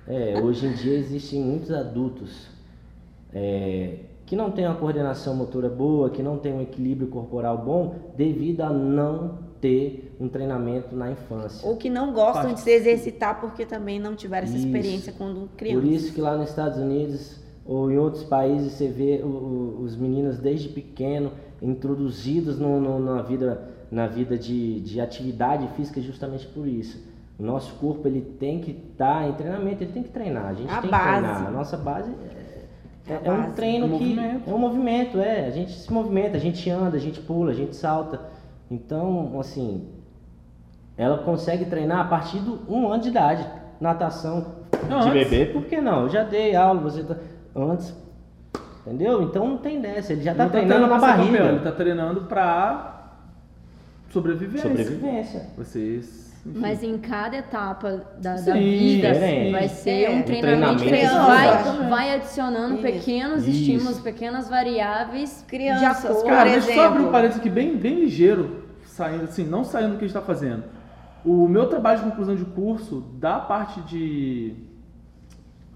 É, 0.08 0.40
hoje 0.42 0.66
em 0.66 0.74
dia 0.74 0.98
existem 0.98 1.40
muitos 1.42 1.72
adultos 1.72 2.48
é, 3.32 3.98
que 4.26 4.36
não 4.36 4.50
têm 4.50 4.66
uma 4.66 4.76
coordenação 4.76 5.36
motora 5.36 5.70
boa, 5.70 6.10
que 6.10 6.24
não 6.24 6.38
têm 6.38 6.54
um 6.54 6.62
equilíbrio 6.62 7.08
corporal 7.10 7.58
bom, 7.60 7.96
devido 8.18 8.62
a 8.62 8.70
não 8.72 9.38
ter 9.62 10.16
um 10.20 10.28
treinamento 10.28 10.96
na 10.96 11.12
infância. 11.12 11.68
Ou 11.68 11.76
que 11.78 11.90
não 11.90 12.14
gostam 12.14 12.54
de 12.54 12.60
se 12.62 12.72
exercitar 12.72 13.40
porque 13.40 13.66
também 13.66 14.00
não 14.00 14.16
tiveram 14.16 14.46
essa 14.48 14.56
Isso. 14.58 14.66
experiência 14.66 15.14
quando 15.16 15.48
criança. 15.56 15.82
Por 15.82 15.88
isso 15.92 16.14
que 16.14 16.22
lá 16.22 16.36
nos 16.38 16.50
Estados 16.50 16.80
Unidos 16.80 17.40
ou 17.66 17.92
em 17.92 17.98
outros 17.98 18.24
países 18.24 18.74
você 18.74 18.88
vê 18.88 19.22
o- 19.24 19.28
o- 19.28 19.82
os 19.84 19.96
meninos 19.96 20.40
desde 20.40 20.70
pequeno 20.70 21.32
introduzidos 21.62 22.58
no- 22.60 22.80
no- 22.80 23.00
na 23.16 23.22
vida, 23.22 23.62
na 23.92 24.08
vida 24.08 24.38
de, 24.38 24.80
de 24.82 25.00
atividade 25.02 25.68
física 25.76 26.02
justamente 26.02 26.48
por 26.48 26.68
isso. 26.68 27.08
O 27.40 27.44
nosso 27.44 27.74
corpo 27.76 28.08
ele 28.08 28.22
tem 28.22 28.60
que 28.60 28.72
estar 28.72 29.28
em 29.30 29.34
treinamento, 29.34 29.84
ele 29.84 29.92
tem 29.94 30.04
que 30.04 30.10
treinar. 30.10 30.46
A 30.48 30.54
gente 30.54 30.72
A 30.72 30.82
tem 30.82 30.90
base. 30.90 31.04
que 31.06 31.10
treinar. 31.22 31.48
A 31.48 31.52
nossa 31.52 31.78
base 31.78 32.12
é, 33.08 33.14
A 33.14 33.20
é 33.24 33.32
um 33.32 33.42
base. 33.44 33.54
treino 33.56 33.86
É 33.86 33.88
um 33.88 33.98
que 33.98 34.04
movimento. 34.06 34.50
é 34.50 34.54
um 34.54 34.58
movimento, 34.58 35.20
é. 35.20 35.46
A 35.48 35.50
gente 35.52 35.72
se 35.72 35.92
movimenta, 35.92 36.38
a 36.38 36.40
gente 36.40 36.70
anda, 36.70 36.98
a 36.98 37.00
gente 37.00 37.20
pula, 37.22 37.52
a 37.52 37.56
gente 37.56 37.76
salta. 37.76 38.20
Então, 38.70 39.40
assim, 39.40 39.88
ela 40.98 41.18
consegue 41.20 41.66
treinar 41.66 42.02
a 42.02 42.04
partir 42.10 42.40
do 42.40 42.60
um 42.72 42.88
ano 42.92 43.02
de 43.02 43.10
idade. 43.10 43.46
Natação 43.80 44.46
Não, 44.90 45.00
de 45.00 45.08
antes. 45.10 45.30
bebê, 45.30 45.46
por 45.52 45.64
que 45.66 45.80
não? 45.80 46.04
Eu 46.04 46.10
já 46.10 46.24
dei 46.24 46.56
aula, 46.56 46.82
você 46.82 47.04
tá 47.04 47.16
antes. 47.56 47.96
Entendeu? 48.86 49.22
Então 49.24 49.48
não 49.48 49.58
tem 49.58 49.82
dessa, 49.82 50.14
ele 50.14 50.24
já 50.24 50.34
tá 50.34 50.46
Não 50.46 50.52
treinando 50.52 50.88
na 50.88 50.88
pra 50.88 51.00
ser 51.00 51.06
campeão, 51.18 51.28
barriga. 51.32 51.46
Ele 51.52 51.60
tá 51.60 51.72
treinando 51.72 52.22
pra 52.22 53.14
sobrevivência. 54.10 54.68
Sobrevivência. 54.70 55.46
Vocês. 55.58 56.34
enfim. 56.46 56.60
Mas 56.60 56.82
em 56.82 56.98
cada 56.98 57.38
etapa 57.38 58.04
da, 58.20 58.32
da 58.34 58.38
Sim, 58.38 58.54
vida 58.54 59.12
diferente. 59.12 59.52
vai 59.52 59.68
ser 59.68 60.04
É, 60.06 60.10
um 60.10 60.24
treinamento 60.24 60.84
que 60.84 60.90
treinamento 60.90 61.26
vai, 61.28 61.90
vai 61.90 62.16
adicionando 62.16 62.76
Isso. 62.76 62.82
pequenos 62.84 63.42
Isso. 63.46 63.50
estímulos, 63.52 64.00
pequenas 64.00 64.50
variáveis 64.50 65.46
Crianças, 65.48 65.80
de 65.82 65.86
acordo. 66.08 66.22
Por 66.24 66.30
Cara, 66.30 66.50
deixa 66.50 66.72
eu 66.72 66.76
só 66.76 66.86
abrir 66.88 67.04
um 67.04 67.12
parênteses 67.12 67.40
aqui 67.42 67.50
bem, 67.50 67.78
bem 67.78 68.00
ligeiro, 68.00 68.64
saindo 68.86 69.26
assim, 69.26 69.44
não 69.46 69.64
saindo 69.64 69.92
do 69.92 69.98
que 70.00 70.06
a 70.06 70.08
gente 70.08 70.18
está 70.18 70.22
fazendo. 70.22 70.64
O 71.24 71.48
meu 71.48 71.68
trabalho 71.68 72.00
de 72.00 72.06
conclusão 72.06 72.36
de 72.36 72.46
curso, 72.46 73.02
da 73.20 73.40
parte 73.40 73.82
de. 73.82 74.56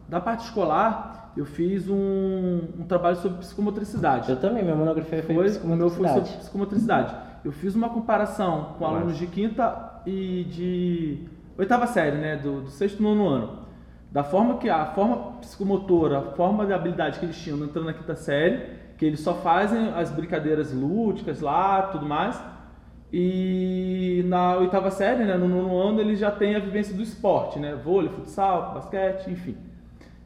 da 0.08 0.22
parte 0.22 0.46
escolar, 0.46 1.13
eu 1.36 1.46
fiz 1.46 1.90
um, 1.90 2.60
um 2.80 2.86
trabalho 2.88 3.16
sobre 3.18 3.40
psicomotricidade. 3.40 4.30
Eu 4.30 4.40
também, 4.40 4.64
minha 4.64 4.76
monografia 4.76 5.24
foi, 5.24 5.36
Foi, 5.36 5.50
foi 5.50 5.72
o 5.72 5.76
meu 5.76 5.90
foi 5.90 6.08
sobre 6.08 6.30
psicomotricidade. 6.30 7.16
Eu 7.44 7.52
fiz 7.52 7.76
uma 7.76 7.90
comparação 7.90 8.76
com 8.78 8.86
alunos 8.86 9.18
de 9.18 9.28
quinta 9.28 10.02
e 10.06 10.46
de 10.46 11.28
oitava 11.58 11.88
série, 11.88 12.18
né, 12.18 12.38
do, 12.38 12.62
do 12.62 12.70
sexto 12.70 13.00
e 13.00 13.04
nono 13.04 13.28
ano. 13.28 13.64
Da 14.12 14.24
forma 14.24 14.58
que 14.58 14.70
a 14.70 14.86
forma 14.86 15.40
psicomotora, 15.42 16.20
a 16.20 16.22
forma 16.34 16.66
de 16.66 16.74
habilidade 16.74 17.20
que 17.20 17.26
eles 17.26 17.38
tinham 17.38 17.58
entrando 17.64 17.86
na 17.86 17.94
quinta 17.94 18.16
série 18.16 18.84
que 18.98 19.06
eles 19.06 19.20
só 19.20 19.34
fazem 19.36 19.90
as 19.90 20.10
brincadeiras 20.12 20.72
lúdicas 20.72 21.42
lá, 21.42 21.82
tudo 21.84 22.06
mais. 22.06 22.42
E 23.12 24.24
na 24.28 24.58
oitava 24.58 24.90
série, 24.90 25.24
né, 25.24 25.36
no 25.36 25.48
nono 25.48 25.78
ano, 25.78 26.00
ele 26.00 26.16
já 26.16 26.32
tem 26.32 26.56
a 26.56 26.60
vivência 26.60 26.96
do 26.96 27.02
esporte, 27.02 27.60
né? 27.60 27.76
Vôlei, 27.76 28.10
futsal, 28.10 28.74
basquete, 28.74 29.30
enfim. 29.30 29.58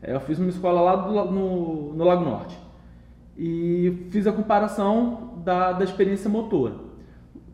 É, 0.01 0.13
eu 0.13 0.19
fiz 0.19 0.39
uma 0.39 0.49
escola 0.49 0.81
lá 0.81 0.95
do, 0.95 1.31
no, 1.31 1.93
no 1.93 2.03
Lago 2.03 2.23
Norte. 2.23 2.57
E 3.37 4.07
fiz 4.09 4.25
a 4.25 4.31
comparação 4.31 5.41
da, 5.43 5.73
da 5.73 5.83
experiência 5.83 6.29
motora. 6.29 6.75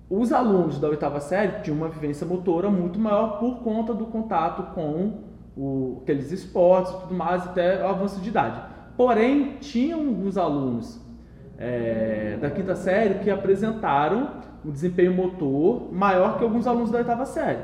Os 0.09 0.31
alunos 0.31 0.79
da 0.79 0.87
oitava 0.87 1.19
série 1.19 1.61
tinham 1.61 1.77
uma 1.77 1.89
vivência 1.89 2.25
motora 2.25 2.69
muito 2.69 2.99
maior 2.99 3.39
por 3.39 3.59
conta 3.63 3.93
do 3.93 4.05
contato 4.05 4.73
com 4.73 5.23
o, 5.57 5.99
aqueles 6.03 6.31
esportes 6.31 6.93
e 6.93 6.99
tudo 7.01 7.15
mais, 7.15 7.43
até 7.43 7.83
o 7.83 7.87
avanço 7.87 8.21
de 8.21 8.29
idade. 8.29 8.61
Porém, 8.95 9.57
tinham 9.59 9.99
alguns 9.99 10.37
alunos 10.37 11.01
é, 11.57 12.37
da 12.39 12.49
quinta 12.49 12.75
série 12.75 13.15
que 13.19 13.29
apresentaram 13.29 14.29
um 14.65 14.71
desempenho 14.71 15.13
motor 15.13 15.91
maior 15.91 16.37
que 16.37 16.43
alguns 16.43 16.67
alunos 16.67 16.91
da 16.91 16.99
oitava 16.99 17.25
série. 17.25 17.59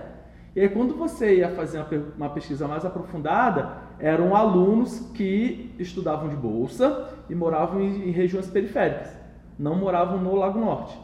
E 0.55 0.61
aí, 0.61 0.69
quando 0.69 0.95
você 0.95 1.38
ia 1.38 1.49
fazer 1.49 1.86
uma 2.17 2.30
pesquisa 2.30 2.67
mais 2.67 2.84
aprofundada, 2.84 3.89
eram 4.00 4.36
alunos 4.36 5.00
que 5.14 5.72
estudavam 5.78 6.30
de 6.30 6.36
bolsa 6.36 7.10
e 7.30 7.36
moravam 7.36 7.82
em 7.82 8.12
regiões 8.12 8.47
periféricas, 8.47 9.16
não 9.58 9.76
moravam 9.76 10.20
no 10.20 10.36
Lago 10.36 10.60
Norte. 10.60 10.97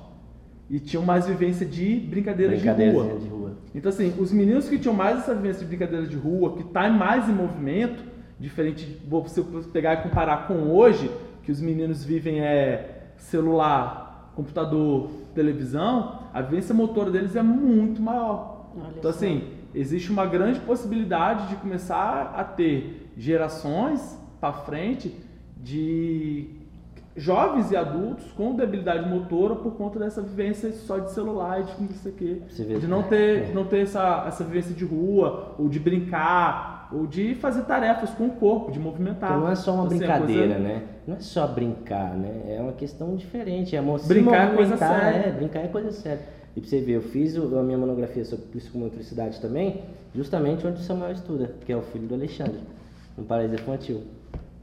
E 0.70 0.80
tinham 0.80 1.04
mais 1.04 1.28
vivência 1.28 1.66
de 1.66 2.00
brincadeiras, 2.00 2.56
brincadeiras 2.60 2.96
de, 2.96 3.00
rua. 3.00 3.20
de 3.20 3.28
rua. 3.28 3.58
Então, 3.76 3.90
assim, 3.90 4.16
os 4.18 4.32
meninos 4.32 4.68
que 4.68 4.80
tinham 4.80 4.96
mais 4.96 5.20
essa 5.20 5.36
vivência 5.36 5.62
de 5.62 5.68
brincadeiras 5.68 6.10
de 6.10 6.16
rua, 6.16 6.54
que 6.54 6.64
está 6.64 6.90
mais 6.90 7.30
em 7.30 7.34
movimento, 7.34 8.04
diferente 8.40 8.86
de 8.86 9.08
você 9.08 9.44
pegar 9.72 9.94
e 9.96 9.98
comparar 10.04 10.48
com 10.48 10.72
hoje, 10.72 11.12
que 11.44 11.52
os 11.52 11.62
meninos 11.62 12.04
vivem 12.04 12.40
é, 12.42 13.12
celular, 13.18 14.32
computador, 14.36 15.10
televisão, 15.34 16.20
a 16.34 16.42
vivência 16.42 16.74
motora 16.74 17.12
deles 17.12 17.36
é 17.36 17.44
muito 17.44 18.02
maior. 18.02 18.72
Olha 18.76 18.88
então, 18.98 19.12
só. 19.12 19.18
assim, 19.18 19.44
existe 19.76 20.12
uma 20.12 20.26
grande 20.26 20.60
possibilidade 20.62 21.50
de 21.50 21.56
começar 21.58 22.34
a 22.36 22.44
ter 22.44 23.12
gerações 23.18 24.18
para 24.40 24.54
frente 24.54 25.16
de 25.58 26.50
jovens 27.16 27.72
e 27.72 27.78
adultos 27.78 28.30
com 28.34 28.56
debilidade 28.56 29.08
motora 29.10 29.56
por 29.56 29.74
conta 29.76 30.00
dessa 30.00 30.22
vivência 30.22 30.72
só 30.74 30.98
de 30.98 31.12
celular 31.12 31.62
e 31.62 31.64
de. 31.64 32.42
De 32.80 32.88
não 32.88 33.04
ter, 33.04 33.54
não 33.54 33.66
ter 33.66 33.84
essa, 33.84 34.26
essa 34.28 34.44
vivência 34.44 34.76
de 34.76 34.84
rua, 34.84 35.56
ou 35.58 35.70
de 35.70 35.80
brincar, 35.80 36.90
ou 36.92 37.08
de 37.08 37.36
fazer 37.36 37.64
tarefas 37.64 38.10
com 38.12 38.28
o 38.28 38.32
corpo, 38.32 38.72
de 38.72 38.80
movimentar. 38.80 39.32
Então 39.32 39.42
não 39.42 39.52
é 39.52 39.56
só 39.56 39.74
uma 39.74 39.88
assim, 39.88 39.98
brincadeira, 39.98 40.56
coisa... 40.56 40.60
né? 40.60 40.84
Não 41.08 41.16
é 41.16 41.20
só 41.20 41.48
brincar, 41.48 42.16
né? 42.16 42.56
É 42.58 42.62
uma 42.62 42.74
questão 42.74 43.16
diferente. 43.16 43.76
É 43.76 43.82
brincar 44.08 44.52
é 44.52 44.56
coisa 44.56 44.78
séria. 44.78 45.28
É, 45.28 45.32
brincar 45.32 45.60
é 45.60 45.68
coisa 45.68 45.92
séria. 45.92 46.22
E 46.56 46.62
pra 46.62 46.70
você 46.70 46.80
ver, 46.80 46.94
eu 46.94 47.02
fiz 47.02 47.36
a 47.36 47.64
minha 47.64 47.78
monografia 47.78 48.24
sobre 48.24 48.46
psicomotricidade 48.46 49.42
também, 49.42 49.82
justamente 50.14 50.66
onde 50.66 50.80
o 50.80 50.84
Samuel 50.84 51.12
estuda, 51.12 51.54
que 51.66 51.72
é 51.72 51.76
o 51.76 51.82
filho 51.82 52.08
do 52.08 52.16
Alexandre, 52.16 52.60
no 53.18 53.24
Paraíso 53.26 53.56
Infantil. 53.56 54.04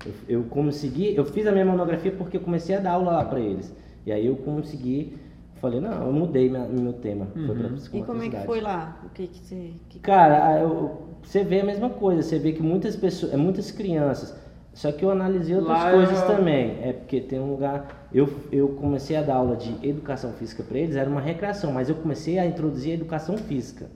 Eu, 0.05 0.12
eu 0.28 0.43
consegui, 0.45 1.14
eu 1.14 1.24
fiz 1.24 1.47
a 1.47 1.53
minha 1.53 1.66
monografia 1.66 2.12
porque 2.12 2.38
eu 2.38 2.40
comecei 2.40 2.74
a 2.74 2.80
dar 2.80 2.93
aula 2.93 3.12
lá 3.12 3.24
para 3.24 3.40
eles. 3.40 3.72
E 4.07 4.11
aí 4.11 4.26
eu 4.26 4.36
consegui 4.36 5.18
Falei, 5.62 5.80
não, 5.80 6.07
eu 6.07 6.12
mudei 6.12 6.51
minha, 6.51 6.66
meu 6.66 6.93
tema. 6.93 7.28
Uhum. 7.36 7.47
Foi 7.47 7.55
pra 7.55 8.01
e 8.01 8.03
como 8.03 8.22
é 8.24 8.28
que 8.28 8.47
foi 8.47 8.61
lá? 8.61 9.01
O 9.07 9.11
que, 9.11 9.28
que 9.28 9.38
você. 9.38 9.70
Que... 9.88 10.01
Cara, 10.01 10.59
eu, 10.59 11.03
você 11.22 11.45
vê 11.45 11.61
a 11.61 11.64
mesma 11.64 11.88
coisa, 11.88 12.20
você 12.20 12.36
vê 12.36 12.51
que 12.51 12.61
muitas 12.61 12.97
pessoas, 12.97 13.32
é 13.32 13.36
muitas 13.36 13.70
crianças. 13.70 14.36
Só 14.74 14.90
que 14.90 15.05
eu 15.05 15.11
analisei 15.12 15.55
outras 15.55 15.78
lá 15.78 15.93
coisas 15.93 16.20
eu... 16.20 16.26
também. 16.26 16.78
É 16.82 16.93
porque 16.93 17.20
tem 17.20 17.38
um 17.38 17.53
lugar. 17.53 18.01
Eu, 18.14 18.28
eu 18.50 18.68
comecei 18.70 19.16
a 19.16 19.22
dar 19.22 19.36
aula 19.36 19.56
de 19.56 19.74
educação 19.86 20.32
física 20.32 20.62
para 20.62 20.78
eles, 20.78 20.96
era 20.96 21.08
uma 21.08 21.20
recreação, 21.20 21.72
mas 21.72 21.88
eu 21.88 21.94
comecei 21.94 22.38
a 22.38 22.46
introduzir 22.46 22.92
a 22.92 22.94
educação 22.94 23.38
física. 23.38 23.90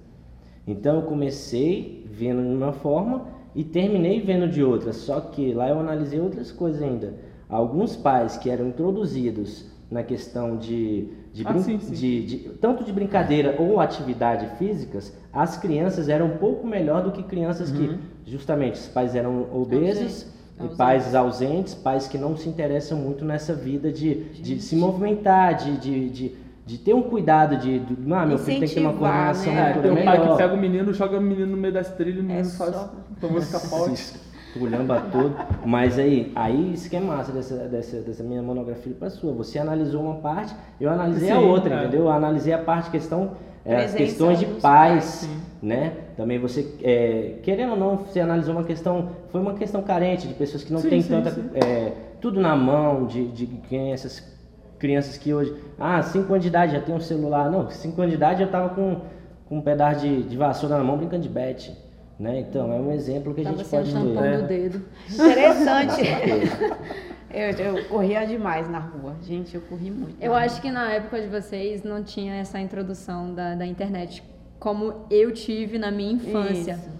Então 0.66 0.96
eu 0.96 1.02
comecei 1.02 2.04
vendo 2.10 2.42
de 2.42 2.54
uma 2.54 2.72
forma 2.72 3.26
e 3.54 3.62
terminei 3.62 4.20
vendo 4.20 4.48
de 4.48 4.62
outra. 4.62 4.92
Só 4.92 5.20
que 5.20 5.52
lá 5.52 5.68
eu 5.68 5.78
analisei 5.78 6.18
outras 6.18 6.50
coisas 6.50 6.82
ainda. 6.82 7.14
Alguns 7.48 7.94
pais 7.94 8.36
que 8.36 8.50
eram 8.50 8.68
introduzidos 8.68 9.70
na 9.90 10.02
questão 10.02 10.56
de, 10.56 11.08
de, 11.32 11.46
ah, 11.46 11.58
sim, 11.58 11.78
sim. 11.78 11.92
de, 11.92 12.26
de 12.26 12.36
tanto 12.54 12.82
de 12.82 12.92
brincadeira 12.92 13.54
ou 13.60 13.78
atividade 13.78 14.56
físicas, 14.56 15.16
as 15.32 15.56
crianças 15.56 16.08
eram 16.08 16.26
um 16.26 16.38
pouco 16.38 16.66
melhor 16.66 17.04
do 17.04 17.12
que 17.12 17.22
crianças 17.22 17.70
uhum. 17.70 17.98
que 18.24 18.30
justamente 18.30 18.74
os 18.74 18.88
pais 18.88 19.14
eram 19.14 19.46
obesos 19.54 20.26
e 20.64 20.68
pais 20.76 21.14
ausentes, 21.14 21.74
pais 21.74 22.08
que 22.08 22.16
não 22.16 22.36
se 22.36 22.48
interessam 22.48 22.98
muito 22.98 23.24
nessa 23.24 23.54
vida 23.54 23.92
de, 23.92 24.24
de 24.32 24.60
se 24.60 24.74
movimentar, 24.74 25.54
de, 25.54 25.76
de, 25.76 26.08
de, 26.10 26.34
de 26.64 26.78
ter 26.78 26.94
um 26.94 27.02
cuidado 27.02 27.56
de, 27.56 27.78
de 27.78 28.12
ah, 28.12 28.24
meu 28.24 28.38
filho 28.38 28.60
tem 28.60 28.68
que 28.68 28.74
ter 28.74 28.80
uma 28.80 28.94
coordenação 28.94 29.52
né? 29.52 29.74
é, 29.76 29.80
tem 29.80 29.90
um 29.90 30.04
pai 30.04 30.28
que 30.28 30.36
pega 30.36 30.54
o 30.54 30.56
menino, 30.56 30.92
joga 30.94 31.18
o 31.18 31.20
menino 31.20 31.52
no 31.52 31.56
meio 31.56 31.74
das 31.74 31.90
trilhas, 31.90 32.20
o 32.20 32.22
menino 32.22 32.40
é 32.40 32.44
faz 32.44 32.74
só... 32.74 32.94
famoso 33.20 33.52
capote 33.52 34.26
culhamba 34.58 35.02
todo. 35.12 35.34
Mas 35.64 35.98
aí, 35.98 36.32
aí 36.34 36.72
isso 36.72 36.88
que 36.88 36.96
é 36.96 37.00
massa 37.00 37.32
dessa, 37.32 37.56
dessa, 37.68 38.00
dessa 38.00 38.22
minha 38.22 38.42
monografia 38.42 38.94
para 38.98 39.10
sua. 39.10 39.32
Você 39.34 39.58
analisou 39.58 40.02
uma 40.02 40.16
parte, 40.16 40.54
eu 40.80 40.90
analisei 40.90 41.28
Sim, 41.28 41.34
a 41.34 41.40
outra, 41.40 41.74
é. 41.74 41.82
entendeu? 41.82 42.02
Eu 42.02 42.10
analisei 42.10 42.52
a 42.52 42.58
parte 42.58 42.90
questão, 42.90 43.32
é, 43.66 43.84
as 43.84 43.94
questões 43.94 44.38
de 44.38 44.46
pais, 44.46 45.28
né? 45.62 45.92
Também 46.16 46.38
você, 46.38 46.66
é, 46.82 47.34
querendo 47.42 47.72
ou 47.72 47.76
não, 47.76 47.96
você 47.96 48.20
analisou 48.20 48.54
uma 48.54 48.64
questão, 48.64 49.10
foi 49.30 49.40
uma 49.40 49.54
questão 49.54 49.82
carente 49.82 50.28
de 50.28 50.34
pessoas 50.34 50.62
que 50.62 50.72
não 50.72 50.80
sim, 50.80 50.88
têm 50.88 51.02
sim, 51.02 51.08
tanta, 51.08 51.32
sim. 51.32 51.50
É, 51.54 51.92
tudo 52.20 52.40
na 52.40 52.54
mão, 52.54 53.06
de, 53.06 53.26
de 53.28 53.46
quem 53.68 53.92
essas 53.92 54.34
crianças 54.78 55.16
que 55.16 55.32
hoje, 55.32 55.54
ah, 55.78 56.02
5 56.02 56.32
anos 56.32 56.42
de 56.42 56.48
idade 56.48 56.72
já 56.72 56.80
tem 56.80 56.94
um 56.94 57.00
celular. 57.00 57.50
Não, 57.50 57.68
5 57.68 58.00
anos 58.00 58.12
de 58.12 58.16
idade 58.16 58.42
eu 58.42 58.50
tava 58.50 58.70
com, 58.70 59.00
com 59.48 59.58
um 59.58 59.62
pedaço 59.62 60.00
de, 60.00 60.22
de 60.22 60.36
vassoura 60.36 60.78
na 60.78 60.84
mão 60.84 60.96
brincando 60.96 61.22
de 61.22 61.28
bet. 61.28 61.76
Né? 62.18 62.40
Então, 62.40 62.72
é 62.72 62.76
um 62.76 62.92
exemplo 62.92 63.34
que 63.34 63.42
a 63.42 63.44
gente 63.44 63.64
pode 63.64 63.92
ter. 63.92 64.24
É. 64.24 64.42
dedo. 64.42 64.82
Interessante. 65.12 66.02
eu, 67.30 67.50
eu 67.52 67.84
corria 67.86 68.24
demais 68.26 68.68
na 68.68 68.78
rua. 68.78 69.16
Gente, 69.22 69.54
eu 69.54 69.60
corri 69.62 69.90
muito. 69.90 70.16
Eu 70.20 70.34
acho 70.34 70.60
que 70.60 70.70
na 70.70 70.92
época 70.92 71.20
de 71.20 71.28
vocês 71.28 71.82
não 71.82 72.02
tinha 72.02 72.34
essa 72.34 72.60
introdução 72.60 73.34
da, 73.34 73.54
da 73.54 73.66
internet 73.66 74.22
como 74.58 75.06
eu 75.10 75.32
tive 75.32 75.78
na 75.78 75.90
minha 75.90 76.12
infância. 76.12 76.72
Isso. 76.72 76.90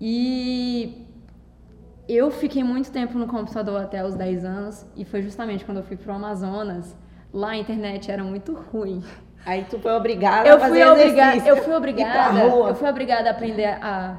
E 0.00 1.06
eu 2.08 2.30
fiquei 2.30 2.64
muito 2.64 2.90
tempo 2.90 3.18
no 3.18 3.26
computador 3.26 3.80
até 3.80 4.04
os 4.04 4.14
10 4.14 4.44
anos 4.44 4.86
e 4.96 5.04
foi 5.04 5.22
justamente 5.22 5.64
quando 5.64 5.78
eu 5.78 5.84
fui 5.84 5.96
para 5.96 6.12
o 6.12 6.16
Amazonas. 6.16 6.96
Lá 7.32 7.50
a 7.50 7.56
internet 7.56 8.10
era 8.10 8.24
muito 8.24 8.54
ruim. 8.54 9.02
Aí 9.46 9.64
tu 9.68 9.78
foi 9.78 9.92
obrigada 9.92 10.48
eu 10.48 10.56
a 10.56 10.58
fazer 10.58 10.82
fui 10.82 10.92
obrigada, 10.92 11.48
Eu 11.48 11.56
fui 11.58 11.74
obrigada, 11.74 12.40
eu 12.40 12.74
fui 12.74 12.88
obrigada 12.88 13.28
a 13.28 13.32
aprender 13.32 13.64
a, 13.64 14.18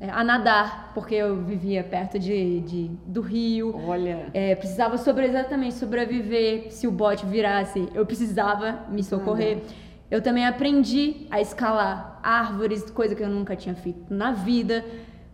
a 0.00 0.22
nadar, 0.22 0.92
porque 0.94 1.14
eu 1.14 1.36
vivia 1.42 1.82
perto 1.82 2.18
de, 2.18 2.60
de 2.60 2.90
do 3.06 3.20
rio. 3.20 3.74
Olha. 3.86 4.26
É, 4.32 4.54
precisava 4.54 4.96
sobre, 4.98 5.26
exatamente 5.26 5.74
sobreviver. 5.74 6.72
Se 6.72 6.86
o 6.86 6.90
bote 6.90 7.26
virasse, 7.26 7.88
eu 7.94 8.06
precisava 8.06 8.86
me 8.88 9.02
socorrer. 9.02 9.56
Uhum. 9.56 9.62
Eu 10.10 10.22
também 10.22 10.46
aprendi 10.46 11.26
a 11.30 11.40
escalar 11.40 12.18
árvores, 12.22 12.90
coisa 12.90 13.14
que 13.14 13.22
eu 13.22 13.28
nunca 13.28 13.54
tinha 13.54 13.74
feito 13.74 14.12
na 14.12 14.32
vida 14.32 14.84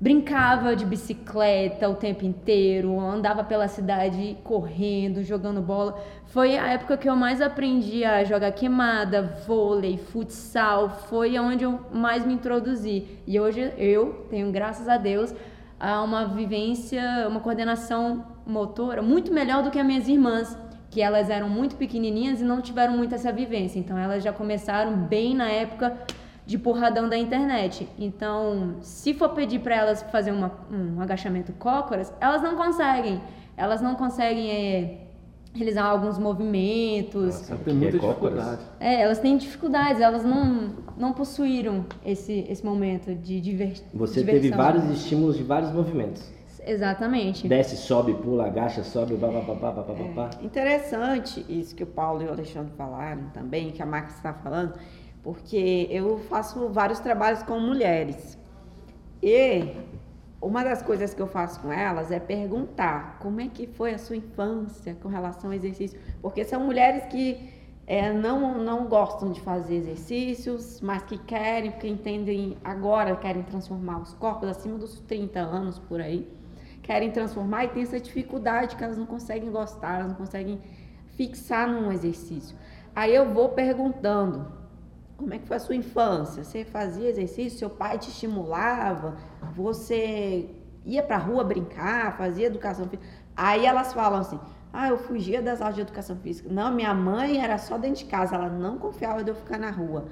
brincava 0.01 0.75
de 0.77 0.85
bicicleta 0.85 1.89
o 1.89 1.95
tempo 1.95 2.25
inteiro, 2.25 2.99
andava 3.01 3.43
pela 3.45 3.69
cidade 3.69 4.37
correndo, 4.45 5.23
jogando 5.23 5.63
bola. 5.63 5.99
Foi 6.27 6.59
a 6.59 6.69
época 6.69 6.97
que 6.97 7.09
eu 7.09 7.17
mais 7.17 7.41
aprendi 7.41 8.05
a 8.05 8.25
jogar 8.25 8.53
queimada, 8.53 9.23
vôlei, 9.47 9.97
futsal, 9.97 10.91
foi 11.09 11.39
onde 11.39 11.65
eu 11.65 11.81
mais 11.93 12.27
me 12.27 12.35
introduzi. 12.35 13.07
E 13.27 13.39
hoje 13.39 13.73
eu 13.79 14.27
tenho, 14.29 14.51
graças 14.53 14.89
a 14.89 14.97
Deus, 14.97 15.35
uma 16.05 16.25
vivência, 16.27 17.27
uma 17.29 17.41
coordenação 17.41 18.25
motora 18.47 19.01
muito 19.01 19.33
melhor 19.33 19.63
do 19.63 19.71
que 19.71 19.79
as 19.79 19.87
minhas 19.87 20.09
irmãs, 20.09 20.59
que 20.91 21.01
elas 21.01 21.31
eram 21.31 21.49
muito 21.49 21.77
pequenininhas 21.77 22.41
e 22.41 22.45
não 22.45 22.61
tiveram 22.61 22.97
muito 22.97 23.15
essa 23.15 23.33
vivência. 23.33 23.79
Então 23.79 23.97
elas 23.97 24.23
já 24.23 24.33
começaram 24.33 24.97
bem 24.97 25.35
na 25.35 25.49
época 25.49 25.97
de 26.47 26.59
porradão 26.59 27.09
da 27.09 27.17
internet. 27.17 27.89
Então, 27.99 28.77
se 28.81 29.15
for 29.15 29.31
pedir 29.31 29.61
para 29.61 29.77
elas 29.77 30.03
fazer 30.03 30.31
uma, 30.31 30.53
um 30.71 31.01
agachamento 31.01 31.53
cócoras, 31.55 32.13
elas 32.21 32.43
não 32.43 32.57
conseguem. 32.57 33.21
Elas 33.57 33.81
não 33.81 33.95
conseguem 33.95 34.51
é, 34.51 34.99
realizar 35.55 35.85
alguns 35.85 36.19
movimentos. 36.19 37.25
Nossa, 37.25 37.57
tem 37.57 37.75
muita 37.75 37.99
dificuldade. 37.99 38.63
É, 38.81 39.01
elas 39.03 39.21
têm 39.21 39.37
dificuldades, 39.37 40.03
elas 40.03 40.25
não, 40.25 40.75
não 40.97 41.13
possuíram 41.13 41.87
esse, 42.05 42.45
esse 42.49 42.65
momento 42.65 43.15
de 43.15 43.41
diver, 43.41 43.75
Você 43.95 44.21
diversão. 44.21 44.25
teve 44.25 44.51
vários 44.51 44.85
estímulos 44.91 45.37
de 45.37 45.45
vários 45.45 45.73
movimentos. 45.73 46.35
Exatamente. 46.67 47.47
Desce, 47.47 47.77
sobe, 47.77 48.15
pula, 48.15 48.47
agacha, 48.47 48.83
sobe, 48.83 49.15
babá, 49.17 49.41
babá, 49.43 50.31
é, 50.41 50.45
Interessante 50.45 51.45
isso 51.47 51.75
que 51.75 51.83
o 51.83 51.87
Paulo 51.87 52.23
e 52.23 52.27
o 52.27 52.31
Alexandre 52.31 52.73
falaram 52.77 53.25
também, 53.35 53.71
que 53.71 53.83
a 53.83 53.87
Max 53.87 54.15
está 54.17 54.33
falando 54.33 54.73
porque 55.25 55.89
eu 55.91 56.19
faço 56.29 56.69
vários 56.69 57.01
trabalhos 57.01 57.43
com 57.43 57.59
mulheres. 57.59 58.39
E 59.23 59.75
uma 60.41 60.63
das 60.63 60.83
coisas 60.83 61.15
que 61.15 61.23
eu 61.23 61.27
faço 61.27 61.59
com 61.61 61.73
elas 61.73 62.11
é 62.11 62.21
perguntar 62.21 63.19
como 63.19 63.41
é 63.41 63.49
que 63.49 63.67
foi 63.67 63.95
a 63.95 63.99
sua 63.99 64.17
infância 64.17 64.95
com 65.03 65.09
relação 65.09 65.49
ao 65.49 65.55
exercício. 65.55 65.99
Porque 66.21 66.45
são 66.45 66.61
mulheres 66.61 67.07
que 67.07 67.51
é, 67.87 68.13
não, 68.13 68.63
não 68.63 68.85
gostam 68.87 69.33
de 69.33 69.41
fazer 69.41 69.77
exercícios, 69.77 70.83
mas 70.83 71.03
que 71.03 71.17
querem, 71.17 71.71
porque 71.71 71.89
entendem 71.89 72.59
agora, 72.63 73.17
querem 73.17 73.43
transformar 73.43 74.03
os 74.03 74.13
corpos 74.13 74.51
acima 74.51 74.77
dos 74.77 75.01
30 75.01 75.41
anos 75.41 75.79
por 75.79 76.03
aí, 76.03 76.31
querem 76.83 77.11
transformar 77.11 77.65
e 77.65 77.69
tem 77.69 77.83
essa 77.83 77.99
dificuldade 77.99 78.77
que 78.77 78.85
elas 78.85 78.99
não 78.99 79.07
conseguem 79.07 79.51
gostar, 79.51 80.01
elas 80.01 80.09
não 80.09 80.17
conseguem 80.17 80.61
fixar 81.17 81.67
num 81.67 81.91
exercício. 81.91 82.55
Aí 82.95 83.15
eu 83.15 83.33
vou 83.33 83.51
perguntando, 83.51 84.64
como 85.17 85.33
é 85.33 85.39
que 85.39 85.47
foi 85.47 85.57
a 85.57 85.61
sua 85.61 85.77
infância? 85.77 86.43
Você 86.43 86.65
fazia 86.65 87.09
exercício? 87.09 87.59
Seu 87.59 87.71
pai 87.71 87.99
te 87.99 88.09
estimulava? 88.09 89.17
Você 89.55 90.51
ia 90.85 91.03
pra 91.03 91.17
rua 91.17 91.45
brincar? 91.45 92.17
Fazia 92.17 92.47
educação 92.47 92.89
física? 92.89 93.09
Aí 93.37 93.65
elas 93.65 93.93
falam 93.93 94.21
assim: 94.21 94.41
ah, 94.73 94.89
eu 94.89 94.99
fugia 94.99 95.41
das 95.41 95.61
aulas 95.61 95.77
de 95.77 95.83
educação 95.83 96.17
física. 96.17 96.49
Não, 96.53 96.73
minha 96.73 96.93
mãe 96.93 97.43
era 97.43 97.59
só 97.59 97.79
dentro 97.79 98.05
de 98.05 98.07
casa, 98.07 98.35
ela 98.35 98.49
não 98.49 98.77
confiava 98.77 99.23
de 99.23 99.31
eu 99.31 99.35
ficar 99.35 99.59
na 99.59 99.71
rua. 99.71 100.07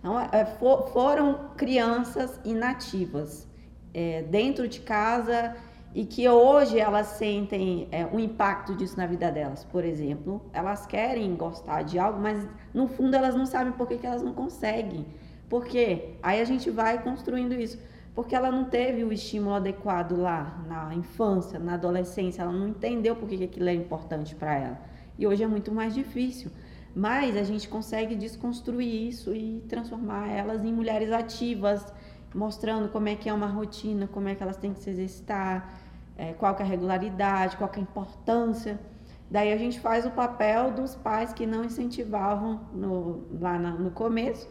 Então, 0.00 0.18
é, 0.20 0.44
for, 0.44 0.88
foram 0.88 1.50
crianças 1.56 2.40
inativas 2.44 3.46
é, 3.94 4.22
dentro 4.22 4.68
de 4.68 4.80
casa 4.80 5.56
e 5.94 6.04
que 6.04 6.28
hoje 6.28 6.78
elas 6.78 7.06
sentem 7.08 7.88
é, 7.90 8.06
um 8.06 8.18
impacto 8.18 8.74
disso 8.74 8.96
na 8.96 9.06
vida 9.06 9.30
delas. 9.30 9.64
Por 9.64 9.84
exemplo, 9.84 10.42
elas 10.52 10.86
querem 10.86 11.34
gostar 11.34 11.82
de 11.82 11.98
algo, 11.98 12.20
mas 12.20 12.46
no 12.72 12.86
fundo 12.86 13.14
elas 13.14 13.34
não 13.34 13.46
sabem 13.46 13.72
por 13.72 13.86
que, 13.86 13.98
que 13.98 14.06
elas 14.06 14.22
não 14.22 14.32
conseguem. 14.34 15.06
Por 15.48 15.64
quê? 15.64 16.14
Aí 16.22 16.40
a 16.40 16.44
gente 16.44 16.70
vai 16.70 17.02
construindo 17.02 17.54
isso 17.54 17.78
porque 18.18 18.34
ela 18.34 18.50
não 18.50 18.64
teve 18.64 19.04
o 19.04 19.12
estímulo 19.12 19.54
adequado 19.54 20.16
lá 20.16 20.60
na 20.66 20.92
infância, 20.92 21.56
na 21.56 21.74
adolescência, 21.74 22.42
ela 22.42 22.50
não 22.50 22.66
entendeu 22.66 23.14
por 23.14 23.28
que 23.28 23.44
aquilo 23.44 23.68
é 23.68 23.74
importante 23.74 24.34
para 24.34 24.56
ela. 24.56 24.80
E 25.16 25.24
hoje 25.24 25.44
é 25.44 25.46
muito 25.46 25.70
mais 25.70 25.94
difícil. 25.94 26.50
Mas 26.92 27.36
a 27.36 27.44
gente 27.44 27.68
consegue 27.68 28.16
desconstruir 28.16 29.08
isso 29.08 29.32
e 29.32 29.62
transformar 29.68 30.28
elas 30.30 30.64
em 30.64 30.72
mulheres 30.72 31.12
ativas, 31.12 31.94
mostrando 32.34 32.88
como 32.88 33.08
é 33.08 33.14
que 33.14 33.28
é 33.28 33.32
uma 33.32 33.46
rotina, 33.46 34.06
como 34.06 34.28
é 34.28 34.34
que 34.34 34.42
elas 34.42 34.56
têm 34.56 34.72
que 34.72 34.80
se 34.80 34.90
exercitar, 34.90 35.72
é, 36.16 36.32
qual 36.32 36.54
é 36.56 36.62
a 36.62 36.64
regularidade, 36.64 37.56
qual 37.56 37.70
é 37.72 37.78
a 37.78 37.80
importância. 37.80 38.78
Daí 39.30 39.52
a 39.52 39.56
gente 39.56 39.78
faz 39.80 40.06
o 40.06 40.10
papel 40.10 40.72
dos 40.72 40.94
pais 40.94 41.32
que 41.32 41.46
não 41.46 41.64
incentivavam 41.64 42.60
no, 42.72 43.22
lá 43.40 43.58
na, 43.58 43.70
no 43.72 43.90
começo 43.90 44.48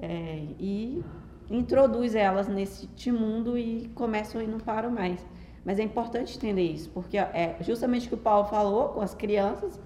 é, 0.00 0.46
e 0.58 1.02
introduz 1.48 2.14
elas 2.14 2.48
nesse 2.48 3.10
mundo 3.10 3.56
e 3.58 3.88
começam 3.94 4.42
e 4.42 4.46
não 4.46 4.58
param 4.58 4.90
mais. 4.90 5.24
Mas 5.64 5.78
é 5.78 5.82
importante 5.82 6.36
entender 6.36 6.62
isso, 6.62 6.90
porque 6.90 7.18
é 7.18 7.56
justamente 7.60 8.06
o 8.06 8.08
que 8.10 8.14
o 8.14 8.18
Paulo 8.18 8.48
falou 8.48 8.90
com 8.90 9.00
as 9.00 9.14
crianças 9.14 9.78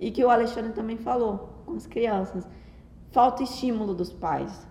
e 0.00 0.10
que 0.10 0.24
o 0.24 0.30
Alexandre 0.30 0.72
também 0.72 0.96
falou 0.96 1.50
com 1.66 1.74
as 1.74 1.86
crianças. 1.86 2.46
Falta 3.10 3.42
estímulo 3.42 3.94
dos 3.94 4.12
pais. 4.12 4.67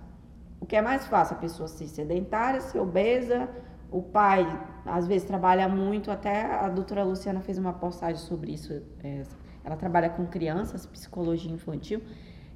O 0.67 0.69
que 0.69 0.75
é 0.75 0.81
mais 0.81 1.07
fácil? 1.07 1.37
A 1.37 1.39
pessoa 1.39 1.65
ser 1.65 1.87
sedentária, 1.87 2.59
ser 2.59 2.77
obesa, 2.79 3.47
o 3.89 4.01
pai 4.01 4.45
às 4.85 5.07
vezes 5.07 5.25
trabalha 5.25 5.69
muito, 5.69 6.11
até 6.11 6.43
a 6.43 6.67
doutora 6.67 7.05
Luciana 7.05 7.39
fez 7.39 7.57
uma 7.57 7.71
postagem 7.71 8.17
sobre 8.17 8.51
isso. 8.51 8.73
É, 9.01 9.23
ela 9.63 9.77
trabalha 9.77 10.09
com 10.09 10.25
crianças, 10.25 10.85
psicologia 10.85 11.49
infantil, 11.49 12.01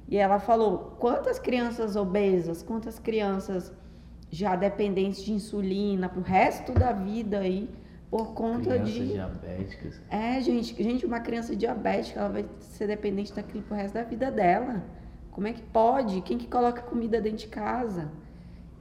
e 0.06 0.18
ela 0.18 0.38
falou 0.38 0.94
quantas 1.00 1.38
crianças 1.38 1.96
obesas, 1.96 2.62
quantas 2.62 2.98
crianças 2.98 3.72
já 4.30 4.56
dependentes 4.56 5.22
de 5.24 5.32
insulina 5.32 6.06
para 6.06 6.20
o 6.20 6.22
resto 6.22 6.74
da 6.74 6.92
vida 6.92 7.38
aí 7.38 7.70
por 8.10 8.34
conta 8.34 8.72
Crianças 8.72 8.92
de 8.92 9.06
diabéticas. 9.08 10.02
é 10.10 10.38
gente 10.42 10.82
gente 10.82 11.06
uma 11.06 11.20
criança 11.20 11.56
diabética 11.56 12.20
ela 12.20 12.28
vai 12.28 12.46
ser 12.60 12.88
dependente 12.88 13.32
daquilo 13.32 13.62
pro 13.62 13.74
resto 13.74 13.94
da 13.94 14.02
vida 14.02 14.30
dela 14.30 14.82
como 15.32 15.48
é 15.48 15.52
que 15.52 15.62
pode? 15.62 16.20
Quem 16.20 16.38
que 16.38 16.46
coloca 16.46 16.82
comida 16.82 17.20
dentro 17.20 17.38
de 17.38 17.48
casa? 17.48 18.10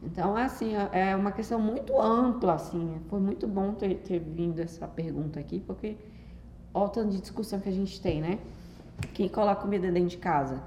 Então 0.04 0.36
assim 0.36 0.74
é, 0.92 1.16
uma 1.16 1.32
questão 1.32 1.60
muito 1.60 2.00
ampla 2.00 2.54
assim. 2.54 3.02
Foi 3.10 3.20
muito 3.20 3.48
bom 3.48 3.74
ter, 3.74 3.96
ter 3.96 4.20
vindo 4.20 4.60
essa 4.60 4.88
pergunta 4.88 5.40
aqui 5.40 5.60
porque 5.60 5.98
olha 6.74 6.86
o 6.86 6.90
tanto 6.90 7.10
de 7.10 7.22
discussão 7.22 7.60
que 7.60 7.70
a 7.70 7.72
gente 7.72 8.00
tem 8.00 8.22
né? 8.22 8.38
Quem 9.14 9.28
coloca 9.28 9.62
comida 9.62 9.92
dentro 9.92 10.10
de 10.10 10.18
casa? 10.18 10.62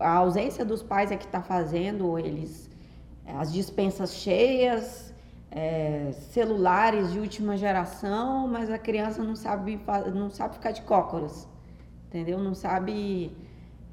A 0.00 0.16
ausência 0.16 0.64
dos 0.64 0.82
pais 0.82 1.12
é 1.12 1.16
que 1.16 1.24
está 1.24 1.40
fazendo 1.40 2.18
eles 2.18 2.68
as 3.26 3.52
dispensas 3.52 4.14
cheias, 4.14 5.14
é, 5.50 6.12
celulares 6.12 7.12
de 7.12 7.18
última 7.18 7.56
geração, 7.56 8.48
mas 8.48 8.70
a 8.70 8.78
criança 8.78 9.22
não 9.22 9.36
sabe, 9.36 9.80
não 10.12 10.28
sabe 10.30 10.54
ficar 10.54 10.72
de 10.72 10.82
cócoras, 10.82 11.48
entendeu? 12.06 12.38
Não 12.38 12.54
sabe 12.54 13.34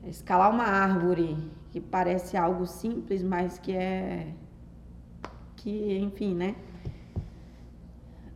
escalar 0.05 0.51
uma 0.51 0.65
árvore, 0.65 1.37
que 1.71 1.79
parece 1.79 2.35
algo 2.35 2.65
simples, 2.65 3.23
mas 3.23 3.57
que 3.59 3.75
é. 3.75 4.27
que, 5.55 5.97
enfim, 5.99 6.35
né? 6.35 6.55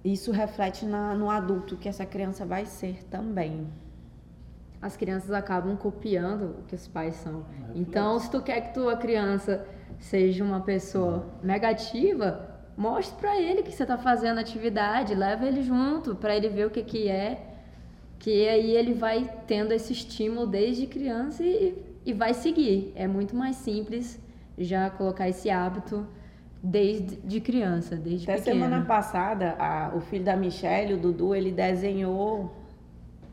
Isso 0.04 0.32
reflete 0.32 0.86
na, 0.86 1.16
no 1.16 1.30
adulto 1.30 1.78
que 1.78 1.90
essa 1.90 2.06
criança 2.06 2.46
vai 2.46 2.66
ser 2.66 3.04
também. 3.06 3.68
As 4.80 4.96
crianças 4.96 5.32
acabam 5.32 5.76
copiando 5.76 6.60
o 6.60 6.64
que 6.64 6.76
os 6.76 6.88
pais 6.88 7.16
são. 7.16 7.44
Então, 7.74 8.20
se 8.20 8.30
tu 8.30 8.40
quer 8.42 8.62
que 8.62 8.74
tua 8.76 8.96
criança 8.96 9.66
seja 9.98 10.44
uma 10.44 10.60
pessoa 10.60 11.26
negativa, 11.42 12.56
mostre 12.78 13.18
para 13.18 13.42
ele 13.42 13.64
que 13.64 13.72
você 13.72 13.82
está 13.82 13.98
fazendo 13.98 14.40
atividade, 14.40 15.16
leva 15.16 15.48
ele 15.48 15.64
junto 15.64 16.16
para 16.16 16.36
ele 16.36 16.50
ver 16.50 16.68
o 16.68 16.70
que, 16.70 16.84
que 16.84 17.10
é, 17.10 17.55
que 18.20 18.48
aí 18.48 18.72
ele 18.72 18.94
vai 18.94 19.30
tendo 19.48 19.72
esse 19.72 19.94
estímulo 19.94 20.48
desde 20.48 20.88
criança 20.88 21.44
e, 21.44 21.78
e 22.06 22.14
vai 22.14 22.34
seguir. 22.34 22.92
É 22.96 23.08
muito 23.08 23.36
mais 23.36 23.56
simples 23.58 24.20
já 24.58 24.90
colocar 24.90 25.28
esse 25.30 25.50
hábito 25.50 26.08
desde 26.64 27.18
de 27.18 27.40
criança, 27.40 27.96
desde 27.96 28.30
Até 28.30 28.42
semana 28.42 28.84
passada, 28.86 29.56
a, 29.60 29.92
o 29.96 30.02
filho 30.02 30.24
da 30.24 30.36
Michelle, 30.36 30.96
o 30.96 30.98
Dudu, 30.98 31.36
ele 31.36 31.52
desenhou 31.52 32.52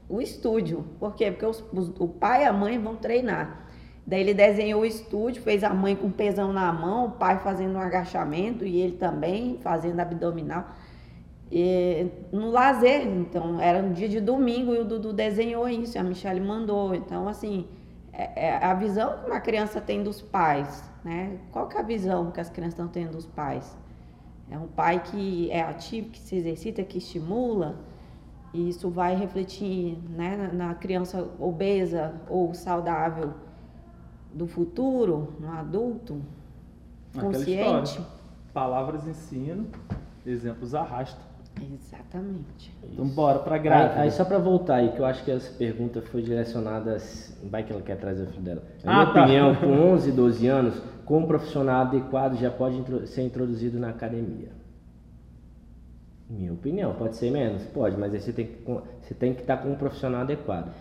o 0.08 0.20
estúdio. 0.20 0.84
Por 1.00 1.14
quê? 1.14 1.30
Porque 1.30 1.46
os, 1.46 1.64
os, 1.72 1.88
o 1.98 2.06
pai 2.06 2.42
e 2.42 2.46
a 2.46 2.52
mãe 2.52 2.78
vão 2.78 2.96
treinar. 2.96 3.62
Daí 4.06 4.20
ele 4.20 4.34
desenhou 4.34 4.82
o 4.82 4.84
estúdio, 4.84 5.42
fez 5.42 5.62
a 5.62 5.72
mãe 5.72 5.94
com 5.94 6.10
pesão 6.10 6.52
na 6.52 6.72
mão, 6.72 7.06
o 7.06 7.10
pai 7.12 7.38
fazendo 7.38 7.76
um 7.76 7.80
agachamento 7.80 8.66
e 8.66 8.80
ele 8.80 8.96
também 8.96 9.58
fazendo 9.62 9.98
abdominal. 10.00 10.66
E, 11.55 12.11
no 12.32 12.50
lazer, 12.50 13.07
então, 13.07 13.61
era 13.61 13.84
um 13.84 13.92
dia 13.92 14.09
de 14.09 14.22
domingo 14.22 14.74
e 14.74 14.78
o 14.78 14.86
Dudu 14.86 15.12
desenhou 15.12 15.68
isso, 15.68 15.98
a 15.98 16.03
Michelle 16.03 16.40
mandou. 16.40 16.94
Então, 16.94 17.28
assim, 17.28 17.68
é, 18.11 18.46
é 18.46 18.64
a 18.64 18.72
visão 18.72 19.18
que 19.18 19.26
uma 19.26 19.38
criança 19.38 19.78
tem 19.78 20.03
dos 20.03 20.22
pais, 20.22 20.82
né? 21.05 21.38
Qual 21.50 21.68
que 21.68 21.76
é 21.76 21.80
a 21.80 21.82
visão 21.82 22.30
que 22.30 22.40
as 22.40 22.48
crianças 22.48 22.72
estão 22.72 22.88
tendo 22.88 23.12
dos 23.12 23.26
pais? 23.26 23.76
É 24.50 24.57
um 24.57 24.66
pai 24.66 25.03
que 25.03 25.50
é 25.50 25.61
ativo, 25.61 26.09
que 26.09 26.20
se 26.20 26.36
exercita, 26.36 26.82
que 26.82 26.96
estimula, 26.96 27.76
e 28.55 28.70
isso 28.70 28.88
vai 28.88 29.14
refletir 29.14 29.98
né, 30.09 30.50
na 30.55 30.74
criança 30.74 31.28
obesa 31.38 32.14
ou 32.30 32.55
saudável 32.55 33.34
do 34.32 34.46
futuro, 34.46 35.34
no 35.38 35.50
adulto, 35.50 36.22
Aquela 37.14 37.32
consciente. 37.32 37.90
história. 37.90 38.07
Palavras 38.55 39.07
ensinam, 39.07 39.66
exemplos 40.24 40.74
arrastam. 40.74 41.31
Exatamente. 41.61 42.72
Então 42.82 43.07
bora 43.07 43.38
pra 43.38 43.55
Aí, 43.57 43.61
grávida. 43.62 44.00
aí 44.00 44.11
só 44.11 44.24
pra 44.24 44.38
voltar 44.38 44.76
aí, 44.76 44.90
que 44.92 44.98
eu 45.00 45.05
acho 45.05 45.24
que 45.24 45.30
essa 45.30 45.50
pergunta 45.53 46.03
foi 46.03 46.22
direcionada, 46.22 46.96
vai 47.44 47.62
que 47.62 47.72
ela 47.72 47.82
quer 47.82 47.96
trazer 47.96 48.24
o 48.24 48.26
filho 48.26 48.42
dela. 48.42 48.62
Na 48.84 48.92
Ah, 48.92 48.94
minha 49.05 49.12
tá. 49.14 49.20
opinião, 49.22 49.55
com 49.55 49.92
11, 49.92 50.12
12 50.12 50.46
anos, 50.46 50.74
como 51.05 51.24
um 51.24 51.28
profissional 51.28 51.82
adequado 51.82 52.36
já 52.38 52.50
pode 52.50 52.82
ser 53.09 53.22
introduzido 53.22 53.78
na 53.78 53.90
academia. 53.90 54.50
Minha 56.28 56.53
opinião, 56.53 56.94
pode 56.94 57.16
ser 57.16 57.30
menos? 57.30 57.62
Pode, 57.64 57.96
mas 57.96 58.12
aí 58.14 58.20
você 58.20 58.32
tem 58.32 58.46
que, 58.46 58.57
com- 58.62 58.80
você 59.03 59.14
tem 59.14 59.34
que 59.34 59.42
estar 59.42 59.59
com 59.59 59.70
um 59.70 59.74
profissional 59.76 60.22
adequado. 60.22 60.72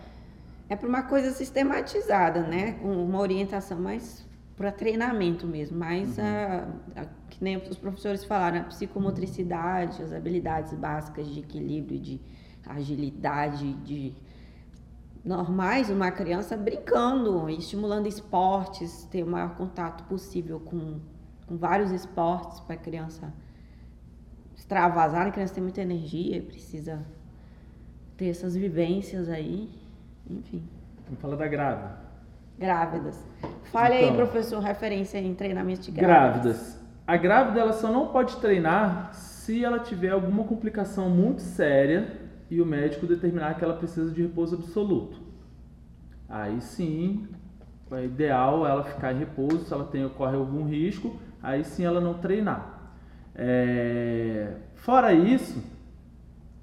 É 0.68 0.74
para 0.76 0.88
uma 0.88 1.02
coisa 1.02 1.30
sistematizada, 1.32 2.40
né? 2.40 2.72
Com 2.80 2.88
uma 3.04 3.20
orientação 3.20 3.78
mais 3.78 4.26
para 4.62 4.70
treinamento 4.70 5.44
mesmo, 5.44 5.76
mais 5.76 6.16
a, 6.20 6.68
a- 6.94 7.06
que 7.28 7.42
nem 7.42 7.56
os 7.56 7.76
professores 7.76 8.24
falaram, 8.24 8.60
a 8.60 8.64
psicomotricidade, 8.64 10.00
as 10.00 10.12
habilidades 10.12 10.72
básicas 10.74 11.26
de 11.26 11.40
equilíbrio, 11.40 11.98
de 11.98 12.20
agilidade, 12.64 13.72
de 13.82 14.14
normais, 15.24 15.90
uma 15.90 16.12
criança 16.12 16.56
brincando, 16.56 17.50
estimulando 17.50 18.06
esportes, 18.06 19.04
ter 19.10 19.24
o 19.24 19.26
maior 19.26 19.56
contato 19.56 20.04
possível 20.04 20.60
com, 20.60 21.00
com 21.44 21.56
vários 21.56 21.90
esportes 21.90 22.60
para 22.60 22.76
a 22.76 22.78
criança 22.78 23.34
extravasar, 24.56 25.26
a 25.26 25.30
criança 25.32 25.54
tem 25.54 25.62
muita 25.64 25.82
energia, 25.82 26.40
precisa 26.40 27.04
ter 28.16 28.28
essas 28.28 28.54
vivências 28.54 29.28
aí, 29.28 29.68
enfim. 30.30 30.62
Vamos 31.06 31.20
falar 31.20 31.34
da 31.34 31.48
grávida. 31.48 32.11
Grávidas. 32.62 33.24
Fale 33.72 33.94
aí, 33.94 34.04
Então. 34.04 34.16
professor, 34.16 34.60
referência 34.60 35.18
em 35.18 35.34
treinamento 35.34 35.82
de 35.82 35.90
grávidas. 35.90 36.42
Grávidas. 36.42 36.82
A 37.04 37.16
grávida 37.16 37.60
ela 37.60 37.72
só 37.72 37.90
não 37.90 38.06
pode 38.08 38.36
treinar 38.36 39.12
se 39.14 39.64
ela 39.64 39.80
tiver 39.80 40.10
alguma 40.10 40.44
complicação 40.44 41.10
muito 41.10 41.42
séria 41.42 42.20
e 42.48 42.62
o 42.62 42.66
médico 42.66 43.06
determinar 43.06 43.54
que 43.54 43.64
ela 43.64 43.74
precisa 43.74 44.12
de 44.12 44.22
repouso 44.22 44.54
absoluto. 44.54 45.20
Aí 46.28 46.60
sim, 46.60 47.26
é 47.90 48.04
ideal 48.04 48.64
ela 48.66 48.84
ficar 48.84 49.12
em 49.12 49.18
repouso, 49.18 49.64
se 49.64 49.72
ela 49.72 49.84
tem, 49.84 50.08
corre 50.10 50.36
algum 50.36 50.64
risco, 50.64 51.16
aí 51.42 51.64
sim 51.64 51.84
ela 51.84 52.00
não 52.00 52.14
treinar. 52.14 52.92
É, 53.34 54.52
fora 54.76 55.12
isso, 55.12 55.60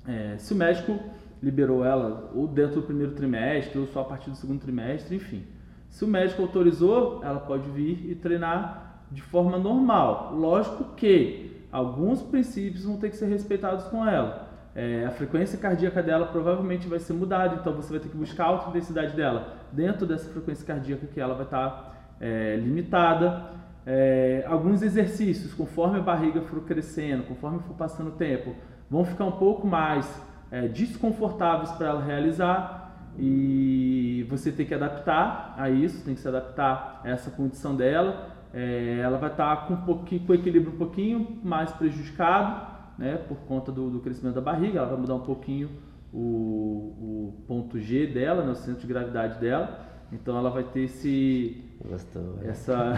é, 0.08 0.38
se 0.38 0.54
o 0.54 0.56
médico 0.56 0.97
liberou 1.43 1.84
ela 1.84 2.32
ou 2.34 2.47
dentro 2.47 2.76
do 2.76 2.84
primeiro 2.84 3.12
trimestre 3.14 3.78
ou 3.78 3.88
só 3.88 4.02
a 4.02 4.06
partir 4.06 4.30
do 4.30 4.38
segundo 4.38 4.62
trimestre, 4.62 5.18
enfim. 5.18 5.43
Se 5.89 6.05
o 6.05 6.07
médico 6.07 6.41
autorizou, 6.41 7.21
ela 7.23 7.39
pode 7.39 7.69
vir 7.69 8.09
e 8.09 8.15
treinar 8.15 9.03
de 9.11 9.21
forma 9.21 9.57
normal. 9.57 10.33
Lógico 10.35 10.95
que 10.95 11.65
alguns 11.71 12.21
princípios 12.21 12.85
vão 12.85 12.97
ter 12.97 13.09
que 13.09 13.17
ser 13.17 13.27
respeitados 13.27 13.85
com 13.85 14.07
ela. 14.07 14.47
É, 14.75 15.05
a 15.05 15.11
frequência 15.11 15.57
cardíaca 15.57 16.01
dela 16.01 16.27
provavelmente 16.27 16.87
vai 16.87 16.99
ser 16.99 17.13
mudada, 17.13 17.55
então 17.55 17.73
você 17.73 17.89
vai 17.89 17.99
ter 17.99 18.07
que 18.07 18.15
buscar 18.15 18.45
a 18.45 18.47
alta 18.47 18.69
intensidade 18.69 19.15
dela 19.15 19.55
dentro 19.71 20.05
dessa 20.05 20.29
frequência 20.29 20.65
cardíaca 20.65 21.07
que 21.07 21.19
ela 21.19 21.33
vai 21.33 21.45
estar 21.45 22.15
é, 22.21 22.55
limitada. 22.55 23.45
É, 23.85 24.45
alguns 24.47 24.83
exercícios, 24.83 25.53
conforme 25.53 25.97
a 25.97 26.01
barriga 26.01 26.41
for 26.41 26.61
crescendo, 26.61 27.23
conforme 27.23 27.59
for 27.59 27.73
passando 27.73 28.09
o 28.09 28.11
tempo, 28.11 28.55
vão 28.89 29.03
ficar 29.03 29.25
um 29.25 29.31
pouco 29.33 29.65
mais 29.65 30.07
é, 30.51 30.67
desconfortáveis 30.67 31.71
para 31.71 31.87
ela 31.87 32.03
realizar 32.03 32.78
e 33.20 34.26
você 34.30 34.51
tem 34.51 34.65
que 34.65 34.74
adaptar 34.74 35.53
a 35.57 35.70
isso, 35.70 36.03
tem 36.05 36.15
que 36.15 36.22
se 36.22 36.28
adaptar 36.28 37.01
a 37.03 37.09
essa 37.09 37.30
condição 37.30 37.76
dela. 37.76 38.30
É, 38.53 38.99
ela 39.03 39.17
vai 39.17 39.30
estar 39.30 39.67
com 39.67 39.74
um 39.74 39.82
pouquinho, 39.82 40.26
com 40.26 40.32
o 40.32 40.36
equilíbrio 40.36 40.74
um 40.74 40.78
pouquinho 40.78 41.39
mais 41.43 41.72
prejudicado, 41.72 42.67
né, 42.97 43.17
por 43.28 43.38
conta 43.39 43.72
do, 43.72 43.89
do 43.89 43.99
crescimento 43.99 44.36
da 44.36 44.41
barriga. 44.41 44.80
Ela 44.80 44.88
vai 44.88 44.97
mudar 44.97 45.15
um 45.15 45.22
pouquinho 45.22 45.70
o, 46.13 46.20
o 46.20 47.43
ponto 47.47 47.80
G 47.80 48.07
dela, 48.07 48.43
né, 48.43 48.51
o 48.51 48.55
centro 48.55 48.82
de 48.82 48.88
gravidade 48.88 49.39
dela. 49.39 49.88
Então 50.11 50.38
ela 50.38 50.49
vai 50.49 50.63
ter 50.63 50.82
esse 50.82 51.63
Gostou. 51.88 52.38
né? 52.38 52.49
essa 52.49 52.93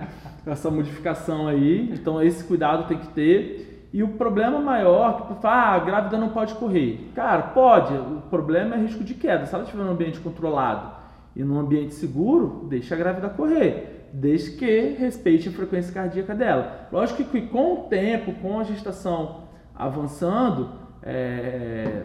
essa 0.46 0.70
modificação 0.70 1.46
aí. 1.46 1.90
Então 1.92 2.20
esse 2.22 2.44
cuidado 2.44 2.88
tem 2.88 2.98
que 2.98 3.08
ter. 3.08 3.77
E 3.92 4.02
o 4.02 4.08
problema 4.08 4.60
maior, 4.60 5.26
que 5.26 5.46
ah, 5.46 5.74
a 5.74 5.78
grávida 5.78 6.18
não 6.18 6.28
pode 6.28 6.54
correr. 6.54 7.10
Cara, 7.14 7.42
pode. 7.42 7.94
O 7.94 8.22
problema 8.28 8.74
é 8.74 8.78
risco 8.78 9.02
de 9.02 9.14
queda. 9.14 9.46
Se 9.46 9.54
ela 9.54 9.64
estiver 9.64 9.82
num 9.82 9.92
ambiente 9.92 10.20
controlado 10.20 10.92
e 11.34 11.42
num 11.42 11.58
ambiente 11.58 11.94
seguro, 11.94 12.66
deixa 12.68 12.94
a 12.94 12.98
grávida 12.98 13.30
correr. 13.30 14.10
Desde 14.12 14.52
que 14.52 14.96
respeite 14.98 15.48
a 15.48 15.52
frequência 15.52 15.92
cardíaca 15.92 16.34
dela. 16.34 16.88
Lógico 16.92 17.24
que 17.24 17.42
com 17.42 17.74
o 17.74 17.76
tempo, 17.84 18.32
com 18.42 18.60
a 18.60 18.64
gestação 18.64 19.48
avançando, 19.74 20.70
é, 21.02 22.02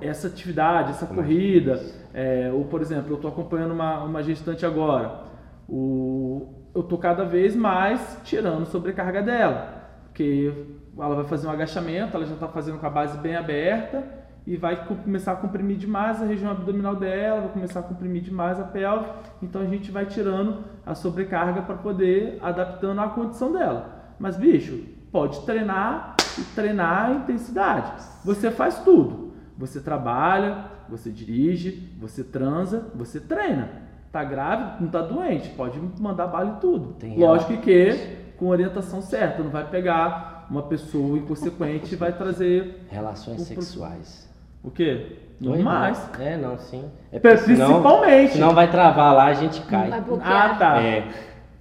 essa 0.00 0.26
atividade, 0.26 0.90
essa 0.90 1.06
corrida, 1.06 1.80
é, 2.12 2.50
ou 2.52 2.64
por 2.64 2.80
exemplo, 2.80 3.12
eu 3.12 3.16
estou 3.16 3.30
acompanhando 3.30 3.72
uma, 3.72 4.02
uma 4.02 4.22
gestante 4.22 4.66
agora, 4.66 5.22
o, 5.68 6.48
eu 6.74 6.80
estou 6.80 6.98
cada 6.98 7.24
vez 7.24 7.54
mais 7.54 8.20
tirando 8.24 8.66
sobrecarga 8.66 9.22
dela, 9.22 9.83
porque 10.14 10.52
ela 10.96 11.16
vai 11.16 11.24
fazer 11.24 11.48
um 11.48 11.50
agachamento, 11.50 12.16
ela 12.16 12.24
já 12.24 12.34
está 12.34 12.46
fazendo 12.46 12.78
com 12.78 12.86
a 12.86 12.90
base 12.90 13.18
bem 13.18 13.34
aberta 13.34 14.04
e 14.46 14.56
vai 14.56 14.86
co- 14.86 14.94
começar 14.94 15.32
a 15.32 15.36
comprimir 15.36 15.76
demais 15.76 16.22
a 16.22 16.24
região 16.24 16.52
abdominal 16.52 16.94
dela, 16.94 17.40
vai 17.40 17.50
começar 17.50 17.80
a 17.80 17.82
comprimir 17.82 18.22
demais 18.22 18.60
a 18.60 18.62
pelve, 18.62 19.06
então 19.42 19.60
a 19.60 19.64
gente 19.64 19.90
vai 19.90 20.06
tirando 20.06 20.58
a 20.86 20.94
sobrecarga 20.94 21.62
para 21.62 21.74
poder 21.74 22.38
adaptando 22.40 23.00
à 23.00 23.08
condição 23.08 23.52
dela. 23.52 24.14
Mas 24.16 24.36
bicho, 24.36 24.84
pode 25.10 25.40
treinar 25.40 26.14
e 26.38 26.42
treinar 26.54 27.06
a 27.06 27.12
intensidade. 27.14 27.90
Você 28.24 28.52
faz 28.52 28.78
tudo. 28.84 29.32
Você 29.58 29.80
trabalha, 29.80 30.66
você 30.88 31.10
dirige, 31.10 31.92
você 31.98 32.22
transa, 32.22 32.86
você 32.94 33.18
treina. 33.18 33.82
Tá 34.12 34.22
grávida, 34.22 34.76
não 34.78 34.88
tá 34.88 35.02
doente, 35.02 35.48
pode 35.50 35.80
mandar 36.00 36.28
bala 36.28 36.50
em 36.56 36.60
tudo. 36.60 36.92
Tem 37.00 37.18
Lógico 37.18 37.56
que 37.62 38.23
com 38.36 38.46
orientação 38.48 39.00
certa, 39.02 39.42
não 39.42 39.50
vai 39.50 39.68
pegar 39.68 40.46
uma 40.50 40.62
pessoa 40.62 41.16
inconsequente 41.18 41.94
e 41.94 41.96
vai 41.96 42.12
trazer 42.12 42.84
Relações 42.90 43.40
O 43.40 43.44
sexuais. 43.44 44.28
o 44.62 44.70
quê? 44.70 45.16
Normais. 45.40 46.08
É, 46.20 46.36
não, 46.36 46.56
sim. 46.58 46.84
É 47.10 47.18
senão, 47.36 47.68
Principalmente. 47.68 48.32
senão 48.34 48.54
vai 48.54 48.70
travar 48.70 49.14
lá, 49.14 49.24
a 49.26 49.34
gente 49.34 49.60
cai. 49.62 49.90
Ah, 50.22 50.54
tá. 50.58 50.82
É, 50.82 51.08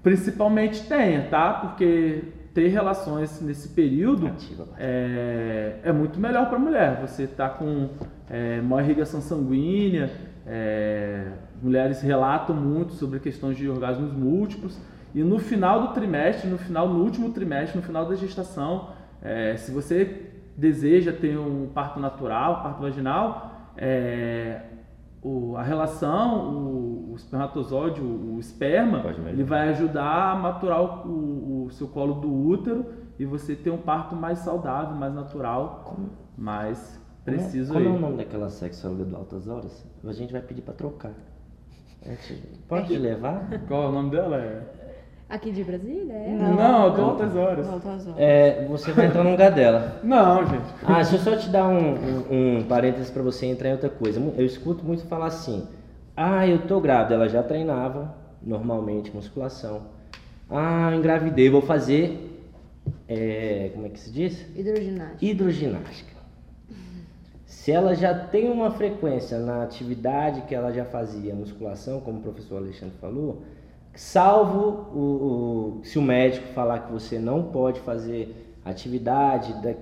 Principalmente 0.01 0.83
tenha, 0.87 1.27
tá? 1.29 1.53
Porque 1.53 2.23
ter 2.53 2.67
relações 2.67 3.41
nesse 3.41 3.69
período 3.69 4.27
ativa. 4.27 4.67
é, 4.77 5.75
é 5.83 5.91
muito 5.91 6.19
melhor 6.19 6.47
para 6.47 6.57
a 6.57 6.59
mulher. 6.59 6.99
Você 7.01 7.23
está 7.23 7.49
com 7.49 7.89
é, 8.29 8.61
maior 8.61 8.83
irrigação 8.83 9.21
sanguínea, 9.21 10.11
é, 10.45 11.25
mulheres 11.61 12.01
relatam 12.01 12.55
muito 12.55 12.93
sobre 12.93 13.19
questões 13.19 13.57
de 13.57 13.67
orgasmos 13.69 14.11
múltiplos. 14.11 14.77
E 15.13 15.23
no 15.23 15.37
final 15.39 15.87
do 15.87 15.93
trimestre, 15.93 16.49
no 16.49 16.57
final, 16.57 16.87
no 16.87 17.03
último 17.03 17.31
trimestre, 17.31 17.77
no 17.77 17.83
final 17.85 18.05
da 18.07 18.15
gestação, 18.15 18.89
é, 19.21 19.55
se 19.57 19.71
você 19.71 20.29
deseja 20.57 21.11
ter 21.13 21.37
um 21.37 21.67
parto 21.73 21.99
natural, 21.99 22.61
parto 22.63 22.81
vaginal, 22.81 23.51
é, 23.77 24.61
o- 25.21 25.55
a 25.55 25.63
relação, 25.63 26.49
o, 26.51 27.11
o 27.11 27.15
espermatozoide, 27.15 28.01
o, 28.01 28.35
o 28.35 28.39
esperma, 28.39 29.03
ele 29.29 29.43
vai 29.43 29.69
ajudar 29.69 30.31
a 30.31 30.35
maturar 30.35 30.81
o, 31.07 31.65
o- 31.65 31.71
seu 31.71 31.87
colo 31.87 32.15
do 32.15 32.31
útero 32.31 32.85
e 33.17 33.25
você 33.25 33.55
ter 33.55 33.69
um 33.71 33.77
parto 33.77 34.15
mais 34.15 34.39
saudável, 34.39 34.95
mais 34.95 35.13
natural, 35.13 35.95
mais 36.37 36.99
preciso 37.23 37.71
Como 37.73 37.85
é, 37.85 37.87
como 37.87 37.95
é 37.95 37.97
aí. 37.99 38.03
o 38.03 38.09
nome 38.11 38.17
daquela 38.23 38.49
sexóloga 38.49 39.05
do 39.05 39.15
Altas 39.15 39.47
Horas? 39.47 39.87
A 40.03 40.11
gente 40.11 40.31
vai 40.33 40.41
pedir 40.41 40.61
pra 40.61 40.73
trocar. 40.73 41.11
Gente 42.03 42.59
pode 42.67 42.97
levar? 42.97 43.47
Qual 43.67 43.83
é 43.83 43.87
o 43.87 43.91
nome 43.93 44.09
dela? 44.11 44.35
É... 44.37 44.82
Aqui 45.33 45.49
de 45.49 45.63
Brasília? 45.63 46.13
É? 46.13 46.29
Não, 46.29 46.93
do 46.93 47.01
Altas 47.01 47.35
Horas. 47.35 47.65
Volta 47.65 47.93
às 47.93 48.05
horas. 48.05 48.19
É, 48.19 48.67
você 48.69 48.91
vai 48.91 49.07
entrar 49.07 49.23
no 49.23 49.31
lugar 49.31 49.49
dela. 49.51 49.99
Não, 50.03 50.45
gente. 50.45 50.63
Ah, 50.83 50.97
deixa 51.01 51.15
eu 51.15 51.19
só 51.19 51.35
te 51.35 51.49
dar 51.49 51.67
um, 51.67 51.95
um, 51.95 52.57
um 52.59 52.63
parênteses 52.65 53.09
pra 53.09 53.23
você 53.23 53.47
entrar 53.47 53.69
em 53.69 53.71
outra 53.71 53.89
coisa. 53.89 54.19
Eu 54.37 54.45
escuto 54.45 54.85
muito 54.85 55.07
falar 55.07 55.25
assim: 55.25 55.67
ah, 56.15 56.47
eu 56.47 56.67
tô 56.67 56.79
grávida. 56.79 57.15
Ela 57.15 57.27
já 57.27 57.41
treinava 57.41 58.13
normalmente 58.43 59.09
musculação. 59.09 59.81
Ah, 60.47 60.91
eu 60.91 60.99
engravidei, 60.99 61.49
vou 61.49 61.63
fazer. 61.63 62.45
é, 63.07 63.71
como 63.73 63.87
é 63.87 63.89
que 63.89 63.99
se 63.99 64.11
diz? 64.11 64.45
Hidroginástica. 64.55 65.25
Hidroginástica. 65.25 66.13
Se 67.43 67.71
ela 67.71 67.95
já 67.95 68.13
tem 68.13 68.51
uma 68.51 68.69
frequência 68.69 69.39
na 69.39 69.63
atividade 69.63 70.41
que 70.41 70.53
ela 70.53 70.71
já 70.71 70.85
fazia, 70.85 71.33
musculação, 71.33 72.01
como 72.01 72.19
o 72.19 72.21
professor 72.21 72.57
Alexandre 72.57 72.95
falou, 73.01 73.41
salvo 73.95 74.87
o, 74.97 75.79
o- 75.79 75.85
se 75.85 75.97
o 75.99 76.01
médico 76.01 76.47
falar 76.53 76.79
que 76.79 76.91
você 76.91 77.19
não 77.19 77.43
pode 77.43 77.79
fazer 77.81 78.55
atividade, 78.65 79.53
da- 79.61 79.75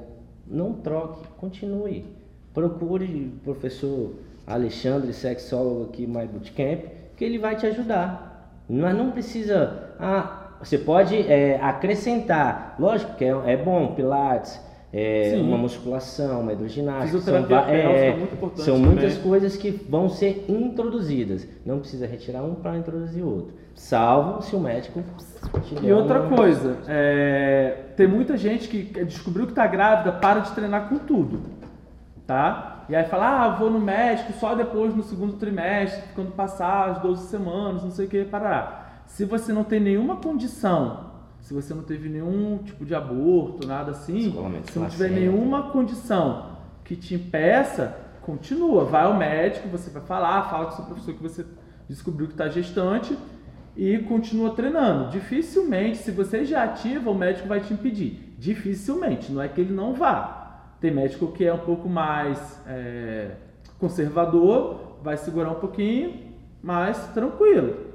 não 0.47 0.73
troque, 0.73 1.27
continue. 1.37 2.05
Procure 2.53 3.05
o 3.37 3.39
professor 3.43 4.13
Alexandre, 4.45 5.13
sexólogo 5.13 5.85
aqui, 5.85 6.05
My 6.05 6.25
Bootcamp, 6.27 6.81
que 7.15 7.23
ele 7.23 7.37
vai 7.37 7.55
te 7.55 7.65
ajudar. 7.67 8.59
Mas 8.69 8.95
não 8.95 9.11
precisa. 9.11 9.89
Ah, 9.99 10.55
você 10.61 10.77
pode 10.77 11.15
é, 11.31 11.59
acrescentar. 11.61 12.75
Lógico 12.79 13.15
que 13.15 13.23
é, 13.25 13.29
é 13.53 13.57
bom, 13.57 13.93
Pilates, 13.95 14.59
é, 14.93 15.39
uma 15.41 15.57
musculação, 15.57 16.41
uma 16.41 16.51
hidroginástica. 16.51 17.19
Pélvica 17.21 17.55
é, 17.71 18.15
muito 18.15 18.61
são 18.61 18.77
muitas 18.77 19.17
coisas 19.17 19.55
que 19.55 19.71
vão 19.71 20.09
ser 20.09 20.45
introduzidas. 20.49 21.47
Não 21.65 21.79
precisa 21.79 22.05
retirar 22.05 22.43
um 22.43 22.55
para 22.55 22.77
introduzir 22.77 23.23
outro. 23.23 23.53
Salvo 23.73 24.41
se 24.41 24.53
o 24.53 24.59
médico 24.59 25.01
E 25.81 25.91
outra 25.93 26.27
coisa, 26.27 26.77
é, 26.87 27.85
tem 27.95 28.05
muita 28.05 28.35
gente 28.35 28.67
que 28.67 28.83
descobriu 29.05 29.47
que 29.47 29.53
tá 29.53 29.65
grávida, 29.65 30.11
para 30.11 30.41
de 30.41 30.51
treinar 30.51 30.89
com 30.89 30.97
tudo, 30.97 31.41
tá? 32.27 32.85
E 32.89 32.95
aí 32.95 33.05
fala, 33.05 33.45
ah, 33.45 33.49
vou 33.55 33.69
no 33.69 33.79
médico 33.79 34.33
só 34.33 34.53
depois 34.53 34.93
no 34.93 35.03
segundo 35.03 35.33
trimestre, 35.33 36.03
quando 36.13 36.33
passar 36.33 36.89
as 36.89 37.01
12 37.01 37.29
semanas, 37.29 37.83
não 37.83 37.91
sei 37.91 38.05
o 38.05 38.09
que, 38.09 38.25
parar. 38.25 39.03
Se 39.05 39.23
você 39.23 39.53
não 39.53 39.63
tem 39.63 39.79
nenhuma 39.79 40.17
condição, 40.17 41.10
se 41.41 41.53
você 41.53 41.73
não 41.73 41.83
teve 41.83 42.07
nenhum 42.07 42.59
tipo 42.59 42.85
de 42.85 42.95
aborto, 42.95 43.67
nada 43.67 43.91
assim, 43.91 44.33
se 44.71 44.79
não 44.79 44.87
tiver 44.87 45.09
nenhuma 45.09 45.71
condição 45.71 46.57
que 46.83 46.95
te 46.95 47.15
impeça, 47.15 47.97
continua, 48.21 48.85
vai 48.85 49.03
ao 49.03 49.17
médico, 49.17 49.67
você 49.67 49.89
vai 49.89 50.01
falar, 50.03 50.49
fala 50.49 50.65
com 50.65 50.71
o 50.71 50.75
seu 50.75 50.85
professor 50.85 51.13
que 51.13 51.23
você 51.23 51.45
descobriu 51.89 52.27
que 52.27 52.33
está 52.33 52.47
gestante 52.47 53.17
e 53.75 53.97
continua 53.99 54.51
treinando. 54.51 55.09
Dificilmente, 55.09 55.97
se 55.97 56.11
você 56.11 56.45
já 56.45 56.63
ativa, 56.63 57.09
o 57.09 57.15
médico 57.15 57.47
vai 57.47 57.59
te 57.59 57.73
impedir. 57.73 58.35
Dificilmente, 58.37 59.31
não 59.31 59.41
é 59.41 59.47
que 59.47 59.61
ele 59.61 59.73
não 59.73 59.93
vá. 59.93 60.73
Tem 60.79 60.91
médico 60.91 61.31
que 61.31 61.45
é 61.45 61.53
um 61.53 61.59
pouco 61.59 61.87
mais 61.89 62.59
é, 62.67 63.31
conservador, 63.79 64.97
vai 65.03 65.17
segurar 65.17 65.51
um 65.51 65.59
pouquinho, 65.59 66.31
mas 66.61 67.07
tranquilo. 67.13 67.91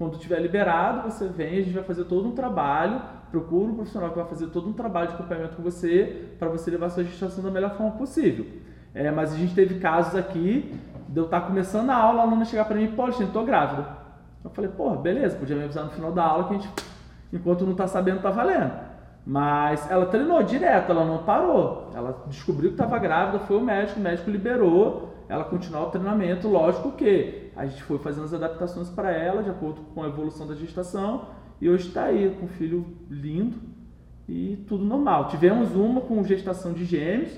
Quando 0.00 0.16
tiver 0.16 0.40
liberado, 0.40 1.10
você 1.10 1.28
vem, 1.28 1.58
a 1.58 1.62
gente 1.62 1.74
vai 1.74 1.84
fazer 1.84 2.04
todo 2.06 2.26
um 2.26 2.32
trabalho 2.32 3.20
procura 3.30 3.70
um 3.70 3.74
profissional 3.74 4.08
que 4.08 4.16
vai 4.16 4.26
fazer 4.26 4.46
todo 4.46 4.66
um 4.66 4.72
trabalho 4.72 5.08
de 5.08 5.14
acompanhamento 5.14 5.56
com 5.56 5.62
você 5.62 6.30
para 6.38 6.48
você 6.48 6.70
levar 6.70 6.88
sua 6.88 7.04
gestação 7.04 7.44
da 7.44 7.50
melhor 7.50 7.76
forma 7.76 7.92
possível. 7.92 8.46
É, 8.94 9.10
mas 9.10 9.34
a 9.34 9.36
gente 9.36 9.54
teve 9.54 9.78
casos 9.78 10.16
aqui 10.16 10.74
de 11.06 11.20
eu 11.20 11.26
estar 11.26 11.42
começando 11.42 11.90
a 11.90 11.94
aula, 11.94 12.20
a 12.20 12.22
aluna 12.22 12.46
chegar 12.46 12.64
para 12.64 12.76
mim, 12.76 12.88
pô, 12.88 13.02
Alexandre, 13.02 13.30
tô 13.30 13.44
grávida. 13.44 13.86
Eu 14.42 14.48
falei, 14.48 14.70
porra, 14.70 14.96
beleza, 14.96 15.36
podia 15.36 15.54
me 15.54 15.64
avisar 15.64 15.84
no 15.84 15.90
final 15.90 16.12
da 16.12 16.24
aula 16.24 16.44
que 16.48 16.54
a 16.54 16.58
gente, 16.58 16.70
enquanto 17.30 17.66
não 17.66 17.74
tá 17.74 17.86
sabendo, 17.86 18.22
tá 18.22 18.30
valendo. 18.30 18.72
Mas 19.26 19.88
ela 19.90 20.06
treinou 20.06 20.42
direto, 20.42 20.90
ela 20.90 21.04
não 21.04 21.18
parou. 21.18 21.90
Ela 21.94 22.24
descobriu 22.26 22.70
que 22.70 22.74
estava 22.74 22.98
grávida, 22.98 23.38
foi 23.40 23.58
o 23.58 23.60
médico, 23.60 24.00
o 24.00 24.02
médico 24.02 24.30
liberou, 24.30 25.14
ela 25.28 25.44
continuou 25.44 25.86
o 25.86 25.90
treinamento. 25.90 26.48
Lógico 26.48 26.92
que 26.92 27.49
a 27.60 27.66
gente 27.66 27.82
foi 27.82 27.98
fazendo 27.98 28.24
as 28.24 28.32
adaptações 28.32 28.88
para 28.88 29.12
ela, 29.12 29.42
de 29.42 29.50
acordo 29.50 29.82
com 29.94 30.02
a 30.02 30.08
evolução 30.08 30.46
da 30.46 30.54
gestação, 30.54 31.26
e 31.60 31.68
hoje 31.68 31.88
está 31.88 32.04
aí 32.04 32.34
com 32.40 32.46
um 32.46 32.48
filho 32.48 32.86
lindo 33.10 33.58
e 34.26 34.64
tudo 34.66 34.82
normal. 34.82 35.28
Tivemos 35.28 35.76
uma 35.76 36.00
com 36.00 36.24
gestação 36.24 36.72
de 36.72 36.86
gêmeos, 36.86 37.32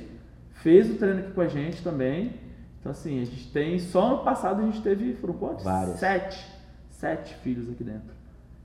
fez 0.53 0.89
o 0.89 0.95
treino 0.95 1.19
aqui 1.19 1.33
com 1.33 1.41
a 1.41 1.49
gente 1.49 1.83
também. 1.83 2.35
Então, 2.79 2.93
assim, 2.93 3.21
a 3.21 3.25
gente 3.25 3.51
tem. 3.51 3.81
Só 3.81 4.11
no 4.11 4.19
passado 4.23 4.63
a 4.63 4.65
gente 4.65 4.81
teve. 4.81 5.15
Foram 5.15 5.35
quantos? 5.35 5.65
Várias. 5.65 5.99
Sete. 5.99 6.47
Sete 6.89 7.35
filhos 7.39 7.69
aqui 7.69 7.83
dentro. 7.83 8.15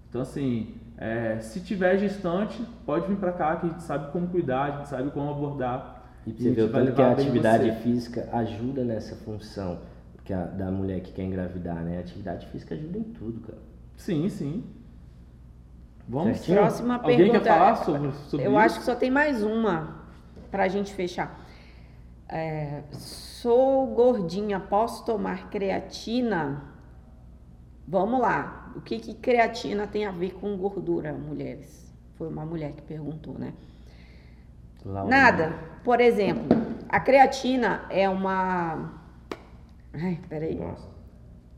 Então, 0.10 0.22
assim, 0.22 0.76
é, 0.96 1.40
se 1.40 1.60
tiver 1.62 1.98
gestante, 1.98 2.62
pode 2.86 3.08
vir 3.08 3.18
para 3.18 3.32
cá 3.32 3.56
que 3.56 3.66
a 3.66 3.70
gente 3.70 3.82
sabe 3.82 4.12
como 4.12 4.28
cuidar, 4.28 4.64
a 4.64 4.78
gente 4.78 4.90
sabe 4.90 5.10
como 5.10 5.32
abordar. 5.32 6.04
E 6.28 6.34
você 6.34 6.52
ver 6.52 6.64
o 6.64 6.72
tanto 6.72 6.94
que 6.94 7.02
a 7.02 7.12
atividade 7.14 7.66
você. 7.66 7.80
física 7.82 8.30
ajuda 8.32 8.84
nessa 8.84 9.16
função 9.16 9.80
que 10.28 10.34
a, 10.34 10.44
da 10.44 10.70
mulher 10.70 11.00
que 11.00 11.14
quer 11.14 11.24
engravidar, 11.24 11.78
né? 11.78 12.00
Atividade 12.00 12.48
física 12.48 12.76
ajuda 12.76 12.98
em 12.98 13.04
tudo, 13.04 13.40
cara. 13.40 13.60
Sim, 13.96 14.28
sim. 14.28 14.64
Vamos. 16.06 16.38
Certinho? 16.38 16.58
Próxima 16.58 16.96
Alguém 16.98 17.18
pergunta. 17.18 17.40
quer 17.40 17.50
falar 17.50 17.76
sobre, 17.78 18.12
sobre 18.12 18.46
Eu 18.46 18.52
isso? 18.52 18.60
acho 18.60 18.80
que 18.80 18.86
só 18.86 18.96
tem 18.96 19.10
mais 19.10 19.42
uma 19.42 20.02
pra 20.52 20.68
gente 20.68 20.94
fechar. 20.94 21.40
É, 22.28 22.84
sou 22.92 23.88
gordinha, 23.88 24.60
posso 24.60 25.06
tomar 25.06 25.50
creatina? 25.50 26.62
Vamos 27.88 28.20
lá. 28.20 28.74
O 28.76 28.82
que, 28.82 29.00
que 29.00 29.14
creatina 29.14 29.88
tem 29.88 30.06
a 30.06 30.12
ver 30.12 30.34
com 30.34 30.58
gordura, 30.58 31.14
mulheres? 31.14 31.90
Foi 32.16 32.28
uma 32.28 32.46
mulher 32.46 32.74
que 32.74 32.82
perguntou, 32.82 33.40
né? 33.40 33.54
Laura. 34.86 35.10
Nada. 35.10 35.54
Por 35.86 36.02
exemplo, 36.02 36.48
a 36.90 37.00
creatina 37.00 37.86
é 37.90 38.10
uma. 38.10 39.07
Ai, 40.02 40.20
peraí. 40.30 40.56
Nossa. 40.56 40.88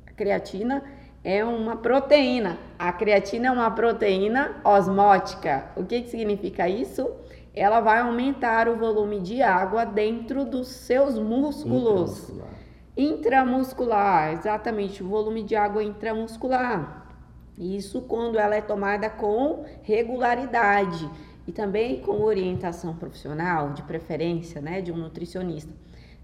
A 0.07 0.11
creatina 0.11 0.83
é 1.23 1.43
uma 1.43 1.77
proteína. 1.77 2.57
A 2.77 2.91
creatina 2.91 3.47
é 3.47 3.51
uma 3.51 3.71
proteína 3.71 4.61
osmótica. 4.63 5.71
O 5.75 5.83
que, 5.83 6.01
que 6.01 6.09
significa 6.09 6.67
isso? 6.67 7.09
Ela 7.53 7.81
vai 7.81 7.99
aumentar 7.99 8.69
o 8.69 8.77
volume 8.77 9.19
de 9.19 9.41
água 9.41 9.85
dentro 9.85 10.45
dos 10.45 10.67
seus 10.67 11.17
músculos. 11.17 12.29
Intramuscular. 12.29 12.49
Intramuscular, 12.95 14.33
exatamente, 14.33 15.03
o 15.03 15.07
volume 15.07 15.43
de 15.43 15.55
água 15.55 15.83
intramuscular. 15.83 17.07
Isso 17.57 18.01
quando 18.01 18.39
ela 18.39 18.55
é 18.55 18.61
tomada 18.61 19.09
com 19.09 19.65
regularidade 19.83 21.09
e 21.45 21.51
também 21.51 21.99
com 21.99 22.21
orientação 22.21 22.95
profissional, 22.95 23.73
de 23.73 23.83
preferência, 23.83 24.61
né, 24.61 24.81
de 24.81 24.91
um 24.91 24.97
nutricionista. 24.97 25.73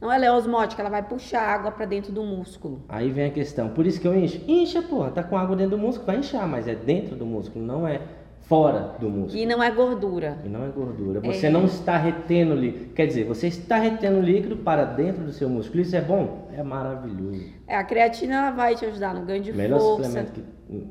Então 0.06 0.14
ela 0.14 0.24
é 0.28 0.32
osmótica, 0.32 0.84
ela 0.84 0.90
vai 0.92 1.02
puxar 1.02 1.42
água 1.42 1.72
para 1.72 1.84
dentro 1.88 2.12
do 2.14 2.22
músculo. 2.24 2.84
Aí 2.88 3.10
vem 3.10 3.26
a 3.26 3.32
questão. 3.32 3.70
Por 3.70 3.88
isso 3.88 4.00
que 4.00 4.08
eu 4.08 4.16
encho. 4.16 4.40
Incha, 4.48 4.80
porra. 4.84 5.10
Tá 5.10 5.24
com 5.24 5.36
água 5.36 5.56
dentro 5.56 5.76
do 5.76 5.82
músculo, 5.82 6.06
vai 6.06 6.18
inchar, 6.20 6.48
mas 6.48 6.68
é 6.68 6.76
dentro 6.76 7.16
do 7.16 7.26
músculo, 7.26 7.66
não 7.66 7.88
é 7.88 8.00
fora 8.42 8.96
do 9.00 9.10
músculo. 9.10 9.42
E 9.42 9.48
não 9.48 9.64
é 9.64 9.72
gordura. 9.72 10.38
E 10.46 10.48
não 10.48 10.64
é 10.64 10.68
gordura. 10.70 11.22
Você 11.22 11.48
É. 11.48 11.50
não 11.50 11.66
está 11.66 11.98
retendo 11.98 12.54
líquido. 12.54 12.94
Quer 12.94 13.08
dizer, 13.08 13.24
você 13.24 13.48
está 13.48 13.78
retendo 13.78 14.22
líquido 14.22 14.58
para 14.58 14.86
dentro 14.86 15.24
do 15.24 15.34
seu 15.34 15.50
músculo. 15.50 15.82
Isso 15.82 15.96
é 15.96 16.02
bom? 16.02 16.50
É 16.56 16.62
maravilhoso. 16.62 17.44
É, 17.68 17.76
a 17.76 17.84
creatina 17.84 18.36
ela 18.36 18.52
vai 18.52 18.76
te 18.76 18.86
ajudar 18.86 19.12
no 19.16 19.26
ganho 19.26 19.42
de 19.42 19.54
Melhor 19.54 19.80
força. 19.80 20.04
suplemento 20.04 20.32
que. 20.34 20.44
hum, 20.70 20.88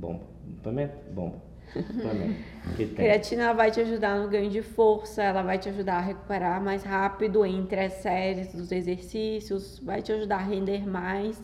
Bom. 0.00 0.20
Suplemento? 0.56 0.94
Bom. 1.12 1.34
Que 2.76 2.86
tem. 2.86 2.94
Creatina 2.94 3.52
vai 3.52 3.70
te 3.70 3.80
ajudar 3.80 4.18
no 4.18 4.28
ganho 4.28 4.48
de 4.50 4.62
força, 4.62 5.22
ela 5.22 5.42
vai 5.42 5.58
te 5.58 5.68
ajudar 5.68 5.96
a 5.96 6.00
recuperar 6.00 6.62
mais 6.62 6.82
rápido 6.82 7.44
entre 7.44 7.80
as 7.80 7.94
séries 7.94 8.52
dos 8.54 8.72
exercícios, 8.72 9.80
vai 9.80 10.00
te 10.00 10.12
ajudar 10.12 10.36
a 10.36 10.42
render 10.42 10.86
mais. 10.88 11.38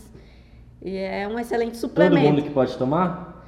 E 0.80 0.96
é 0.96 1.28
um 1.28 1.38
excelente 1.38 1.72
Todo 1.72 1.90
suplemento. 1.90 2.28
mundo 2.30 2.42
que 2.42 2.50
pode 2.50 2.76
tomar? 2.78 3.46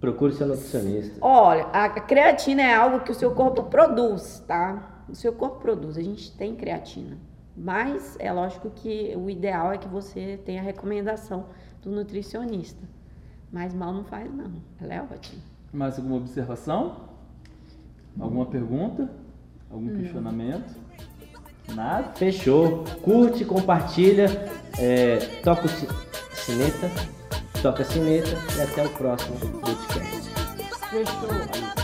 Procure 0.00 0.32
seu 0.32 0.46
nutricionista. 0.46 1.18
Olha, 1.20 1.64
a 1.72 1.88
creatina 1.88 2.62
é 2.62 2.74
algo 2.74 3.00
que 3.00 3.10
o 3.10 3.14
seu 3.14 3.32
corpo 3.34 3.64
produz, 3.64 4.42
tá? 4.46 5.04
O 5.08 5.14
seu 5.14 5.32
corpo 5.32 5.60
produz, 5.60 5.96
a 5.96 6.02
gente 6.02 6.36
tem 6.36 6.54
creatina. 6.54 7.18
Mas 7.56 8.16
é 8.18 8.32
lógico 8.32 8.70
que 8.70 9.14
o 9.16 9.28
ideal 9.28 9.72
é 9.72 9.78
que 9.78 9.88
você 9.88 10.38
tenha 10.44 10.60
a 10.60 10.64
recomendação 10.64 11.46
do 11.82 11.90
nutricionista. 11.90 12.82
Mas 13.52 13.74
mal 13.74 13.92
não 13.92 14.04
faz, 14.04 14.32
não. 14.32 14.52
Ela 14.80 14.94
é 14.94 15.02
ótima. 15.02 15.42
Mais 15.72 15.96
alguma 15.98 16.16
observação? 16.16 16.96
Alguma 18.18 18.46
pergunta? 18.46 19.08
Algum 19.70 19.96
questionamento? 19.96 20.74
Nada? 21.74 22.12
Fechou. 22.16 22.84
Curte, 23.02 23.44
compartilha, 23.44 24.26
é, 24.78 25.18
toca 25.44 25.66
o 25.66 25.68
sineta, 26.34 26.90
toca 27.62 27.82
a 27.82 27.86
sineta 27.86 28.30
e 28.56 28.60
até 28.62 28.84
o 28.84 28.90
próximo 28.90 29.36
podcast. 29.60 30.30
Fechou. 30.90 31.79